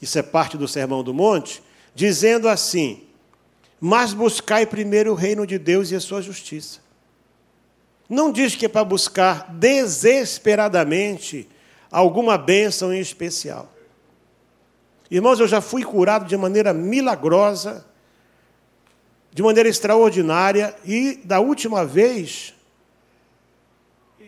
isso 0.03 0.19
é 0.19 0.23
parte 0.23 0.57
do 0.57 0.67
Sermão 0.67 1.05
do 1.05 1.15
Monte, 1.15 1.63
dizendo 1.95 2.49
assim: 2.49 3.05
Mas 3.81 4.13
buscai 4.13 4.67
primeiro 4.67 5.13
o 5.13 5.17
reino 5.17 5.47
de 5.47 5.59
Deus 5.59 5.93
e 5.93 5.95
a 5.95 6.01
sua 6.01 6.21
justiça. 6.21 6.81
Não 8.09 8.33
diz 8.33 8.57
que 8.57 8.67
é 8.67 8.69
para 8.69 8.85
buscar 8.85 9.53
desesperadamente 9.53 11.49
alguma 11.91 12.37
bênção 12.37 12.93
em 12.93 12.99
especial. 12.99 13.73
Irmãos, 15.11 15.41
eu 15.41 15.49
já 15.49 15.61
fui 15.61 15.83
curado 15.83 16.27
de 16.27 16.37
maneira 16.37 16.73
milagrosa, 16.73 17.85
de 19.33 19.43
maneira 19.43 19.69
extraordinária, 19.69 20.75
e 20.85 21.21
da 21.25 21.41
última 21.41 21.85
vez 21.85 22.55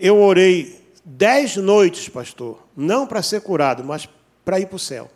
eu 0.00 0.20
orei 0.20 0.80
dez 1.04 1.56
noites, 1.56 2.08
pastor, 2.08 2.58
não 2.76 3.06
para 3.06 3.22
ser 3.22 3.40
curado, 3.42 3.84
mas 3.84 4.08
para 4.44 4.58
ir 4.58 4.66
para 4.66 4.76
o 4.76 4.78
céu. 4.78 5.10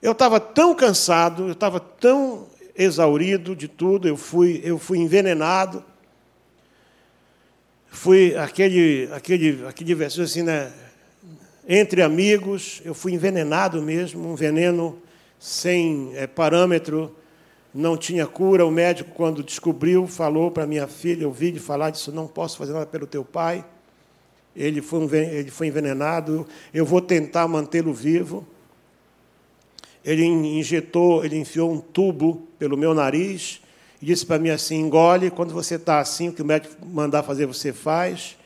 Eu 0.00 0.12
estava 0.12 0.40
tão 0.40 0.74
cansado, 0.74 1.44
eu 1.44 1.52
estava 1.52 1.78
tão 1.78 2.48
exaurido 2.74 3.54
de 3.54 3.68
tudo, 3.68 4.08
eu 4.08 4.16
fui, 4.16 4.60
eu 4.64 4.78
fui 4.78 4.98
envenenado. 4.98 5.84
Fui 7.86 8.34
aquele, 8.36 9.08
aquele, 9.12 9.66
aquele 9.66 9.94
versículo 9.94 10.24
assim, 10.24 10.42
né? 10.42 10.72
Entre 11.68 12.02
amigos, 12.02 12.82
eu 12.84 12.94
fui 12.94 13.12
envenenado 13.12 13.80
mesmo, 13.80 14.28
um 14.28 14.34
veneno 14.34 14.98
sem 15.38 16.10
é, 16.14 16.26
parâmetro, 16.26 17.14
não 17.72 17.96
tinha 17.96 18.26
cura. 18.26 18.66
O 18.66 18.70
médico, 18.70 19.10
quando 19.14 19.42
descobriu, 19.42 20.06
falou 20.06 20.50
para 20.50 20.66
minha 20.66 20.86
filha: 20.86 21.22
Eu 21.22 21.32
vi 21.32 21.52
de 21.52 21.60
falar 21.60 21.90
disso, 21.90 22.12
não 22.12 22.26
posso 22.26 22.58
fazer 22.58 22.72
nada 22.72 22.86
pelo 22.86 23.06
teu 23.06 23.24
pai. 23.24 23.64
Ele 24.54 24.82
foi, 24.82 25.04
ele 25.16 25.50
foi 25.50 25.68
envenenado, 25.68 26.46
eu 26.74 26.84
vou 26.84 27.00
tentar 27.00 27.48
mantê-lo 27.48 27.92
vivo. 27.92 28.46
Ele 30.04 30.24
injetou, 30.24 31.24
ele 31.24 31.38
enfiou 31.38 31.72
um 31.72 31.78
tubo 31.78 32.48
pelo 32.58 32.76
meu 32.76 32.92
nariz 32.92 33.62
e 34.00 34.06
disse 34.06 34.26
para 34.26 34.38
mim 34.38 34.50
assim: 34.50 34.80
engole, 34.80 35.30
quando 35.30 35.54
você 35.54 35.76
está 35.76 36.00
assim, 36.00 36.28
o 36.28 36.32
que 36.32 36.42
o 36.42 36.44
médico 36.44 36.84
mandar 36.84 37.22
fazer, 37.22 37.46
você 37.46 37.72
faz. 37.72 38.36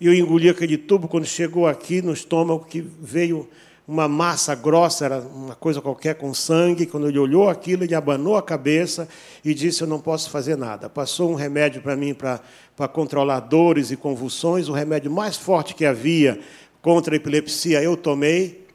E 0.00 0.06
eu 0.06 0.14
engoli 0.14 0.48
aquele 0.48 0.78
tubo, 0.78 1.06
quando 1.06 1.26
chegou 1.26 1.66
aqui 1.66 2.00
no 2.00 2.12
estômago, 2.14 2.64
que 2.64 2.80
veio 2.80 3.46
uma 3.86 4.08
massa 4.08 4.54
grossa, 4.54 5.04
era 5.04 5.20
uma 5.20 5.54
coisa 5.54 5.82
qualquer 5.82 6.14
com 6.14 6.32
sangue. 6.32 6.86
Quando 6.86 7.08
ele 7.08 7.18
olhou 7.18 7.50
aquilo, 7.50 7.84
ele 7.84 7.94
abanou 7.94 8.36
a 8.36 8.42
cabeça 8.42 9.06
e 9.44 9.52
disse: 9.52 9.82
Eu 9.82 9.88
não 9.88 10.00
posso 10.00 10.30
fazer 10.30 10.56
nada. 10.56 10.88
Passou 10.88 11.30
um 11.30 11.34
remédio 11.34 11.82
para 11.82 11.96
mim 11.96 12.14
para 12.14 12.88
controlar 12.88 13.40
dores 13.40 13.90
e 13.90 13.96
convulsões, 13.96 14.68
o 14.68 14.72
remédio 14.72 15.10
mais 15.10 15.36
forte 15.36 15.74
que 15.74 15.84
havia 15.84 16.40
contra 16.80 17.14
a 17.14 17.16
epilepsia 17.16 17.82
eu 17.82 17.96
tomei. 17.96 18.66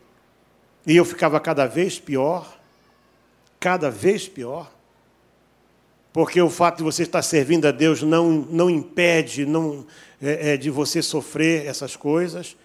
E 0.86 0.96
eu 0.96 1.06
ficava 1.06 1.40
cada 1.40 1.66
vez 1.66 1.98
pior, 1.98 2.56
cada 3.60 3.90
vez 3.90 4.28
pior. 4.28 4.75
Porque 6.16 6.42
o 6.42 6.50
fato 6.50 6.78
de 6.78 6.84
você 6.84 7.04
estar 7.04 7.22
servindo 7.22 7.68
a 7.68 7.72
Deus 7.72 8.02
não, 8.02 8.48
não 8.50 8.70
impede, 8.70 9.46
não, 9.46 9.86
é, 10.22 10.54
é, 10.54 10.58
de 10.58 10.70
você 10.70 11.02
sofrer 11.02 11.66
essas 11.66 11.98
coisas. 11.98 12.56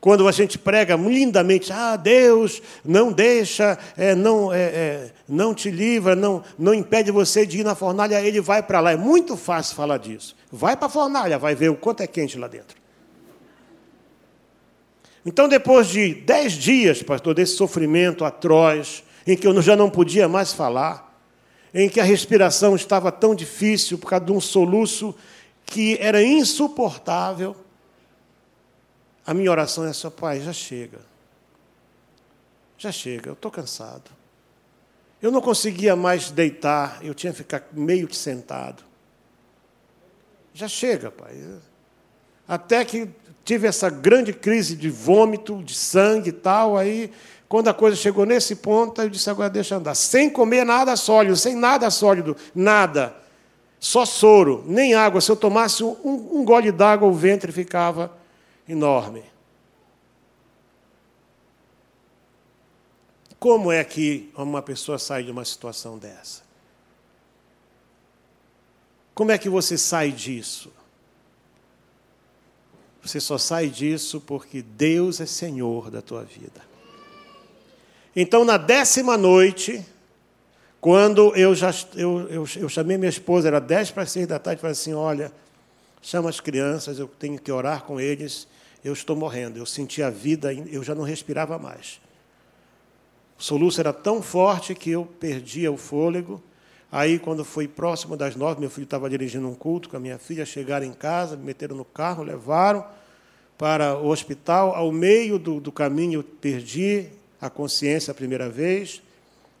Quando 0.00 0.26
a 0.26 0.32
gente 0.32 0.58
prega 0.58 0.96
lindamente, 0.96 1.70
ah, 1.70 1.96
Deus 1.96 2.62
não 2.82 3.12
deixa, 3.12 3.78
é, 3.94 4.14
não, 4.14 4.50
é, 4.50 4.62
é, 4.62 5.12
não 5.28 5.52
te 5.54 5.70
livra, 5.70 6.16
não, 6.16 6.42
não 6.58 6.72
impede 6.72 7.10
você 7.10 7.44
de 7.44 7.60
ir 7.60 7.62
na 7.62 7.74
fornalha, 7.74 8.18
ele 8.22 8.40
vai 8.40 8.62
para 8.62 8.80
lá. 8.80 8.92
É 8.92 8.96
muito 8.96 9.36
fácil 9.36 9.76
falar 9.76 9.98
disso. 9.98 10.34
Vai 10.50 10.74
para 10.74 10.86
a 10.86 10.90
fornalha, 10.90 11.38
vai 11.38 11.54
ver 11.54 11.68
o 11.68 11.76
quanto 11.76 12.02
é 12.02 12.06
quente 12.06 12.38
lá 12.38 12.48
dentro. 12.48 12.74
Então, 15.26 15.46
depois 15.46 15.88
de 15.88 16.14
dez 16.14 16.54
dias, 16.54 17.02
pastor, 17.02 17.34
desse 17.34 17.54
sofrimento 17.54 18.24
atroz, 18.24 19.04
em 19.26 19.36
que 19.36 19.46
eu 19.46 19.60
já 19.60 19.76
não 19.76 19.90
podia 19.90 20.26
mais 20.26 20.54
falar, 20.54 21.11
em 21.74 21.88
que 21.88 22.00
a 22.00 22.04
respiração 22.04 22.76
estava 22.76 23.10
tão 23.10 23.34
difícil 23.34 23.98
por 23.98 24.08
causa 24.08 24.26
de 24.26 24.32
um 24.32 24.40
soluço 24.40 25.14
que 25.64 25.96
era 26.00 26.22
insuportável, 26.22 27.56
a 29.24 29.32
minha 29.32 29.50
oração 29.50 29.84
é 29.84 29.92
só, 29.92 30.10
pai, 30.10 30.40
já 30.40 30.52
chega. 30.52 30.98
Já 32.76 32.90
chega, 32.90 33.30
eu 33.30 33.34
estou 33.34 33.50
cansado. 33.50 34.10
Eu 35.20 35.30
não 35.30 35.40
conseguia 35.40 35.94
mais 35.94 36.30
deitar, 36.30 36.98
eu 37.02 37.14
tinha 37.14 37.32
que 37.32 37.38
ficar 37.38 37.64
meio 37.72 38.08
que 38.08 38.16
sentado. 38.16 38.82
Já 40.52 40.66
chega, 40.66 41.10
pai. 41.10 41.32
Até 42.46 42.84
que 42.84 43.08
tive 43.44 43.66
essa 43.66 43.88
grande 43.88 44.32
crise 44.32 44.76
de 44.76 44.90
vômito, 44.90 45.62
de 45.62 45.74
sangue 45.74 46.30
e 46.30 46.32
tal, 46.32 46.76
aí 46.76 47.10
quando 47.52 47.68
a 47.68 47.74
coisa 47.74 47.94
chegou 47.94 48.24
nesse 48.24 48.56
ponto, 48.56 49.02
eu 49.02 49.10
disse, 49.10 49.28
agora 49.28 49.50
deixa 49.50 49.76
andar. 49.76 49.94
Sem 49.94 50.30
comer 50.30 50.64
nada 50.64 50.96
sólido, 50.96 51.36
sem 51.36 51.54
nada 51.54 51.90
sólido, 51.90 52.34
nada. 52.54 53.14
Só 53.78 54.06
soro, 54.06 54.64
nem 54.66 54.94
água. 54.94 55.20
Se 55.20 55.30
eu 55.30 55.36
tomasse 55.36 55.84
um, 55.84 56.38
um 56.38 56.46
gole 56.46 56.72
d'água, 56.72 57.06
o 57.06 57.12
ventre 57.12 57.52
ficava 57.52 58.10
enorme. 58.66 59.22
Como 63.38 63.70
é 63.70 63.84
que 63.84 64.32
uma 64.34 64.62
pessoa 64.62 64.98
sai 64.98 65.22
de 65.22 65.30
uma 65.30 65.44
situação 65.44 65.98
dessa? 65.98 66.40
Como 69.14 69.30
é 69.30 69.36
que 69.36 69.50
você 69.50 69.76
sai 69.76 70.10
disso? 70.10 70.72
Você 73.02 73.20
só 73.20 73.36
sai 73.36 73.68
disso 73.68 74.22
porque 74.22 74.62
Deus 74.62 75.20
é 75.20 75.26
Senhor 75.26 75.90
da 75.90 76.00
tua 76.00 76.24
vida. 76.24 76.71
Então, 78.14 78.44
na 78.44 78.58
décima 78.58 79.16
noite, 79.16 79.84
quando 80.80 81.34
eu 81.34 81.54
já 81.54 81.72
eu, 81.94 82.28
eu, 82.28 82.44
eu 82.56 82.68
chamei 82.68 82.98
minha 82.98 83.08
esposa, 83.08 83.48
era 83.48 83.60
dez 83.60 83.90
para 83.90 84.04
seis 84.04 84.26
da 84.26 84.38
tarde, 84.38 84.60
falei 84.60 84.72
assim: 84.72 84.92
olha, 84.92 85.32
chama 86.02 86.28
as 86.28 86.40
crianças, 86.40 86.98
eu 86.98 87.08
tenho 87.08 87.38
que 87.38 87.50
orar 87.50 87.84
com 87.84 87.98
eles, 87.98 88.46
eu 88.84 88.92
estou 88.92 89.16
morrendo. 89.16 89.58
Eu 89.58 89.64
senti 89.64 90.02
a 90.02 90.10
vida, 90.10 90.52
eu 90.52 90.82
já 90.82 90.94
não 90.94 91.04
respirava 91.04 91.58
mais. 91.58 92.00
O 93.38 93.42
soluço 93.42 93.80
era 93.80 93.92
tão 93.92 94.20
forte 94.20 94.74
que 94.74 94.90
eu 94.90 95.06
perdia 95.06 95.72
o 95.72 95.76
fôlego. 95.76 96.42
Aí, 96.90 97.18
quando 97.18 97.44
foi 97.44 97.66
próximo 97.66 98.14
das 98.14 98.36
nove, 98.36 98.60
meu 98.60 98.68
filho 98.68 98.84
estava 98.84 99.08
dirigindo 99.08 99.48
um 99.48 99.54
culto 99.54 99.88
com 99.88 99.96
a 99.96 100.00
minha 100.00 100.18
filha, 100.18 100.44
chegaram 100.44 100.84
em 100.84 100.92
casa, 100.92 101.36
me 101.36 101.44
meteram 101.44 101.74
no 101.74 101.84
carro, 101.86 102.22
levaram 102.22 102.84
para 103.56 103.96
o 103.96 104.08
hospital. 104.08 104.74
Ao 104.74 104.92
meio 104.92 105.38
do, 105.38 105.58
do 105.58 105.72
caminho, 105.72 106.22
perdi 106.22 107.08
a 107.42 107.50
consciência 107.50 108.10
a 108.10 108.14
primeira 108.14 108.48
vez 108.48 109.02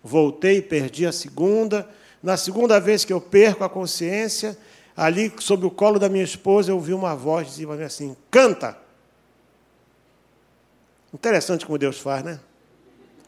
voltei, 0.02 0.60
perdi 0.60 1.06
a 1.06 1.12
segunda. 1.12 1.88
Na 2.22 2.36
segunda 2.36 2.80
vez 2.80 3.04
que 3.04 3.12
eu 3.12 3.20
perco 3.20 3.64
a 3.64 3.68
consciência, 3.68 4.56
ali 4.96 5.32
sob 5.38 5.66
o 5.66 5.70
colo 5.70 5.98
da 5.98 6.08
minha 6.08 6.24
esposa, 6.24 6.70
eu 6.70 6.76
ouvi 6.76 6.92
uma 6.92 7.14
voz 7.14 7.48
dizendo 7.48 7.72
assim: 7.82 8.16
canta. 8.30 8.76
Interessante 11.12 11.66
como 11.66 11.78
Deus 11.78 11.98
faz, 11.98 12.24
né? 12.24 12.40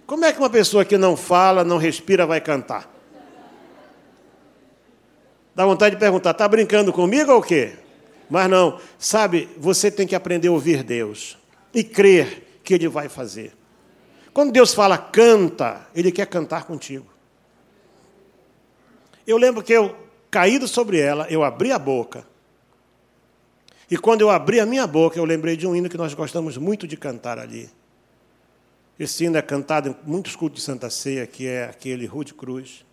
Como 0.06 0.24
é 0.24 0.32
que 0.32 0.38
uma 0.38 0.50
pessoa 0.50 0.84
que 0.84 0.96
não 0.98 1.16
fala, 1.16 1.64
não 1.64 1.76
respira, 1.76 2.26
vai 2.26 2.40
cantar? 2.40 2.90
Dá 5.54 5.64
vontade 5.64 5.94
de 5.94 6.00
perguntar: 6.00 6.30
está 6.30 6.48
brincando 6.48 6.92
comigo 6.92 7.32
ou 7.32 7.38
o 7.38 7.42
quê? 7.42 7.76
Mas 8.28 8.48
não, 8.48 8.80
sabe, 8.98 9.48
você 9.58 9.90
tem 9.90 10.06
que 10.06 10.14
aprender 10.14 10.48
a 10.48 10.52
ouvir 10.52 10.82
Deus 10.82 11.36
e 11.74 11.84
crer 11.84 12.60
que 12.64 12.72
Ele 12.72 12.88
vai 12.88 13.08
fazer. 13.08 13.52
Quando 14.34 14.52
Deus 14.52 14.74
fala 14.74 14.98
canta, 14.98 15.86
Ele 15.94 16.10
quer 16.10 16.26
cantar 16.26 16.64
contigo. 16.64 17.06
Eu 19.24 19.38
lembro 19.38 19.62
que 19.62 19.72
eu, 19.72 19.96
caído 20.28 20.66
sobre 20.66 20.98
ela, 20.98 21.28
eu 21.30 21.44
abri 21.44 21.70
a 21.70 21.78
boca. 21.78 22.26
E 23.88 23.96
quando 23.96 24.22
eu 24.22 24.30
abri 24.30 24.58
a 24.58 24.66
minha 24.66 24.88
boca, 24.88 25.16
eu 25.16 25.24
lembrei 25.24 25.56
de 25.56 25.68
um 25.68 25.76
hino 25.76 25.88
que 25.88 25.96
nós 25.96 26.12
gostamos 26.14 26.56
muito 26.56 26.84
de 26.86 26.96
cantar 26.96 27.38
ali. 27.38 27.70
Esse 28.98 29.24
hino 29.24 29.36
é 29.36 29.42
cantado 29.42 29.88
em 29.88 29.96
muitos 30.04 30.34
cultos 30.34 30.60
de 30.60 30.66
Santa 30.66 30.90
Ceia, 30.90 31.26
que 31.26 31.46
é 31.46 31.64
aquele 31.64 32.04
Rude 32.04 32.34
Cruz. 32.34 32.84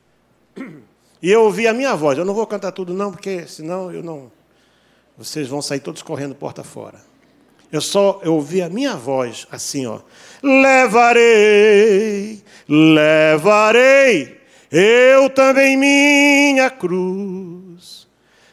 E 1.24 1.30
eu 1.30 1.44
ouvi 1.44 1.68
a 1.68 1.74
minha 1.74 1.96
voz. 1.96 2.18
Eu 2.18 2.26
não 2.26 2.34
vou 2.34 2.46
cantar 2.46 2.72
tudo, 2.72 2.94
não, 2.94 3.12
porque 3.12 3.48
senão 3.48 3.92
eu 3.92 4.04
não. 4.04 4.32
Vocês 5.18 5.48
vão 5.48 5.62
sair 5.62 5.80
todos 5.80 6.02
correndo 6.02 6.34
porta 6.34 6.64
fora. 6.64 7.11
Eu 7.72 7.82
só 7.82 8.20
eu 8.24 8.34
ouvi 8.34 8.62
a 8.62 8.70
minha 8.70 8.96
voz 8.96 9.48
assim, 9.52 9.86
ó. 9.86 10.00
Levarei, 10.44 12.44
levarei, 12.68 14.42
eu 14.72 15.30
também 15.30 15.78
minha 15.78 16.70
cruz, 16.70 18.08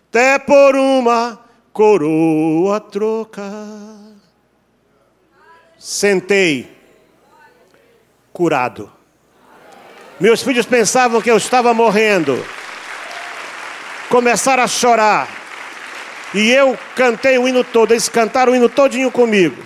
até 0.09 0.39
por 0.39 0.77
uma 0.77 1.41
coroa 1.73 2.81
trocar. 2.81 3.99
Sentei, 5.79 6.71
curado. 8.33 8.93
Meus 10.21 10.43
filhos 10.43 10.67
pensavam 10.67 11.23
que 11.23 11.31
eu 11.31 11.37
estava 11.37 11.73
morrendo. 11.73 12.45
Começaram 14.09 14.65
a 14.65 14.69
chorar. 14.69 15.29
E 16.35 16.51
eu 16.51 16.79
cantei 16.95 17.39
o 17.39 17.49
hino 17.49 17.65
todo, 17.65 17.93
eles 17.93 18.09
cantaram 18.09 18.53
o 18.53 18.57
hino 18.57 18.69
todinho 18.69 19.11
comigo. 19.11 19.57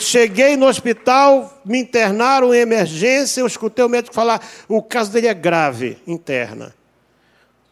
Cheguei 0.00 0.56
no 0.56 0.66
hospital, 0.66 1.60
me 1.64 1.78
internaram 1.78 2.52
em 2.54 2.58
emergência, 2.58 3.40
eu 3.40 3.46
escutei 3.46 3.84
o 3.84 3.88
médico 3.88 4.14
falar, 4.14 4.44
o 4.68 4.82
caso 4.82 5.12
dele 5.12 5.28
é 5.28 5.34
grave, 5.34 5.98
interna. 6.06 6.74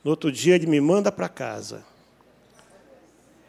No 0.03 0.11
outro 0.11 0.31
dia 0.31 0.55
ele 0.55 0.67
me 0.67 0.81
manda 0.81 1.11
para 1.11 1.29
casa. 1.29 1.83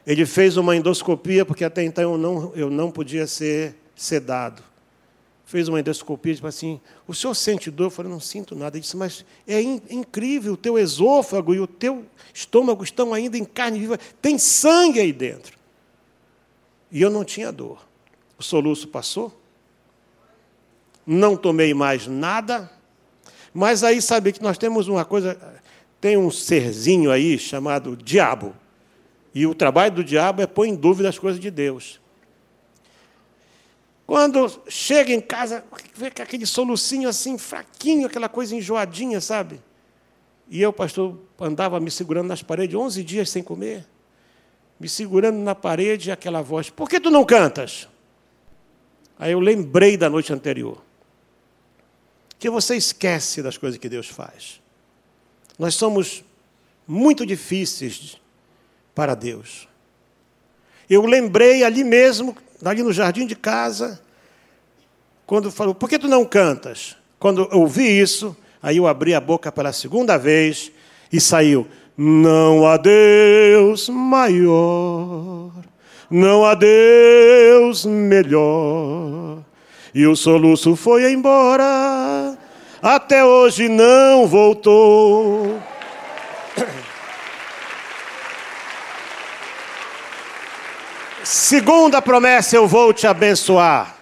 Ele 0.06 0.26
fez 0.26 0.58
uma 0.58 0.76
endoscopia, 0.76 1.46
porque 1.46 1.64
até 1.64 1.84
então 1.84 2.14
eu 2.14 2.18
não, 2.18 2.52
eu 2.56 2.70
não 2.70 2.92
podia 2.92 3.28
ser 3.28 3.76
sedado 3.96 4.64
fez 5.46 5.68
uma 5.68 5.80
endoscopia 5.80 6.32
e 6.32 6.36
disse 6.36 6.46
assim: 6.46 6.82
O 7.08 7.14
senhor 7.14 7.34
sente 7.36 7.70
dor? 7.72 7.86
Eu 7.86 7.92
falei: 7.92 8.12
Não 8.12 8.20
sinto 8.20 8.56
nada. 8.56 8.76
Ele 8.76 8.82
disse: 8.82 8.98
Mas 8.98 9.24
é 9.48 9.62
in 9.62 9.82
incrível, 9.90 10.54
o 10.54 10.58
teu 10.58 10.78
esôfago 10.78 11.54
e 11.54 11.60
o 11.60 11.68
teu 11.68 12.06
estômago 12.34 12.84
estão 12.84 13.14
ainda 13.14 13.38
em 13.38 13.46
carne 13.46 13.80
viva, 13.80 13.98
tem 14.22 14.38
sangue 14.38 15.00
aí 15.00 15.14
dentro. 15.14 15.58
E 16.92 17.02
eu 17.02 17.10
não 17.10 17.24
tinha 17.24 17.52
dor. 17.52 17.86
O 18.38 18.44
soluço 18.44 18.88
passou, 18.88 19.34
não 21.06 21.38
tomei 21.38 21.74
mais 21.74 22.08
nada, 22.08 22.70
mas 23.54 23.84
aí 23.84 24.02
sabe 24.02 24.34
que 24.34 24.42
nós 24.42 24.58
temos 24.58 24.88
uma 24.88 25.06
coisa, 25.06 25.38
tem 26.02 26.18
um 26.18 26.30
serzinho 26.30 27.12
aí 27.12 27.40
chamado 27.40 27.96
diabo. 27.96 28.54
E 29.34 29.46
o 29.46 29.56
trabalho 29.56 29.96
do 29.96 30.04
diabo 30.04 30.42
é 30.42 30.48
pôr 30.48 30.66
em 30.66 30.76
dúvida 30.76 31.08
as 31.08 31.20
coisas 31.20 31.40
de 31.40 31.52
Deus. 31.52 32.00
Quando 34.06 34.62
chega 34.68 35.12
em 35.12 35.20
casa, 35.20 35.64
vê 35.96 36.08
aquele 36.08 36.46
solucinho 36.46 37.10
assim, 37.10 37.38
fraquinho, 37.38 38.06
aquela 38.06 38.30
coisa 38.30 38.56
enjoadinha, 38.56 39.20
sabe? 39.20 39.60
E 40.48 40.62
eu, 40.62 40.72
pastor, 40.72 41.18
andava 41.40 41.80
me 41.80 41.90
segurando 41.90 42.28
nas 42.28 42.44
paredes 42.44 42.76
11 42.76 43.04
dias 43.04 43.30
sem 43.30 43.42
comer. 43.42 43.86
Me 44.80 44.88
segurando 44.88 45.38
na 45.38 45.56
parede, 45.56 46.12
aquela 46.12 46.42
voz: 46.42 46.70
Por 46.70 46.88
que 46.88 47.00
tu 47.00 47.10
não 47.10 47.26
cantas? 47.26 47.88
Aí 49.18 49.32
eu 49.32 49.40
lembrei 49.40 49.98
da 49.98 50.10
noite 50.10 50.32
anterior. 50.32 50.84
Que 52.38 52.50
você 52.50 52.76
esquece 52.76 53.42
das 53.42 53.58
coisas 53.58 53.80
que 53.80 53.90
Deus 53.90 54.08
faz. 54.08 54.62
Nós 55.58 55.74
somos 55.76 56.24
muito 56.86 57.26
difíceis 57.26 58.20
para 58.94 59.16
Deus. 59.16 59.68
Eu 60.88 61.06
lembrei 61.06 61.64
ali 61.64 61.84
mesmo 61.84 62.38
ali 62.70 62.84
no 62.84 62.94
jardim 62.94 63.26
de 63.26 63.36
casa, 63.36 64.00
quando 65.26 65.52
falou, 65.52 65.74
por 65.76 65.90
que 65.90 66.00
tu 66.00 66.08
não 66.08 66.26
cantas? 66.26 66.96
Quando 67.20 67.48
eu 67.52 67.60
ouvi 67.60 68.00
isso, 68.00 68.36
aí 68.62 68.78
eu 68.78 68.88
abri 68.88 69.14
a 69.14 69.22
boca 69.22 69.52
pela 69.52 69.74
segunda 69.74 70.18
vez 70.18 70.72
e 71.12 71.20
saiu, 71.20 71.68
não 71.98 72.68
há 72.68 72.78
Deus 72.78 73.90
maior, 73.90 75.52
não 76.10 76.46
há 76.46 76.54
Deus 76.54 77.86
melhor. 77.86 79.40
E 79.94 80.06
o 80.06 80.16
soluço 80.16 80.76
foi 80.76 81.12
embora, 81.12 82.38
até 82.82 83.24
hoje 83.24 83.70
não 83.70 84.28
voltou. 84.28 85.60
Segunda 91.26 92.04
promessa, 92.04 92.56
eu 92.56 92.68
vou 92.68 92.94
te 92.94 93.08
abençoar. 93.08 93.98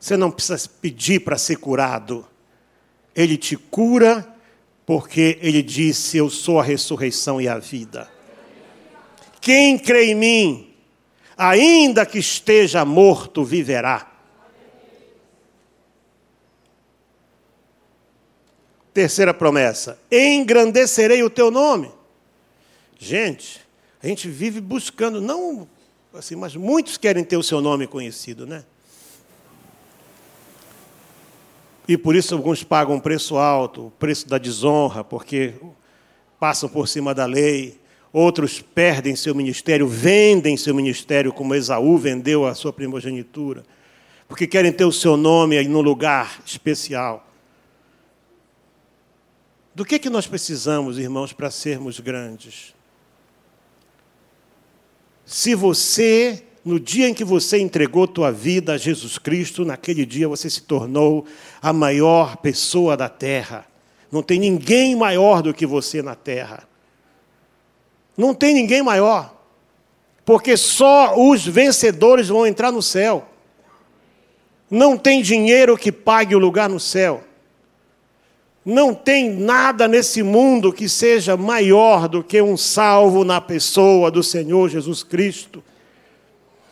Você 0.00 0.16
não 0.16 0.32
precisa 0.32 0.68
pedir 0.80 1.20
para 1.20 1.38
ser 1.38 1.58
curado. 1.58 2.26
Ele 3.14 3.36
te 3.36 3.56
cura 3.56 4.26
porque 4.84 5.38
ele 5.40 5.62
disse: 5.62 6.16
Eu 6.16 6.28
sou 6.28 6.58
a 6.58 6.64
ressurreição 6.64 7.40
e 7.40 7.46
a 7.46 7.56
vida. 7.56 8.10
Quem 9.40 9.78
crê 9.78 10.06
em 10.06 10.16
mim, 10.16 10.74
ainda 11.38 12.04
que 12.04 12.18
esteja 12.18 12.84
morto, 12.84 13.44
viverá. 13.44 14.10
Terceira 18.92 19.32
promessa: 19.32 20.00
engrandecerei 20.10 21.22
o 21.22 21.30
teu 21.30 21.48
nome. 21.48 21.92
Gente, 22.98 23.61
a 24.02 24.06
gente 24.06 24.28
vive 24.28 24.60
buscando, 24.60 25.20
não 25.20 25.68
assim, 26.14 26.36
mas 26.36 26.54
muitos 26.56 26.96
querem 26.96 27.24
ter 27.24 27.36
o 27.36 27.42
seu 27.42 27.60
nome 27.60 27.86
conhecido, 27.86 28.46
né? 28.46 28.64
E 31.86 31.96
por 31.96 32.14
isso 32.14 32.34
alguns 32.34 32.62
pagam 32.62 32.96
um 32.96 33.00
preço 33.00 33.36
alto, 33.36 33.86
o 33.86 33.90
preço 33.92 34.28
da 34.28 34.38
desonra, 34.38 35.02
porque 35.02 35.54
passam 36.38 36.68
por 36.68 36.88
cima 36.88 37.14
da 37.14 37.26
lei. 37.26 37.80
Outros 38.12 38.60
perdem 38.60 39.16
seu 39.16 39.34
ministério, 39.34 39.88
vendem 39.88 40.56
seu 40.56 40.74
ministério, 40.74 41.32
como 41.32 41.54
Esaú 41.54 41.96
vendeu 41.96 42.46
a 42.46 42.54
sua 42.54 42.72
primogenitura, 42.72 43.64
porque 44.28 44.46
querem 44.46 44.72
ter 44.72 44.84
o 44.84 44.92
seu 44.92 45.16
nome 45.16 45.56
aí 45.56 45.66
num 45.66 45.80
lugar 45.80 46.42
especial. 46.44 47.26
Do 49.74 49.84
que, 49.84 49.98
que 49.98 50.10
nós 50.10 50.26
precisamos, 50.26 50.98
irmãos, 50.98 51.32
para 51.32 51.50
sermos 51.50 51.98
grandes? 51.98 52.74
Se 55.32 55.54
você, 55.54 56.42
no 56.62 56.78
dia 56.78 57.08
em 57.08 57.14
que 57.14 57.24
você 57.24 57.58
entregou 57.58 58.06
tua 58.06 58.30
vida 58.30 58.74
a 58.74 58.76
Jesus 58.76 59.16
Cristo, 59.16 59.64
naquele 59.64 60.04
dia 60.04 60.28
você 60.28 60.50
se 60.50 60.60
tornou 60.60 61.24
a 61.62 61.72
maior 61.72 62.36
pessoa 62.36 62.98
da 62.98 63.08
terra. 63.08 63.66
Não 64.10 64.22
tem 64.22 64.38
ninguém 64.38 64.94
maior 64.94 65.40
do 65.40 65.54
que 65.54 65.64
você 65.64 66.02
na 66.02 66.14
terra. 66.14 66.68
Não 68.14 68.34
tem 68.34 68.52
ninguém 68.52 68.82
maior. 68.82 69.34
Porque 70.22 70.54
só 70.54 71.18
os 71.18 71.46
vencedores 71.46 72.28
vão 72.28 72.46
entrar 72.46 72.70
no 72.70 72.82
céu. 72.82 73.26
Não 74.70 74.98
tem 74.98 75.22
dinheiro 75.22 75.78
que 75.78 75.90
pague 75.90 76.36
o 76.36 76.38
lugar 76.38 76.68
no 76.68 76.78
céu. 76.78 77.24
Não 78.64 78.94
tem 78.94 79.30
nada 79.30 79.88
nesse 79.88 80.22
mundo 80.22 80.72
que 80.72 80.88
seja 80.88 81.36
maior 81.36 82.08
do 82.08 82.22
que 82.22 82.40
um 82.40 82.56
salvo 82.56 83.24
na 83.24 83.40
pessoa 83.40 84.10
do 84.10 84.22
Senhor 84.22 84.68
Jesus 84.68 85.02
Cristo. 85.02 85.62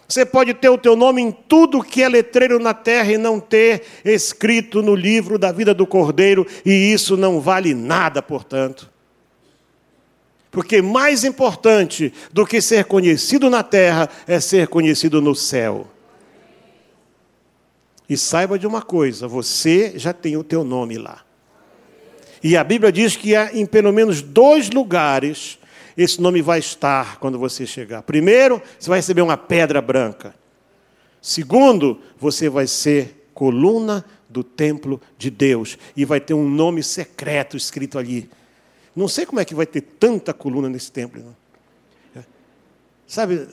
Você 0.07 0.25
pode 0.25 0.55
ter 0.55 0.69
o 0.69 0.79
teu 0.79 0.97
nome 0.97 1.23
em 1.23 1.31
tudo 1.31 1.83
que 1.83 2.03
é 2.03 2.09
letreiro 2.09 2.59
na 2.59 2.75
terra 2.75 3.13
e 3.13 3.19
não 3.19 3.39
ter 3.39 3.83
escrito 4.05 4.83
no 4.83 4.95
livro 4.95 5.39
da 5.39 5.53
vida 5.53 5.73
do 5.73 5.87
Cordeiro, 5.87 6.47
e 6.65 6.93
isso 6.93 7.17
não 7.17 7.41
vale 7.41 7.75
nada, 7.75 8.21
portanto. 8.21 8.91
Porque 10.51 10.83
mais 10.83 11.23
importante 11.23 12.13
do 12.33 12.45
que 12.45 12.61
ser 12.61 12.87
conhecido 12.87 13.49
na 13.49 13.63
terra 13.63 14.09
é 14.27 14.41
ser 14.41 14.67
conhecido 14.67 15.23
no 15.23 15.35
céu. 15.35 15.87
E 18.09 18.17
saiba 18.17 18.59
de 18.59 18.67
uma 18.67 18.83
coisa, 18.83 19.29
você 19.29 19.93
já 19.97 20.13
tem 20.13 20.37
o 20.37 20.43
teu 20.43 20.65
nome 20.65 20.99
lá. 20.99 21.25
E 22.43 22.57
a 22.57 22.65
Bíblia 22.65 22.91
diz 22.91 23.17
que 23.17 23.35
em 23.37 23.67
pelo 23.67 23.93
menos 23.93 24.23
dois 24.23 24.71
lugares 24.71 25.59
esse 25.97 26.21
nome 26.21 26.41
vai 26.41 26.59
estar 26.59 27.19
quando 27.19 27.39
você 27.39 27.67
chegar. 27.67 28.03
Primeiro, 28.03 28.63
você 28.79 28.89
vai 28.89 28.99
receber 28.99 29.21
uma 29.23 29.37
pedra 29.37 29.83
branca. 29.83 30.35
Segundo, 31.21 32.01
você 32.19 32.49
vai 32.49 32.67
ser 32.67 33.29
coluna 33.35 34.05
do 34.29 34.43
templo 34.43 35.01
de 35.19 35.31
Deus 35.31 35.77
e 35.97 36.05
vai 36.05 36.21
ter 36.21 36.33
um 36.33 36.49
nome 36.49 36.83
secreto 36.83 37.57
escrito 37.57 37.99
ali. 37.99 38.31
Não 38.97 39.09
sei 39.09 39.27
como 39.27 39.41
é 39.41 39.45
que 39.45 39.55
vai 39.55 39.67
ter 39.67 39.83
tanta 39.83 40.33
coluna 40.33 40.69
nesse 40.69 40.91
templo. 40.91 41.23
Não. 41.23 42.25
Sabe, 43.07 43.47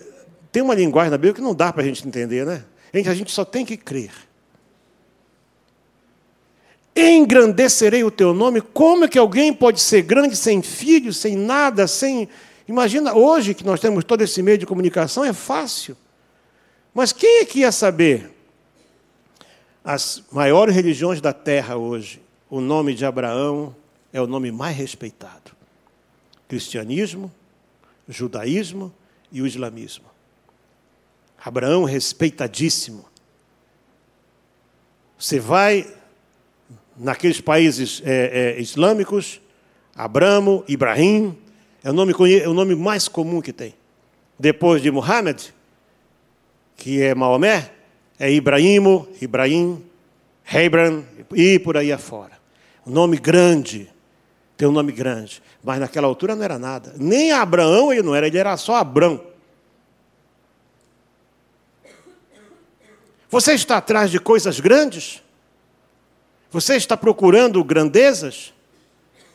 tem 0.51 0.61
uma 0.61 0.75
linguagem 0.75 1.11
na 1.11 1.17
Bíblia 1.17 1.33
que 1.33 1.41
não 1.41 1.53
dá 1.53 1.73
para 1.73 1.81
a 1.81 1.85
gente 1.85 2.07
entender, 2.07 2.45
né? 2.45 2.63
A 2.93 3.13
gente 3.13 3.31
só 3.31 3.43
tem 3.43 3.65
que 3.65 3.75
crer. 3.75 4.11
Engrandecerei 6.97 8.03
o 8.03 8.09
teu 8.09 8.33
nome. 8.33 8.59
Como 8.59 9.05
é 9.05 9.07
que 9.07 9.19
alguém 9.19 9.53
pode 9.53 9.79
ser 9.79 10.01
grande 10.01 10.35
sem 10.35 10.61
filho, 10.61 11.13
sem 11.13 11.35
nada, 11.35 11.87
sem. 11.87 12.27
Imagina, 12.67 13.13
hoje 13.13 13.53
que 13.53 13.63
nós 13.63 13.79
temos 13.79 14.03
todo 14.03 14.21
esse 14.21 14.41
meio 14.41 14.57
de 14.57 14.65
comunicação, 14.65 15.23
é 15.23 15.31
fácil. 15.31 15.95
Mas 16.93 17.13
quem 17.13 17.41
é 17.41 17.45
que 17.45 17.59
ia 17.59 17.71
saber? 17.71 18.31
As 19.83 20.23
maiores 20.31 20.75
religiões 20.75 21.21
da 21.21 21.31
terra 21.31 21.77
hoje, 21.77 22.21
o 22.49 22.59
nome 22.59 22.93
de 22.93 23.05
Abraão 23.05 23.75
é 24.11 24.19
o 24.19 24.27
nome 24.27 24.51
mais 24.51 24.75
respeitado: 24.75 25.51
cristianismo, 26.47 27.31
judaísmo 28.07 28.93
e 29.31 29.41
o 29.41 29.47
islamismo. 29.47 30.05
Abraão 31.43 31.83
respeitadíssimo. 31.83 33.05
Você 35.17 35.39
vai 35.39 35.96
naqueles 36.97 37.39
países 37.39 38.01
é, 38.05 38.55
é, 38.57 38.61
islâmicos, 38.61 39.39
Abramo, 39.95 40.63
Ibrahim, 40.67 41.37
é 41.83 41.89
o, 41.89 41.93
nome, 41.93 42.13
é 42.39 42.47
o 42.47 42.53
nome 42.53 42.75
mais 42.75 43.07
comum 43.07 43.41
que 43.41 43.53
tem. 43.53 43.73
Depois 44.37 44.81
de 44.81 44.91
Muhammad, 44.91 45.41
que 46.75 47.01
é 47.01 47.15
Maomé, 47.15 47.71
é 48.19 48.31
Ibrahimo, 48.31 49.07
Ibrahim, 49.21 49.83
Hebron 50.51 51.03
e 51.33 51.59
por 51.59 51.77
aí 51.77 51.91
afora. 51.91 52.37
Um 52.85 52.91
nome 52.91 53.17
grande, 53.17 53.91
tem 54.55 54.67
um 54.67 54.71
nome 54.71 54.91
grande. 54.91 55.41
Mas 55.63 55.79
naquela 55.79 56.07
altura 56.07 56.35
não 56.35 56.43
era 56.43 56.57
nada. 56.57 56.93
Nem 56.97 57.31
Abraão 57.31 57.91
ele 57.91 58.03
não 58.03 58.15
era, 58.15 58.27
ele 58.27 58.37
era 58.37 58.55
só 58.57 58.75
Abrão. 58.75 59.21
Você 63.29 63.53
está 63.53 63.77
atrás 63.77 64.09
de 64.09 64.19
coisas 64.19 64.59
grandes? 64.59 65.21
Você 66.51 66.75
está 66.75 66.95
procurando 66.95 67.63
grandezas? 67.63 68.53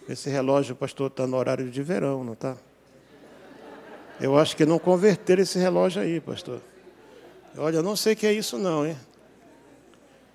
Esse 0.09 0.31
relógio, 0.31 0.75
pastor, 0.75 1.09
está 1.09 1.27
no 1.27 1.37
horário 1.37 1.71
de 1.71 1.83
verão, 1.83 2.25
não 2.25 2.33
está? 2.33 2.57
Eu 4.21 4.39
acho 4.39 4.57
que 4.57 4.65
não 4.65 4.79
converteram 4.79 5.43
esse 5.43 5.59
relógio 5.59 6.03
aí, 6.03 6.21
pastor. 6.21 6.61
Olha, 7.57 7.77
eu 7.77 7.83
não 7.83 7.97
sei 7.97 8.15
o 8.15 8.17
que 8.17 8.27
é 8.27 8.33
isso 8.33 8.57
não, 8.59 8.87
hein? 8.87 8.97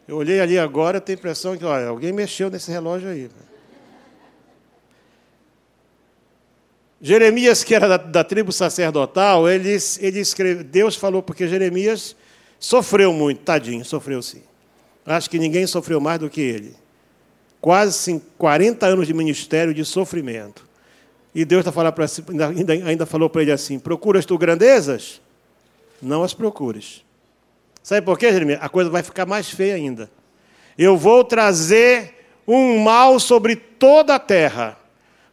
Eu 0.08 0.16
olhei 0.18 0.40
ali 0.40 0.58
agora, 0.58 1.02
tenho 1.02 1.18
a 1.18 1.20
impressão 1.20 1.58
que, 1.58 1.66
olha, 1.66 1.88
alguém 1.88 2.14
mexeu 2.14 2.50
nesse 2.50 2.72
relógio 2.72 3.10
aí. 3.10 3.30
Jeremias, 7.02 7.64
que 7.64 7.76
era 7.76 7.88
da, 7.88 7.98
da 7.98 8.24
tribo 8.24 8.52
sacerdotal, 8.52 9.50
ele, 9.50 9.78
ele 10.00 10.64
Deus 10.64 10.96
falou, 10.96 11.22
porque 11.22 11.48
Jeremias 11.48 12.16
sofreu 12.60 13.12
muito, 13.14 13.42
tadinho, 13.42 13.84
sofreu 13.84 14.22
sim. 14.22 14.47
Acho 15.08 15.30
que 15.30 15.40
ninguém 15.40 15.66
sofreu 15.66 16.02
mais 16.02 16.20
do 16.20 16.30
que 16.30 16.42
ele. 16.42 16.76
Quase 17.62 18.22
40 18.38 18.86
anos 18.86 19.08
de 19.08 19.14
ministério 19.14 19.74
de 19.74 19.86
sofrimento. 19.86 20.68
E 21.34 21.46
Deus 21.46 21.64
tá 21.64 21.72
falando 21.72 21.94
pra, 21.94 22.06
ainda, 22.50 22.74
ainda 22.74 23.06
falou 23.06 23.30
para 23.30 23.42
ele 23.42 23.52
assim: 23.54 23.80
Procuras 23.80 24.26
tu 24.26 24.38
grandezas? 24.38 25.22
Não 26.02 26.24
as 26.24 26.34
procures. 26.34 27.06
Sabe 27.82 28.06
por 28.06 28.20
quê, 28.20 28.34
Jeremias? 28.34 28.60
A 28.62 28.68
coisa 28.68 28.90
vai 28.90 29.02
ficar 29.02 29.26
mais 29.26 29.50
feia 29.50 29.76
ainda. 29.76 30.12
Eu 30.78 30.98
vou 30.98 31.24
trazer 31.24 32.16
um 32.46 32.80
mal 32.80 33.18
sobre 33.18 33.56
toda 33.56 34.16
a 34.16 34.20
terra, 34.20 34.78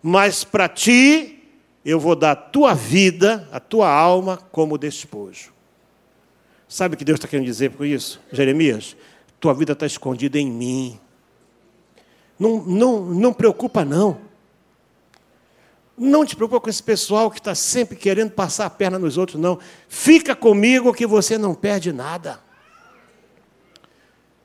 mas 0.01 0.45
para 0.45 0.68
ti 0.68 1.43
eu 1.85 1.99
vou 1.99 2.14
dar 2.14 2.31
a 2.31 2.37
tua 2.37 2.75
vida, 2.75 3.49
a 3.51 3.59
tua 3.59 3.91
alma, 3.91 4.39
como 4.53 4.79
despojo. 4.79 5.53
Sabe 6.68 6.95
o 6.95 6.99
que 6.99 7.05
Deus 7.05 7.18
está 7.18 7.29
querendo 7.29 7.47
dizer 7.47 7.70
por 7.72 7.87
isso, 7.87 8.20
Jeremias? 8.33 8.97
Tua 9.45 9.53
vida 9.53 9.74
está 9.74 9.84
escondida 9.84 10.38
em 10.38 10.51
mim. 10.51 10.99
Não, 12.38 12.62
não, 12.64 13.05
não 13.05 13.30
preocupa, 13.30 13.84
não. 13.84 14.18
Não 15.99 16.24
te 16.24 16.34
preocupa 16.34 16.62
com 16.62 16.70
esse 16.70 16.82
pessoal 16.82 17.30
que 17.30 17.38
está 17.40 17.55
sempre 17.55 17.95
querendo 17.95 18.30
passar 18.30 18.64
a 18.64 18.70
perna 18.70 18.99
nos 18.99 19.18
outros, 19.18 19.38
não. 19.38 19.59
Fica 19.86 20.34
comigo 20.34 20.95
que 20.95 21.07
você 21.07 21.36
não 21.36 21.55
perde 21.55 21.92
nada. 21.92 22.40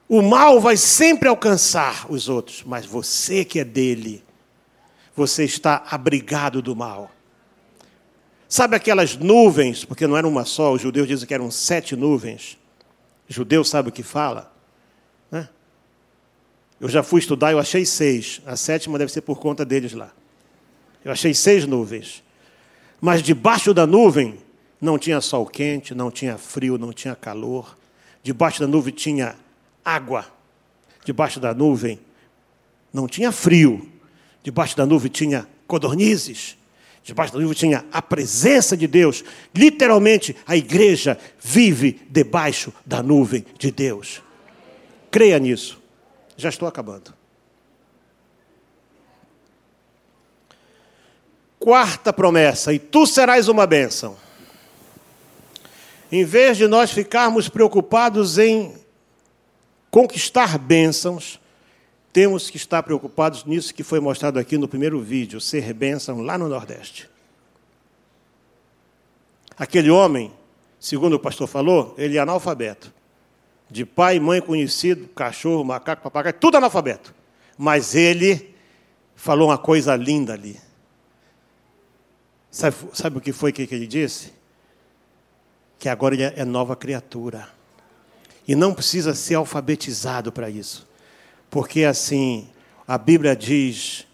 O 0.05 0.21
mal 0.21 0.59
vai 0.59 0.75
sempre 0.75 1.29
alcançar 1.29 2.11
os 2.11 2.27
outros, 2.27 2.61
mas 2.65 2.85
você 2.85 3.45
que 3.45 3.57
é 3.57 3.63
dele, 3.63 4.21
você 5.15 5.45
está 5.45 5.85
abrigado 5.89 6.61
do 6.61 6.75
mal. 6.75 7.09
Sabe 8.49 8.75
aquelas 8.75 9.15
nuvens, 9.15 9.85
porque 9.85 10.05
não 10.05 10.17
era 10.17 10.27
uma 10.27 10.43
só, 10.43 10.73
os 10.73 10.81
judeus 10.81 11.07
dizem 11.07 11.25
que 11.25 11.33
eram 11.33 11.49
sete 11.49 11.95
nuvens. 11.95 12.57
O 13.29 13.33
judeu 13.33 13.63
sabe 13.63 13.87
o 13.87 13.93
que 13.93 14.03
fala? 14.03 14.58
Eu 16.79 16.87
já 16.87 17.03
fui 17.03 17.19
estudar, 17.19 17.51
eu 17.51 17.59
achei 17.59 17.85
seis. 17.85 18.41
A 18.45 18.55
sétima 18.55 18.97
deve 18.97 19.11
ser 19.11 19.21
por 19.21 19.39
conta 19.39 19.65
deles 19.65 19.93
lá. 19.93 20.11
Eu 21.03 21.11
achei 21.11 21.33
seis 21.33 21.65
nuvens. 21.65 22.23
Mas 23.01 23.21
debaixo 23.21 23.73
da 23.73 23.85
nuvem 23.85 24.37
não 24.79 24.97
tinha 24.97 25.19
sol 25.19 25.45
quente, 25.45 25.93
não 25.93 26.09
tinha 26.09 26.37
frio, 26.37 26.77
não 26.77 26.93
tinha 26.93 27.15
calor. 27.15 27.77
Debaixo 28.23 28.61
da 28.61 28.67
nuvem 28.67 28.93
tinha 28.93 29.35
água. 29.83 30.25
Debaixo 31.03 31.39
da 31.39 31.53
nuvem 31.53 31.99
não 32.93 33.07
tinha 33.07 33.31
frio. 33.31 33.89
Debaixo 34.43 34.75
da 34.77 34.85
nuvem 34.85 35.11
tinha 35.11 35.47
codornizes. 35.67 36.57
Debaixo 37.03 37.33
da 37.33 37.39
nuvem 37.39 37.55
tinha 37.55 37.85
a 37.91 38.01
presença 38.01 38.75
de 38.77 38.87
Deus. 38.87 39.23
Literalmente, 39.55 40.35
a 40.45 40.55
igreja 40.55 41.17
vive 41.41 42.01
debaixo 42.09 42.73
da 42.85 43.01
nuvem 43.01 43.45
de 43.57 43.71
Deus. 43.71 44.21
Creia 45.09 45.39
nisso. 45.39 45.78
Já 46.39 46.47
estou 46.47 46.69
acabando. 46.69 47.13
Quarta 51.59 52.13
promessa: 52.13 52.73
e 52.73 52.79
tu 52.79 53.05
serás 53.05 53.49
uma 53.49 53.67
bênção. 53.67 54.15
Em 56.09 56.23
vez 56.23 56.55
de 56.55 56.65
nós 56.65 56.91
ficarmos 56.91 57.49
preocupados 57.49 58.37
em 58.37 58.73
conquistar 59.91 60.57
bênçãos, 60.57 61.41
temos 62.13 62.49
que 62.49 62.55
estar 62.55 62.81
preocupados 62.83 63.43
nisso 63.43 63.73
que 63.73 63.83
foi 63.83 63.99
mostrado 63.99 64.39
aqui 64.39 64.57
no 64.57 64.67
primeiro 64.67 65.01
vídeo, 65.01 65.41
ser 65.41 65.73
bênção 65.73 66.21
lá 66.21 66.37
no 66.37 66.47
Nordeste. 66.47 67.09
Aquele 69.57 69.89
homem, 69.89 70.31
segundo 70.79 71.15
o 71.15 71.19
pastor 71.19 71.49
falou, 71.49 71.93
ele 71.97 72.15
é 72.15 72.21
analfabeto 72.21 72.97
de 73.69 73.85
pai 73.85 74.15
e 74.15 74.19
mãe 74.19 74.41
conhecido, 74.41 75.07
cachorro, 75.09 75.63
macaco, 75.63 76.01
papagaio, 76.01 76.33
tudo 76.33 76.57
analfabeto. 76.57 77.13
Mas 77.57 77.93
ele 77.93 78.55
falou 79.15 79.49
uma 79.49 79.57
coisa 79.57 79.95
linda 79.95 80.33
ali. 80.33 80.59
Sabe, 82.49 82.75
sabe 82.93 83.17
o 83.17 83.21
que 83.21 83.31
foi 83.31 83.51
que, 83.51 83.67
que 83.67 83.75
ele 83.75 83.85
disse? 83.85 84.33
Que 85.77 85.87
agora 85.87 86.15
ele 86.15 86.23
é 86.23 86.45
nova 86.45 86.75
criatura. 86.75 87.47
E 88.47 88.55
não 88.55 88.73
precisa 88.73 89.13
ser 89.13 89.35
alfabetizado 89.35 90.31
para 90.31 90.49
isso. 90.49 90.87
Porque 91.49 91.83
assim, 91.83 92.49
a 92.87 92.97
Bíblia 92.97 93.35
diz 93.35 94.07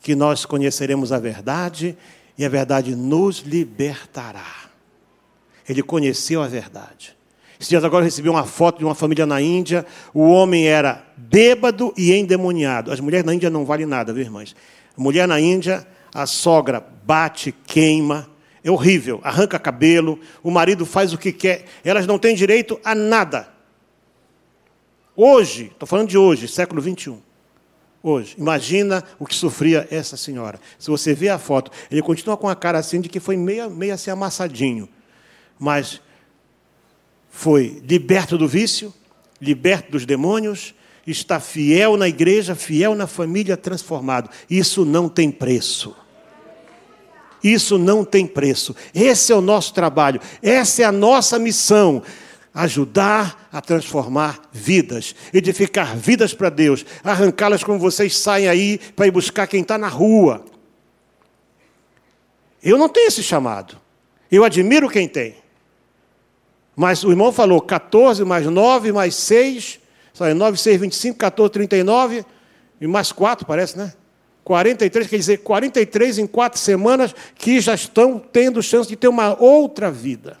que 0.00 0.16
nós 0.16 0.44
conheceremos 0.44 1.12
a 1.12 1.18
verdade 1.18 1.96
e 2.36 2.44
a 2.44 2.48
verdade 2.48 2.96
nos 2.96 3.40
libertará. 3.40 4.68
Ele 5.68 5.82
conheceu 5.82 6.42
a 6.42 6.48
verdade. 6.48 7.17
Esses 7.58 7.70
dias 7.70 7.82
agora 7.82 8.02
eu 8.02 8.06
recebi 8.06 8.28
uma 8.28 8.44
foto 8.44 8.78
de 8.78 8.84
uma 8.84 8.94
família 8.94 9.26
na 9.26 9.40
Índia. 9.40 9.84
O 10.14 10.30
homem 10.30 10.68
era 10.68 11.04
bêbado 11.16 11.92
e 11.96 12.12
endemoniado. 12.12 12.92
As 12.92 13.00
mulheres 13.00 13.26
na 13.26 13.34
Índia 13.34 13.50
não 13.50 13.64
valem 13.64 13.86
nada, 13.86 14.12
viu, 14.12 14.22
irmãs? 14.22 14.54
Mulher 14.96 15.26
na 15.26 15.40
Índia, 15.40 15.86
a 16.14 16.24
sogra 16.24 16.84
bate, 17.04 17.52
queima. 17.66 18.30
É 18.62 18.70
horrível. 18.70 19.20
Arranca 19.24 19.58
cabelo. 19.58 20.20
O 20.40 20.50
marido 20.52 20.86
faz 20.86 21.12
o 21.12 21.18
que 21.18 21.32
quer. 21.32 21.64
Elas 21.84 22.06
não 22.06 22.18
têm 22.18 22.34
direito 22.34 22.78
a 22.84 22.94
nada. 22.94 23.48
Hoje, 25.16 25.64
estou 25.72 25.86
falando 25.86 26.08
de 26.08 26.16
hoje, 26.16 26.46
século 26.46 26.80
21. 26.80 27.20
Hoje, 28.00 28.36
imagina 28.38 29.02
o 29.18 29.26
que 29.26 29.34
sofria 29.34 29.88
essa 29.90 30.16
senhora. 30.16 30.60
Se 30.78 30.88
você 30.88 31.12
vê 31.12 31.28
a 31.28 31.38
foto, 31.38 31.72
ele 31.90 32.00
continua 32.02 32.36
com 32.36 32.48
a 32.48 32.54
cara 32.54 32.78
assim 32.78 33.00
de 33.00 33.08
que 33.08 33.18
foi 33.18 33.36
meio, 33.36 33.68
meio 33.68 33.92
assim 33.92 34.12
amassadinho. 34.12 34.88
Mas 35.58 36.00
foi 37.38 37.80
liberto 37.86 38.36
do 38.36 38.48
vício, 38.48 38.92
liberto 39.40 39.92
dos 39.92 40.04
demônios, 40.04 40.74
está 41.06 41.38
fiel 41.38 41.96
na 41.96 42.08
igreja, 42.08 42.56
fiel 42.56 42.96
na 42.96 43.06
família, 43.06 43.56
transformado. 43.56 44.28
Isso 44.50 44.84
não 44.84 45.08
tem 45.08 45.30
preço. 45.30 45.94
Isso 47.42 47.78
não 47.78 48.04
tem 48.04 48.26
preço. 48.26 48.74
Esse 48.92 49.32
é 49.32 49.36
o 49.36 49.40
nosso 49.40 49.72
trabalho, 49.72 50.20
essa 50.42 50.82
é 50.82 50.84
a 50.84 50.90
nossa 50.90 51.38
missão. 51.38 52.02
Ajudar 52.52 53.48
a 53.52 53.60
transformar 53.60 54.40
vidas, 54.50 55.14
edificar 55.32 55.96
vidas 55.96 56.34
para 56.34 56.50
Deus, 56.50 56.84
arrancá-las 57.04 57.62
como 57.62 57.78
vocês 57.78 58.16
saem 58.16 58.48
aí 58.48 58.80
para 58.96 59.06
ir 59.06 59.12
buscar 59.12 59.46
quem 59.46 59.62
está 59.62 59.78
na 59.78 59.86
rua. 59.86 60.44
Eu 62.60 62.76
não 62.76 62.88
tenho 62.88 63.06
esse 63.06 63.22
chamado. 63.22 63.78
Eu 64.28 64.42
admiro 64.42 64.88
quem 64.88 65.06
tem. 65.06 65.36
Mas 66.78 67.02
o 67.02 67.10
irmão 67.10 67.32
falou 67.32 67.60
14 67.60 68.24
mais 68.24 68.46
9 68.46 68.92
mais 68.92 69.16
6, 69.16 69.80
sabe, 70.14 70.32
9, 70.32 70.56
6, 70.56 70.80
25, 70.80 71.18
14, 71.18 71.50
39. 71.50 72.24
E 72.80 72.86
mais 72.86 73.10
quatro, 73.10 73.44
parece, 73.44 73.76
né? 73.76 73.92
43, 74.44 75.08
quer 75.08 75.16
dizer, 75.16 75.38
43 75.38 76.18
em 76.20 76.26
quatro 76.28 76.60
semanas 76.60 77.12
que 77.34 77.60
já 77.60 77.74
estão 77.74 78.20
tendo 78.20 78.62
chance 78.62 78.88
de 78.88 78.94
ter 78.94 79.08
uma 79.08 79.36
outra 79.42 79.90
vida. 79.90 80.38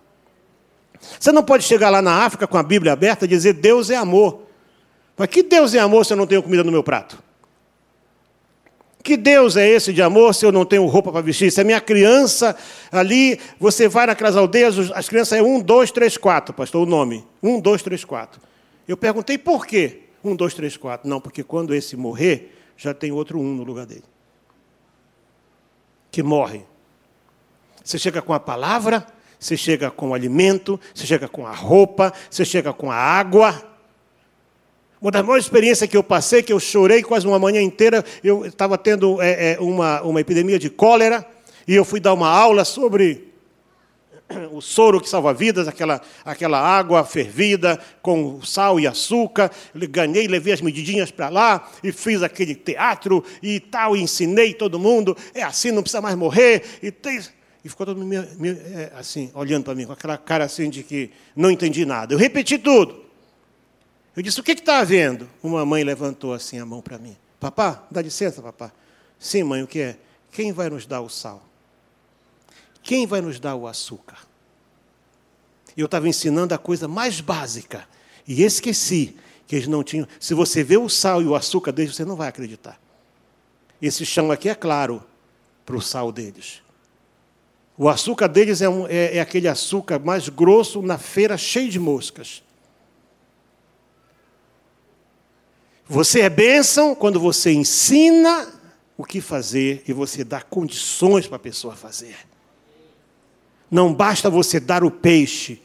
Você 1.18 1.32
não 1.32 1.42
pode 1.42 1.64
chegar 1.64 1.90
lá 1.90 2.00
na 2.00 2.24
África 2.24 2.46
com 2.46 2.56
a 2.56 2.62
Bíblia 2.62 2.92
aberta 2.92 3.24
e 3.24 3.28
dizer 3.28 3.54
Deus 3.54 3.90
é 3.90 3.96
amor. 3.96 4.42
Mas 5.16 5.26
que 5.30 5.42
Deus 5.42 5.74
é 5.74 5.80
amor 5.80 6.06
se 6.06 6.12
eu 6.12 6.16
não 6.16 6.26
tenho 6.26 6.40
comida 6.40 6.62
no 6.62 6.70
meu 6.70 6.84
prato? 6.84 7.20
Que 9.08 9.16
Deus 9.16 9.56
é 9.56 9.66
esse 9.66 9.90
de 9.90 10.02
amor 10.02 10.34
se 10.34 10.44
eu 10.44 10.52
não 10.52 10.66
tenho 10.66 10.84
roupa 10.84 11.10
para 11.10 11.22
vestir? 11.22 11.50
Se 11.50 11.58
a 11.62 11.64
minha 11.64 11.80
criança 11.80 12.54
ali, 12.92 13.40
você 13.58 13.88
vai 13.88 14.06
naquelas 14.06 14.36
aldeias, 14.36 14.90
as 14.90 15.08
crianças 15.08 15.38
é 15.38 15.42
um, 15.42 15.62
dois, 15.62 15.90
três, 15.90 16.18
quatro, 16.18 16.52
pastor, 16.54 16.86
o 16.86 16.90
nome. 16.90 17.24
Um, 17.42 17.58
dois, 17.58 17.82
três, 17.82 18.04
quatro. 18.04 18.38
Eu 18.86 18.98
perguntei 18.98 19.38
por 19.38 19.64
quê? 19.64 20.00
Um, 20.22 20.36
dois, 20.36 20.52
três, 20.52 20.76
quatro. 20.76 21.08
Não, 21.08 21.22
porque 21.22 21.42
quando 21.42 21.74
esse 21.74 21.96
morrer, 21.96 22.54
já 22.76 22.92
tem 22.92 23.10
outro 23.10 23.40
um 23.40 23.54
no 23.54 23.64
lugar 23.64 23.86
dele. 23.86 24.04
Que 26.10 26.22
morre. 26.22 26.66
Você 27.82 27.98
chega 27.98 28.20
com 28.20 28.34
a 28.34 28.40
palavra, 28.40 29.06
você 29.40 29.56
chega 29.56 29.90
com 29.90 30.10
o 30.10 30.14
alimento, 30.14 30.78
você 30.94 31.06
chega 31.06 31.26
com 31.26 31.46
a 31.46 31.54
roupa, 31.54 32.12
você 32.30 32.44
chega 32.44 32.74
com 32.74 32.90
a 32.90 32.96
água. 32.96 33.77
Uma 35.00 35.12
das 35.12 35.22
maiores 35.22 35.44
experiências 35.44 35.88
que 35.88 35.96
eu 35.96 36.02
passei, 36.02 36.42
que 36.42 36.52
eu 36.52 36.58
chorei 36.58 37.02
quase 37.02 37.26
uma 37.26 37.38
manhã 37.38 37.62
inteira, 37.62 38.04
eu 38.22 38.44
estava 38.44 38.76
tendo 38.76 39.22
é, 39.22 39.52
é, 39.52 39.60
uma, 39.60 40.02
uma 40.02 40.20
epidemia 40.20 40.58
de 40.58 40.68
cólera, 40.68 41.24
e 41.68 41.74
eu 41.74 41.84
fui 41.84 42.00
dar 42.00 42.14
uma 42.14 42.28
aula 42.28 42.64
sobre 42.64 43.28
o 44.50 44.60
soro 44.60 45.00
que 45.00 45.08
salva 45.08 45.32
vidas, 45.32 45.68
aquela, 45.68 46.00
aquela 46.24 46.58
água 46.58 47.04
fervida 47.04 47.78
com 48.02 48.42
sal 48.42 48.80
e 48.80 48.88
açúcar. 48.88 49.52
Eu 49.72 49.88
ganhei, 49.88 50.26
levei 50.26 50.52
as 50.52 50.60
medidinhas 50.60 51.12
para 51.12 51.28
lá 51.28 51.70
e 51.82 51.92
fiz 51.92 52.22
aquele 52.22 52.56
teatro 52.56 53.24
e 53.42 53.60
tal, 53.60 53.96
e 53.96 54.02
ensinei 54.02 54.52
todo 54.52 54.80
mundo. 54.80 55.16
É 55.32 55.42
assim, 55.42 55.70
não 55.70 55.82
precisa 55.82 56.00
mais 56.00 56.16
morrer. 56.16 56.64
E, 56.82 56.90
tem... 56.90 57.20
e 57.64 57.68
ficou 57.68 57.86
todo 57.86 58.00
mundo 58.00 58.14
é, 58.14 58.90
assim, 58.96 59.30
olhando 59.34 59.62
para 59.62 59.76
mim, 59.76 59.86
com 59.86 59.92
aquela 59.92 60.18
cara 60.18 60.44
assim 60.44 60.68
de 60.68 60.82
que 60.82 61.10
não 61.36 61.50
entendi 61.50 61.84
nada. 61.84 62.14
Eu 62.14 62.18
repeti 62.18 62.58
tudo. 62.58 63.07
Eu 64.18 64.22
disse: 64.22 64.40
O 64.40 64.42
que 64.42 64.50
está 64.50 64.80
havendo? 64.80 65.30
Uma 65.40 65.64
mãe 65.64 65.84
levantou 65.84 66.34
assim 66.34 66.58
a 66.58 66.66
mão 66.66 66.82
para 66.82 66.98
mim: 66.98 67.16
Papá, 67.38 67.86
dá 67.88 68.02
licença, 68.02 68.42
papá. 68.42 68.72
Sim, 69.16 69.44
mãe, 69.44 69.62
o 69.62 69.66
que 69.68 69.78
é? 69.78 69.96
Quem 70.32 70.50
vai 70.50 70.68
nos 70.68 70.86
dar 70.86 71.02
o 71.02 71.08
sal? 71.08 71.40
Quem 72.82 73.06
vai 73.06 73.20
nos 73.20 73.38
dar 73.38 73.54
o 73.54 73.68
açúcar? 73.68 74.18
Eu 75.76 75.86
estava 75.86 76.08
ensinando 76.08 76.52
a 76.52 76.58
coisa 76.58 76.88
mais 76.88 77.20
básica 77.20 77.88
e 78.26 78.42
esqueci 78.42 79.14
que 79.46 79.54
eles 79.54 79.68
não 79.68 79.84
tinham. 79.84 80.08
Se 80.18 80.34
você 80.34 80.64
vê 80.64 80.76
o 80.76 80.88
sal 80.88 81.22
e 81.22 81.24
o 81.24 81.36
açúcar 81.36 81.70
deles, 81.70 81.94
você 81.94 82.04
não 82.04 82.16
vai 82.16 82.26
acreditar. 82.26 82.76
Esse 83.80 84.04
chão 84.04 84.32
aqui 84.32 84.48
é 84.48 84.54
claro 84.56 85.00
para 85.64 85.76
o 85.76 85.80
sal 85.80 86.10
deles. 86.10 86.60
O 87.76 87.88
açúcar 87.88 88.26
deles 88.26 88.62
é, 88.62 88.68
um, 88.68 88.84
é, 88.88 89.18
é 89.18 89.20
aquele 89.20 89.46
açúcar 89.46 90.00
mais 90.00 90.28
grosso 90.28 90.82
na 90.82 90.98
feira, 90.98 91.38
cheio 91.38 91.70
de 91.70 91.78
moscas. 91.78 92.42
Você 95.88 96.20
é 96.20 96.28
bênção 96.28 96.94
quando 96.94 97.18
você 97.18 97.50
ensina 97.50 98.46
o 98.96 99.04
que 99.04 99.20
fazer 99.20 99.82
e 99.88 99.92
você 99.92 100.22
dá 100.22 100.42
condições 100.42 101.26
para 101.26 101.36
a 101.36 101.40
pessoa 101.40 101.74
fazer. 101.74 102.16
Não 103.70 103.94
basta 103.94 104.28
você 104.28 104.60
dar 104.60 104.84
o 104.84 104.90
peixe, 104.90 105.62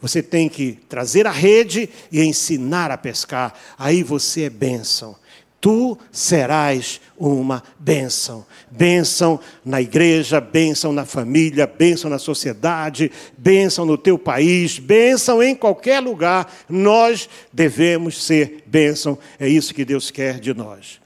você 0.00 0.22
tem 0.22 0.48
que 0.48 0.78
trazer 0.88 1.26
a 1.26 1.30
rede 1.30 1.90
e 2.10 2.22
ensinar 2.22 2.90
a 2.90 2.96
pescar. 2.96 3.52
Aí 3.76 4.02
você 4.02 4.44
é 4.44 4.50
bênção 4.50 5.16
tu 5.60 5.98
serás 6.12 7.00
uma 7.16 7.62
bênção. 7.78 8.46
Bênção 8.70 9.40
na 9.64 9.80
igreja, 9.80 10.40
bênção 10.40 10.92
na 10.92 11.04
família, 11.04 11.66
bênção 11.66 12.08
na 12.08 12.18
sociedade, 12.18 13.10
bênção 13.36 13.84
no 13.84 13.98
teu 13.98 14.18
país, 14.18 14.78
bênção 14.78 15.42
em 15.42 15.54
qualquer 15.54 16.00
lugar. 16.00 16.52
Nós 16.68 17.28
devemos 17.52 18.22
ser 18.22 18.62
bênção. 18.66 19.18
É 19.38 19.48
isso 19.48 19.74
que 19.74 19.84
Deus 19.84 20.10
quer 20.10 20.38
de 20.38 20.54
nós. 20.54 21.00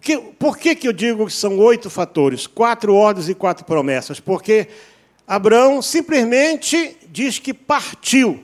Que, 0.00 0.18
por 0.18 0.58
que, 0.58 0.76
que 0.76 0.86
eu 0.86 0.92
digo 0.92 1.26
que 1.26 1.32
são 1.32 1.58
oito 1.58 1.90
fatores? 1.90 2.46
Quatro 2.46 2.94
ordens 2.94 3.28
e 3.28 3.34
quatro 3.34 3.64
promessas. 3.64 4.20
Porque 4.20 4.68
Abraão 5.28 5.82
simplesmente 5.82 6.96
diz 7.10 7.38
que 7.38 7.52
partiu. 7.52 8.42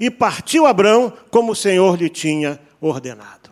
E 0.00 0.10
partiu 0.10 0.66
Abraão 0.66 1.12
como 1.30 1.52
o 1.52 1.56
Senhor 1.56 1.96
lhe 1.96 2.08
tinha 2.08 2.58
ordenado. 2.80 3.50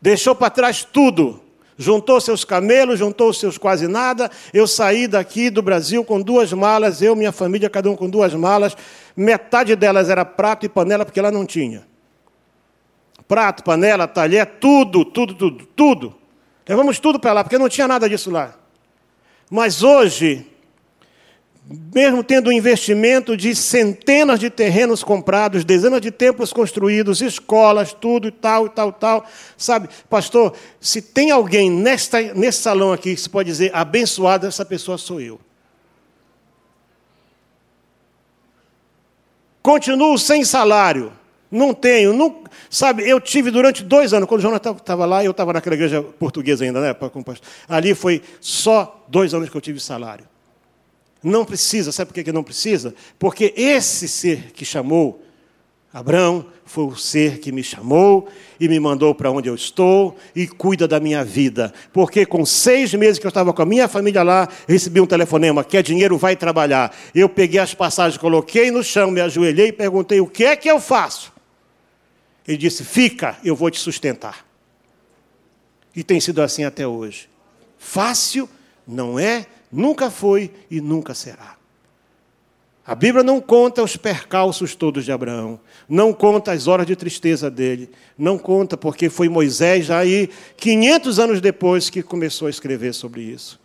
Deixou 0.00 0.34
para 0.34 0.50
trás 0.50 0.84
tudo. 0.84 1.40
Juntou 1.78 2.20
seus 2.20 2.44
camelos, 2.44 2.98
juntou 2.98 3.32
seus 3.32 3.56
quase 3.56 3.86
nada. 3.86 4.28
Eu 4.52 4.66
saí 4.66 5.06
daqui 5.06 5.48
do 5.48 5.62
Brasil 5.62 6.04
com 6.04 6.20
duas 6.20 6.52
malas, 6.52 7.00
eu, 7.00 7.14
minha 7.14 7.32
família, 7.32 7.70
cada 7.70 7.88
um 7.88 7.96
com 7.96 8.10
duas 8.10 8.34
malas. 8.34 8.76
Metade 9.16 9.74
delas 9.76 10.10
era 10.10 10.24
prato 10.24 10.66
e 10.66 10.68
panela, 10.68 11.04
porque 11.04 11.20
lá 11.20 11.30
não 11.30 11.46
tinha. 11.46 11.86
Prato, 13.26 13.62
panela, 13.62 14.08
talher, 14.08 14.46
tudo, 14.60 15.04
tudo, 15.04 15.34
tudo, 15.34 15.66
tudo. 15.66 16.14
Levamos 16.68 16.98
tudo 16.98 17.18
para 17.18 17.32
lá, 17.32 17.44
porque 17.44 17.56
não 17.56 17.68
tinha 17.68 17.88
nada 17.88 18.08
disso 18.08 18.30
lá. 18.30 18.61
Mas 19.54 19.82
hoje, 19.82 20.46
mesmo 21.94 22.24
tendo 22.24 22.48
um 22.48 22.52
investimento 22.52 23.36
de 23.36 23.54
centenas 23.54 24.40
de 24.40 24.48
terrenos 24.48 25.04
comprados, 25.04 25.62
dezenas 25.62 26.00
de 26.00 26.10
templos 26.10 26.54
construídos, 26.54 27.20
escolas, 27.20 27.92
tudo 27.92 28.28
e 28.28 28.30
tal, 28.30 28.64
e 28.64 28.70
tal, 28.70 28.90
tal, 28.90 29.26
sabe, 29.54 29.90
pastor, 30.08 30.54
se 30.80 31.02
tem 31.02 31.30
alguém 31.30 31.70
nesta, 31.70 32.22
nesse 32.32 32.62
salão 32.62 32.94
aqui 32.94 33.14
que 33.14 33.20
se 33.20 33.28
pode 33.28 33.50
dizer 33.50 33.70
abençoado, 33.74 34.46
essa 34.46 34.64
pessoa 34.64 34.96
sou 34.96 35.20
eu. 35.20 35.38
Continuo 39.60 40.16
sem 40.16 40.46
salário. 40.46 41.12
Não 41.52 41.74
tenho, 41.74 42.14
não, 42.14 42.42
sabe, 42.70 43.06
eu 43.06 43.20
tive 43.20 43.50
durante 43.50 43.84
dois 43.84 44.14
anos, 44.14 44.26
quando 44.26 44.38
o 44.40 44.42
Jonas 44.42 44.58
estava 44.58 45.04
lá, 45.04 45.22
eu 45.22 45.32
estava 45.32 45.52
naquela 45.52 45.74
igreja 45.74 46.02
portuguesa 46.02 46.64
ainda, 46.64 46.80
né? 46.80 46.96
Ali 47.68 47.94
foi 47.94 48.22
só 48.40 49.04
dois 49.06 49.34
anos 49.34 49.50
que 49.50 49.56
eu 49.56 49.60
tive 49.60 49.78
salário. 49.78 50.24
Não 51.22 51.44
precisa, 51.44 51.92
sabe 51.92 52.10
por 52.10 52.24
que 52.24 52.32
não 52.32 52.42
precisa? 52.42 52.94
Porque 53.18 53.52
esse 53.54 54.08
ser 54.08 54.50
que 54.52 54.64
chamou 54.64 55.22
Abraão 55.92 56.46
foi 56.64 56.84
o 56.84 56.96
ser 56.96 57.38
que 57.38 57.52
me 57.52 57.62
chamou 57.62 58.26
e 58.58 58.66
me 58.66 58.80
mandou 58.80 59.14
para 59.14 59.30
onde 59.30 59.50
eu 59.50 59.54
estou 59.54 60.16
e 60.34 60.46
cuida 60.48 60.88
da 60.88 60.98
minha 60.98 61.22
vida. 61.22 61.70
Porque 61.92 62.24
com 62.24 62.46
seis 62.46 62.94
meses 62.94 63.18
que 63.18 63.26
eu 63.26 63.28
estava 63.28 63.52
com 63.52 63.60
a 63.60 63.66
minha 63.66 63.86
família 63.86 64.22
lá, 64.22 64.48
recebi 64.66 65.02
um 65.02 65.06
telefonema: 65.06 65.62
quer 65.62 65.82
dinheiro, 65.82 66.16
vai 66.16 66.34
trabalhar. 66.34 66.96
Eu 67.14 67.28
peguei 67.28 67.60
as 67.60 67.74
passagens, 67.74 68.16
coloquei 68.16 68.70
no 68.70 68.82
chão, 68.82 69.10
me 69.10 69.20
ajoelhei 69.20 69.68
e 69.68 69.72
perguntei: 69.72 70.18
o 70.18 70.26
que 70.26 70.44
é 70.44 70.56
que 70.56 70.70
eu 70.70 70.80
faço? 70.80 71.31
Ele 72.46 72.58
disse: 72.58 72.84
Fica, 72.84 73.38
eu 73.44 73.54
vou 73.54 73.70
te 73.70 73.78
sustentar. 73.78 74.46
E 75.94 76.02
tem 76.02 76.20
sido 76.20 76.42
assim 76.42 76.64
até 76.64 76.86
hoje. 76.86 77.28
Fácil 77.78 78.48
não 78.86 79.18
é, 79.18 79.46
nunca 79.70 80.10
foi 80.10 80.50
e 80.70 80.80
nunca 80.80 81.14
será. 81.14 81.56
A 82.84 82.96
Bíblia 82.96 83.22
não 83.22 83.40
conta 83.40 83.82
os 83.82 83.96
percalços 83.96 84.74
todos 84.74 85.04
de 85.04 85.12
Abraão, 85.12 85.60
não 85.88 86.12
conta 86.12 86.50
as 86.50 86.66
horas 86.66 86.84
de 86.84 86.96
tristeza 86.96 87.48
dele, 87.48 87.88
não 88.18 88.36
conta 88.36 88.76
porque 88.76 89.08
foi 89.08 89.28
Moisés 89.28 89.86
já 89.86 89.98
aí 89.98 90.28
500 90.56 91.18
anos 91.20 91.40
depois 91.40 91.88
que 91.88 92.02
começou 92.02 92.48
a 92.48 92.50
escrever 92.50 92.92
sobre 92.92 93.22
isso 93.22 93.61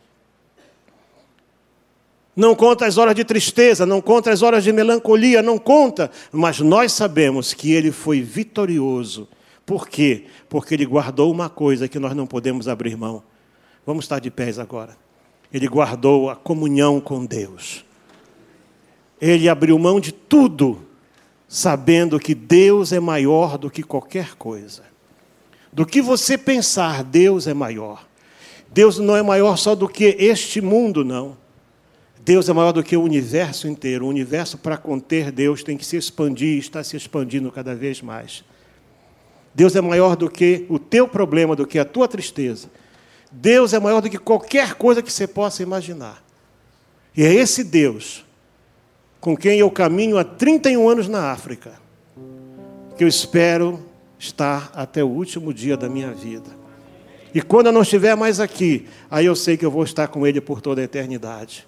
não 2.38 2.54
conta 2.54 2.86
as 2.86 3.00
horas 3.00 3.16
de 3.16 3.26
tristeza, 3.26 3.84
não 3.84 4.00
conta 4.00 4.30
as 4.32 4.44
horas 4.44 4.64
de 4.64 4.72
melancolia, 4.72 5.42
não 5.42 5.58
conta, 5.58 6.12
mas 6.32 6.60
nós 6.60 6.94
sabemos 6.94 7.52
que 7.52 7.74
ele 7.74 7.92
foi 7.92 8.22
vitorioso. 8.22 9.28
Por 9.66 9.90
quê? 9.90 10.26
Porque 10.48 10.76
ele 10.76 10.86
guardou 10.86 11.32
uma 11.32 11.50
coisa 11.50 11.88
que 11.88 11.98
nós 11.98 12.16
não 12.16 12.28
podemos 12.28 12.68
abrir 12.68 12.96
mão. 12.96 13.24
Vamos 13.84 14.06
estar 14.06 14.20
de 14.20 14.30
pés 14.30 14.60
agora. 14.60 14.96
Ele 15.52 15.68
guardou 15.68 16.30
a 16.30 16.36
comunhão 16.36 17.02
com 17.02 17.26
Deus. 17.26 17.84
Ele 19.20 19.50
abriu 19.50 19.80
mão 19.80 20.00
de 20.00 20.12
tudo, 20.12 20.80
sabendo 21.48 22.20
que 22.20 22.36
Deus 22.36 22.94
é 22.94 23.00
maior 23.00 23.58
do 23.58 23.72
que 23.72 23.82
qualquer 23.82 24.36
coisa. 24.36 24.84
Do 25.74 25.88
que 25.88 26.04
você 26.04 26.38
pensar, 26.38 27.04
Deus 27.04 27.48
é 27.48 27.54
maior. 27.56 28.06
Deus 28.72 29.00
não 29.00 29.16
é 29.16 29.24
maior 29.24 29.58
só 29.58 29.74
do 29.74 29.90
que 29.90 30.16
este 30.20 30.62
mundo, 30.62 31.04
não. 31.04 31.47
Deus 32.28 32.49
é 32.49 32.51
maior 32.51 32.73
do 32.73 32.84
que 32.84 32.97
o 32.97 33.01
universo 33.01 33.69
inteiro. 33.69 34.05
O 34.05 34.09
universo, 34.09 34.57
para 34.57 34.75
conter 34.75 35.32
Deus, 35.32 35.63
tem 35.63 35.78
que 35.78 35.86
se 35.86 35.95
expandir 35.95 36.55
e 36.55 36.59
está 36.59 36.84
se 36.84 36.97
expandindo 36.97 37.49
cada 37.49 37.73
vez 37.73 38.01
mais. 38.01 38.43
Deus 39.55 39.78
é 39.78 39.80
maior 39.80 40.17
do 40.17 40.30
que 40.30 40.65
o 40.67 40.78
teu 40.78 41.07
problema, 41.07 41.55
do 41.55 41.65
que 41.65 41.80
a 41.80 41.86
tua 41.86 42.05
tristeza. 42.05 42.69
Deus 43.32 43.71
é 43.71 43.80
maior 43.80 44.01
do 44.01 44.09
que 44.09 44.17
qualquer 44.17 44.73
coisa 44.73 45.01
que 45.01 45.09
você 45.09 45.25
possa 45.25 45.63
imaginar. 45.63 46.21
E 47.15 47.23
é 47.23 47.34
esse 47.34 47.63
Deus 47.63 48.25
com 49.21 49.36
quem 49.36 49.59
eu 49.59 49.71
caminho 49.71 50.17
há 50.17 50.25
31 50.25 50.89
anos 50.89 51.07
na 51.07 51.32
África, 51.32 51.80
que 52.97 53.05
eu 53.05 53.07
espero 53.07 53.80
estar 54.19 54.69
até 54.75 55.01
o 55.01 55.07
último 55.07 55.53
dia 55.53 55.78
da 55.78 55.88
minha 55.88 56.11
vida. 56.11 56.49
E 57.34 57.41
quando 57.41 57.67
eu 57.67 57.71
não 57.71 57.84
estiver 57.84 58.17
mais 58.17 58.41
aqui, 58.41 58.86
aí 59.09 59.25
eu 59.25 59.36
sei 59.36 59.55
que 59.55 59.65
eu 59.65 59.71
vou 59.71 59.86
estar 59.86 60.09
com 60.09 60.28
Ele 60.28 60.41
por 60.41 60.59
toda 60.59 60.82
a 60.82 60.84
eternidade. 60.84 61.65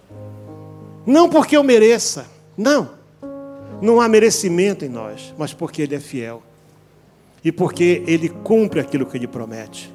Não 1.10 1.28
porque 1.28 1.58
eu 1.58 1.64
mereça, 1.64 2.28
não. 2.56 2.92
Não 3.82 4.00
há 4.00 4.08
merecimento 4.08 4.86
em 4.86 4.90
nós, 4.90 5.34
mas 5.40 5.52
porque 5.52 5.82
Ele 5.82 5.96
é 5.96 6.00
fiel. 6.00 6.44
E 7.44 7.52
porque 7.52 8.04
Ele 8.06 8.30
cumpre 8.30 8.80
aquilo 8.80 9.08
que 9.08 9.18
Ele 9.18 9.26
promete. 9.26 9.92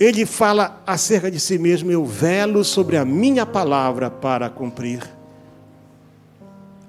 Ele 0.00 0.26
fala 0.26 0.82
acerca 0.84 1.30
de 1.30 1.38
si 1.38 1.60
mesmo: 1.60 1.92
Eu 1.92 2.04
velo 2.04 2.64
sobre 2.64 2.96
a 2.96 3.04
minha 3.04 3.46
palavra 3.46 4.10
para 4.10 4.50
cumprir. 4.50 5.08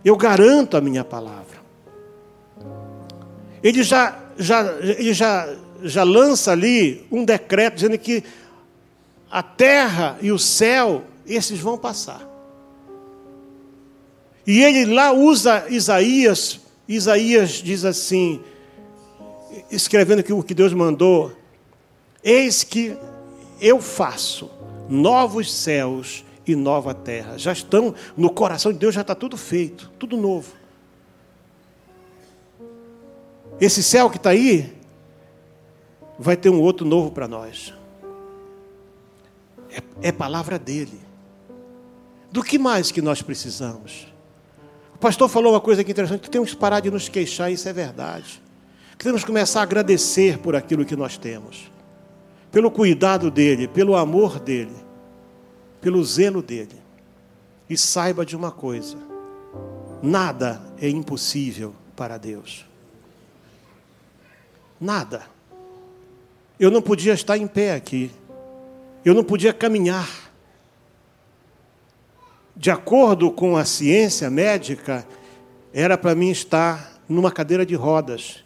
Eu 0.03 0.17
garanto 0.17 0.75
a 0.75 0.81
minha 0.81 1.03
palavra. 1.03 1.61
Ele 3.61 3.83
já, 3.83 4.17
já, 4.35 4.63
ele 4.81 5.13
já, 5.13 5.47
já 5.83 6.03
lança 6.03 6.53
ali 6.53 7.05
um 7.11 7.23
decreto 7.23 7.75
dizendo 7.75 7.99
que 7.99 8.23
a 9.29 9.43
terra 9.43 10.17
e 10.23 10.31
o 10.31 10.39
céu, 10.39 11.03
esses 11.27 11.59
vão 11.59 11.77
passar. 11.77 12.30
E 14.45 14.61
ele 14.61 14.93
lá 14.93 15.11
usa 15.11 15.65
Isaías, 15.69 16.59
Isaías 16.87 17.51
diz 17.51 17.85
assim, 17.85 18.41
escrevendo 19.69 20.23
que 20.23 20.33
o 20.33 20.43
que 20.43 20.53
Deus 20.53 20.73
mandou, 20.73 21.31
eis 22.23 22.63
que 22.63 22.97
eu 23.59 23.79
faço 23.79 24.49
novos 24.89 25.53
céus 25.53 26.25
e 26.45 26.55
nova 26.55 26.93
terra. 26.93 27.37
Já 27.37 27.51
estão 27.51 27.93
no 28.17 28.29
coração 28.29 28.73
de 28.73 28.79
Deus, 28.79 28.95
já 28.95 29.01
está 29.01 29.15
tudo 29.15 29.37
feito, 29.37 29.91
tudo 29.99 30.17
novo. 30.17 30.53
Esse 33.59 33.83
céu 33.83 34.09
que 34.09 34.17
está 34.17 34.31
aí, 34.31 34.75
vai 36.17 36.35
ter 36.35 36.49
um 36.49 36.59
outro 36.59 36.85
novo 36.85 37.11
para 37.11 37.27
nós. 37.27 37.73
É, 39.69 40.09
é 40.09 40.11
palavra 40.11 40.57
dele. 40.57 40.99
Do 42.31 42.43
que 42.43 42.57
mais 42.57 42.91
que 42.91 43.01
nós 43.01 43.21
precisamos? 43.21 44.10
Pastor 45.01 45.27
falou 45.27 45.51
uma 45.51 45.59
coisa 45.59 45.81
aqui 45.81 45.91
interessante, 45.91 46.21
que 46.21 46.29
temos 46.29 46.51
que 46.51 46.55
parar 46.55 46.79
de 46.79 46.89
nos 46.89 47.09
queixar, 47.09 47.51
isso 47.51 47.67
é 47.67 47.73
verdade. 47.73 48.41
Que 48.97 49.03
temos 49.03 49.21
que 49.21 49.27
começar 49.27 49.59
a 49.59 49.63
agradecer 49.63 50.37
por 50.37 50.55
aquilo 50.55 50.85
que 50.85 50.95
nós 50.95 51.17
temos. 51.17 51.69
Pelo 52.51 52.71
cuidado 52.71 53.29
dele, 53.29 53.67
pelo 53.67 53.95
amor 53.97 54.39
dele 54.39 54.91
pelo 55.81 56.03
zelo 56.03 56.41
dele. 56.41 56.79
E 57.67 57.75
saiba 57.75 58.25
de 58.25 58.35
uma 58.35 58.51
coisa: 58.51 58.97
nada 60.01 60.61
é 60.79 60.87
impossível 60.87 61.73
para 61.95 62.17
Deus. 62.17 62.65
Nada. 64.79 65.23
Eu 66.59 66.69
não 66.69 66.81
podia 66.81 67.13
estar 67.13 67.37
em 67.37 67.47
pé 67.47 67.73
aqui. 67.73 68.11
Eu 69.03 69.15
não 69.15 69.23
podia 69.23 69.51
caminhar. 69.51 70.20
De 72.55 72.69
acordo 72.69 73.31
com 73.31 73.57
a 73.57 73.65
ciência 73.65 74.29
médica, 74.29 75.05
era 75.73 75.97
para 75.97 76.13
mim 76.15 76.29
estar 76.29 77.01
numa 77.07 77.31
cadeira 77.31 77.65
de 77.65 77.75
rodas, 77.75 78.43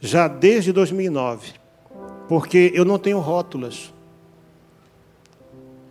já 0.00 0.26
desde 0.26 0.72
2009, 0.72 1.52
porque 2.28 2.72
eu 2.74 2.84
não 2.84 2.98
tenho 2.98 3.18
rótulas 3.18 3.92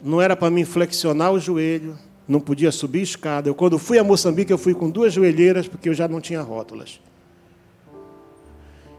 não 0.03 0.21
era 0.21 0.35
para 0.35 0.49
mim 0.49 0.65
flexionar 0.65 1.31
o 1.31 1.39
joelho, 1.39 1.97
não 2.27 2.39
podia 2.39 2.71
subir 2.71 3.01
escada. 3.01 3.49
Eu, 3.49 3.55
quando 3.55 3.77
fui 3.77 3.99
a 3.99 4.03
Moçambique, 4.03 4.51
eu 4.51 4.57
fui 4.57 4.73
com 4.73 4.89
duas 4.89 5.13
joelheiras, 5.13 5.67
porque 5.67 5.89
eu 5.89 5.93
já 5.93 6.07
não 6.07 6.19
tinha 6.19 6.41
rótulas. 6.41 6.99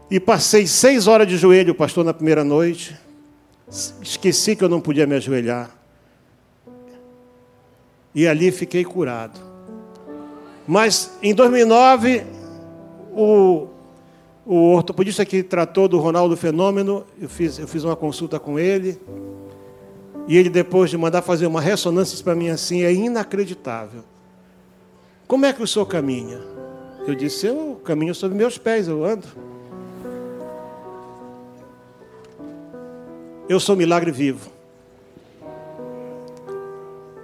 E 0.09 0.19
passei 0.19 0.67
seis 0.67 1.07
horas 1.07 1.27
de 1.27 1.37
joelho, 1.37 1.73
pastor, 1.73 2.05
na 2.05 2.13
primeira 2.13 2.43
noite. 2.43 2.95
Esqueci 4.01 4.55
que 4.55 4.63
eu 4.63 4.69
não 4.69 4.79
podia 4.79 5.07
me 5.07 5.15
ajoelhar. 5.15 5.71
E 8.13 8.27
ali 8.27 8.51
fiquei 8.51 8.83
curado. 8.83 9.39
Mas 10.67 11.17
em 11.21 11.33
2009, 11.33 12.23
o, 13.11 13.67
o 14.45 14.73
ortopedista 14.73 15.25
que 15.25 15.43
tratou 15.43 15.87
do 15.87 15.99
Ronaldo 15.99 16.37
Fenômeno, 16.37 17.05
eu 17.19 17.27
fiz, 17.27 17.59
eu 17.59 17.67
fiz 17.67 17.83
uma 17.83 17.95
consulta 17.95 18.39
com 18.39 18.59
ele. 18.59 18.99
E 20.27 20.37
ele, 20.37 20.49
depois 20.49 20.89
de 20.89 20.97
mandar 20.97 21.21
fazer 21.21 21.47
uma 21.47 21.59
ressonância 21.59 22.23
para 22.23 22.35
mim 22.35 22.49
assim, 22.49 22.83
é 22.83 22.93
inacreditável. 22.93 24.03
Como 25.27 25.45
é 25.45 25.51
que 25.51 25.61
o 25.61 25.67
senhor 25.67 25.85
caminha? 25.85 26.39
Eu 27.05 27.15
disse, 27.15 27.47
eu 27.47 27.81
caminho 27.83 28.15
sobre 28.15 28.37
meus 28.37 28.57
pés, 28.57 28.87
eu 28.87 29.03
ando. 29.03 29.27
Eu 33.49 33.59
sou 33.59 33.75
milagre 33.75 34.11
vivo. 34.11 34.52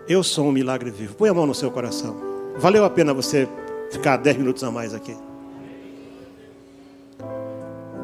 Eu 0.09 0.23
sou 0.23 0.47
um 0.47 0.51
milagre 0.51 0.89
vivo. 0.89 1.13
Põe 1.13 1.29
a 1.29 1.33
mão 1.35 1.45
no 1.45 1.53
seu 1.53 1.69
coração. 1.69 2.17
Valeu 2.57 2.83
a 2.83 2.89
pena 2.89 3.13
você 3.13 3.47
ficar 3.91 4.17
dez 4.17 4.35
minutos 4.35 4.63
a 4.63 4.71
mais 4.71 4.91
aqui. 4.91 5.15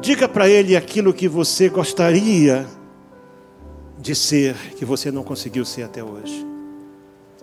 Diga 0.00 0.28
para 0.28 0.48
ele 0.48 0.76
aquilo 0.76 1.12
que 1.12 1.26
você 1.26 1.68
gostaria 1.68 2.64
de 3.98 4.14
ser 4.14 4.54
que 4.76 4.84
você 4.84 5.10
não 5.10 5.24
conseguiu 5.24 5.64
ser 5.64 5.82
até 5.82 6.04
hoje. 6.04 6.46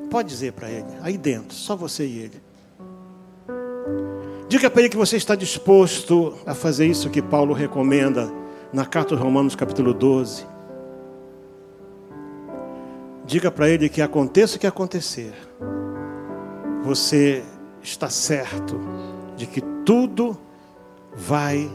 Pode 0.09 0.29
dizer 0.29 0.53
para 0.53 0.69
ele, 0.69 0.87
aí 1.01 1.17
dentro, 1.17 1.53
só 1.53 1.75
você 1.75 2.05
e 2.05 2.19
ele. 2.19 2.41
Diga 4.47 4.69
para 4.69 4.81
ele 4.81 4.89
que 4.89 4.95
você 4.95 5.17
está 5.17 5.35
disposto 5.35 6.35
a 6.45 6.53
fazer 6.53 6.85
isso 6.85 7.09
que 7.09 7.21
Paulo 7.21 7.53
recomenda 7.53 8.31
na 8.71 8.85
carta 8.85 9.13
aos 9.13 9.21
Romanos, 9.21 9.55
capítulo 9.55 9.93
12. 9.93 10.52
Diga 13.25 13.49
para 13.49 13.69
ele 13.69 13.87
que 13.87 14.01
aconteça 14.01 14.57
o 14.57 14.59
que 14.59 14.67
acontecer, 14.67 15.33
você 16.83 17.41
está 17.81 18.09
certo 18.09 18.79
de 19.37 19.47
que 19.47 19.61
tudo 19.85 20.37
vai 21.15 21.71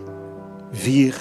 vir 0.71 1.15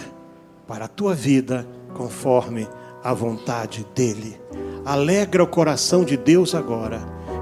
para 0.68 0.86
a 0.86 0.90
tua 0.90 1.16
vida 1.16 1.66
conforme 1.94 2.68
a 3.02 3.14
vontade 3.14 3.88
dEle. 3.96 4.40
Alegra 4.86 5.44
o 5.44 5.48
coração 5.48 6.04
de 6.04 6.18
Deus 6.18 6.54
agora, 6.54 7.00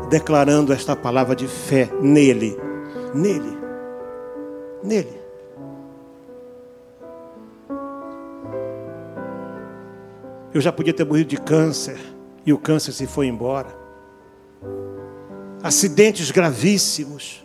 declarando 0.10 0.72
esta 0.72 0.96
palavra 0.96 1.36
de 1.36 1.48
fé 1.48 1.90
nele. 2.02 2.56
Nele. 3.16 3.58
Nele. 4.84 5.26
Eu 10.54 10.62
já 10.62 10.72
podia 10.72 10.94
ter 10.94 11.04
morrido 11.04 11.30
de 11.30 11.38
câncer 11.38 12.15
e 12.46 12.54
o 12.54 12.58
câncer 12.58 12.92
se 12.92 13.08
foi 13.08 13.28
embora. 13.28 13.76
Acidentes 15.64 16.32
gravíssimos. 16.32 17.44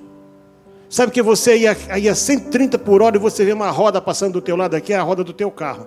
Sabe 0.89 1.13
que 1.13 1.23
você 1.23 1.57
ia, 1.57 1.99
ia 1.99 2.15
130 2.15 2.79
por 2.79 3.01
hora 3.01 3.17
e 3.17 3.21
você 3.21 3.45
vê 3.45 3.53
uma 3.53 3.71
roda 3.71 4.01
passando 4.01 4.35
do 4.35 4.41
teu 4.41 4.57
lado 4.57 4.75
aqui, 4.75 4.93
é 4.93 4.97
a 4.97 5.03
roda 5.03 5.23
do 5.23 5.33
teu 5.33 5.51
carro 5.51 5.87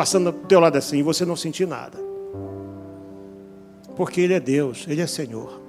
passando 0.00 0.32
do 0.32 0.46
teu 0.46 0.58
lado 0.58 0.78
assim 0.78 0.96
e 0.96 1.02
você 1.02 1.26
não 1.26 1.36
sentir 1.36 1.66
nada. 1.66 1.98
Porque 3.94 4.22
Ele 4.22 4.32
é 4.32 4.40
Deus, 4.40 4.86
Ele 4.88 5.02
é 5.02 5.06
Senhor. 5.06 5.60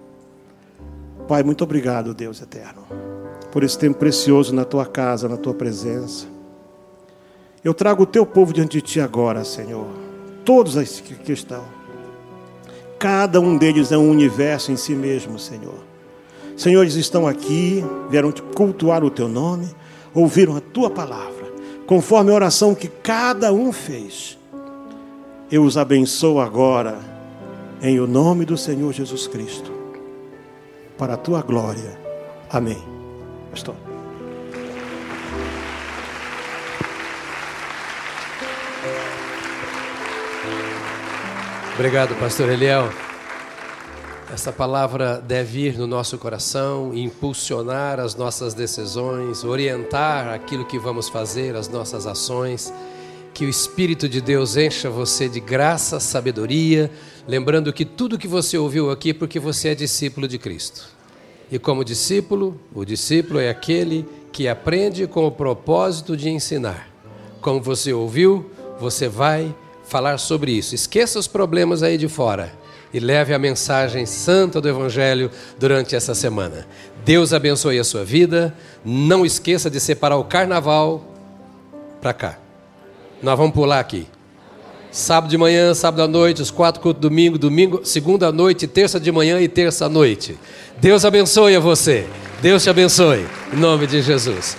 Pai, 1.28 1.44
muito 1.44 1.66
obrigado, 1.66 2.14
Deus 2.14 2.42
eterno, 2.42 2.86
por 3.52 3.62
esse 3.62 3.78
tempo 3.78 4.00
precioso 4.00 4.56
na 4.56 4.64
tua 4.64 4.86
casa, 4.86 5.28
na 5.28 5.36
tua 5.36 5.54
presença. 5.54 6.28
Eu 7.62 7.74
trago 7.74 8.04
o 8.04 8.06
teu 8.06 8.26
povo 8.26 8.54
diante 8.54 8.78
de 8.78 8.82
ti 8.82 9.02
agora, 9.02 9.44
Senhor. 9.44 9.88
Todos 10.46 10.78
os 10.78 11.02
que 11.02 11.34
estão. 11.34 11.66
Cada 13.02 13.42
um 13.42 13.58
deles 13.58 13.92
é 13.92 13.98
um 13.98 14.12
universo 14.12 14.72
em 14.72 14.78
si 14.78 14.94
mesmo, 14.94 15.40
Senhor. 15.40 15.80
Senhor, 16.56 16.84
eles 16.84 16.94
estão 16.94 17.26
aqui, 17.26 17.84
vieram 18.12 18.32
cultuar 18.32 19.04
o 19.04 19.10
teu 19.10 19.28
nome, 19.28 19.68
ouviram 20.14 20.56
a 20.56 20.62
tua 20.62 20.88
palavra 20.88 21.52
conforme 21.88 22.30
a 22.30 22.36
oração 22.36 22.76
que 22.76 22.88
cada 22.88 23.52
um 23.52 23.72
fez. 23.72 24.38
Eu 25.52 25.64
os 25.64 25.80
abençoo 25.80 26.40
agora, 26.40 27.00
em 27.82 28.00
o 28.00 28.06
nome 28.06 28.46
do 28.46 28.56
Senhor 28.56 28.94
Jesus 28.94 29.26
Cristo, 29.26 29.72
para 30.96 31.16
a 31.16 31.18
tua 31.18 31.42
glória. 31.42 32.00
Amém. 32.52 32.78
Pastor. 33.50 33.91
Obrigado, 41.74 42.14
pastor 42.16 42.50
Eliel. 42.50 42.90
Essa 44.32 44.52
palavra 44.52 45.20
deve 45.20 45.68
ir 45.68 45.78
no 45.78 45.88
nosso 45.88 46.18
coração, 46.18 46.94
impulsionar 46.94 48.00
as 48.00 48.14
nossas 48.14 48.54
decisões, 48.54 49.44
orientar 49.44 50.28
aquilo 50.28 50.66
que 50.66 50.78
vamos 50.78 51.08
fazer, 51.08 51.56
as 51.56 51.70
nossas 51.70 52.06
ações. 52.06 52.74
Que 53.34 53.46
o 53.46 53.50
Espírito 53.50 54.08
de 54.10 54.20
Deus 54.20 54.58
encha 54.58 54.90
você 54.90 55.30
de 55.30 55.40
graça, 55.40 56.00
sabedoria, 56.00 56.92
lembrando 57.26 57.72
que 57.72 57.86
tudo 57.86 58.18
que 58.18 58.28
você 58.28 58.58
ouviu 58.58 58.92
aqui 58.92 59.12
é 59.12 59.14
porque 59.14 59.40
você 59.40 59.70
é 59.70 59.76
discípulo 59.76 60.28
de 60.28 60.38
Cristo. 60.38 60.90
E 61.50 61.58
como 61.58 61.86
discípulo, 61.86 62.60
o 62.76 62.84
discípulo 62.84 63.40
é 63.40 63.50
aquele 63.50 64.06
que 64.32 64.48
aprende 64.48 65.08
com 65.08 65.26
o 65.26 65.32
propósito 65.32 66.16
de 66.18 66.30
ensinar. 66.30 66.90
Como 67.40 67.62
você 67.62 67.94
ouviu, 67.94 68.52
você 68.80 69.08
vai 69.08 69.56
falar 69.92 70.18
sobre 70.18 70.54
isso. 70.54 70.74
Esqueça 70.74 71.20
os 71.20 71.28
problemas 71.28 71.84
aí 71.84 71.98
de 71.98 72.08
fora 72.08 72.54
e 72.94 73.00
leve 73.00 73.34
a 73.34 73.40
mensagem 73.40 74.06
santa 74.06 74.62
do 74.62 74.70
Evangelho 74.70 75.30
durante 75.60 75.98
essa 75.98 76.16
semana. 76.16 76.66
Deus 77.04 77.34
abençoe 77.34 77.78
a 77.78 77.84
sua 77.84 78.06
vida. 78.06 78.56
Não 78.86 79.26
esqueça 79.26 79.70
de 79.70 79.82
separar 79.82 80.16
o 80.16 80.24
carnaval 80.24 81.04
para 82.00 82.14
cá. 82.14 82.40
Nós 83.22 83.38
vamos 83.38 83.54
pular 83.54 83.82
aqui. 83.82 84.08
Sábado 84.92 85.30
de 85.30 85.38
manhã, 85.38 85.74
sábado 85.74 86.04
à 86.04 86.08
noite, 86.08 86.42
os 86.42 86.52
quatro 86.52 86.82
cultos 86.82 87.02
domingo, 87.02 87.38
domingo, 87.38 87.82
segunda 87.84 88.28
à 88.28 88.32
noite, 88.32 88.68
terça 88.68 88.98
de 89.00 89.12
manhã 89.12 89.42
e 89.42 89.48
terça 89.50 89.88
à 89.88 89.90
noite. 89.90 90.38
Deus 90.80 91.04
abençoe 91.04 91.56
a 91.56 91.60
você. 91.60 92.08
Deus 92.42 92.64
te 92.64 92.70
abençoe. 92.70 93.26
Em 93.54 93.58
nome 93.58 93.88
de 93.88 94.02
Jesus. 94.02 94.56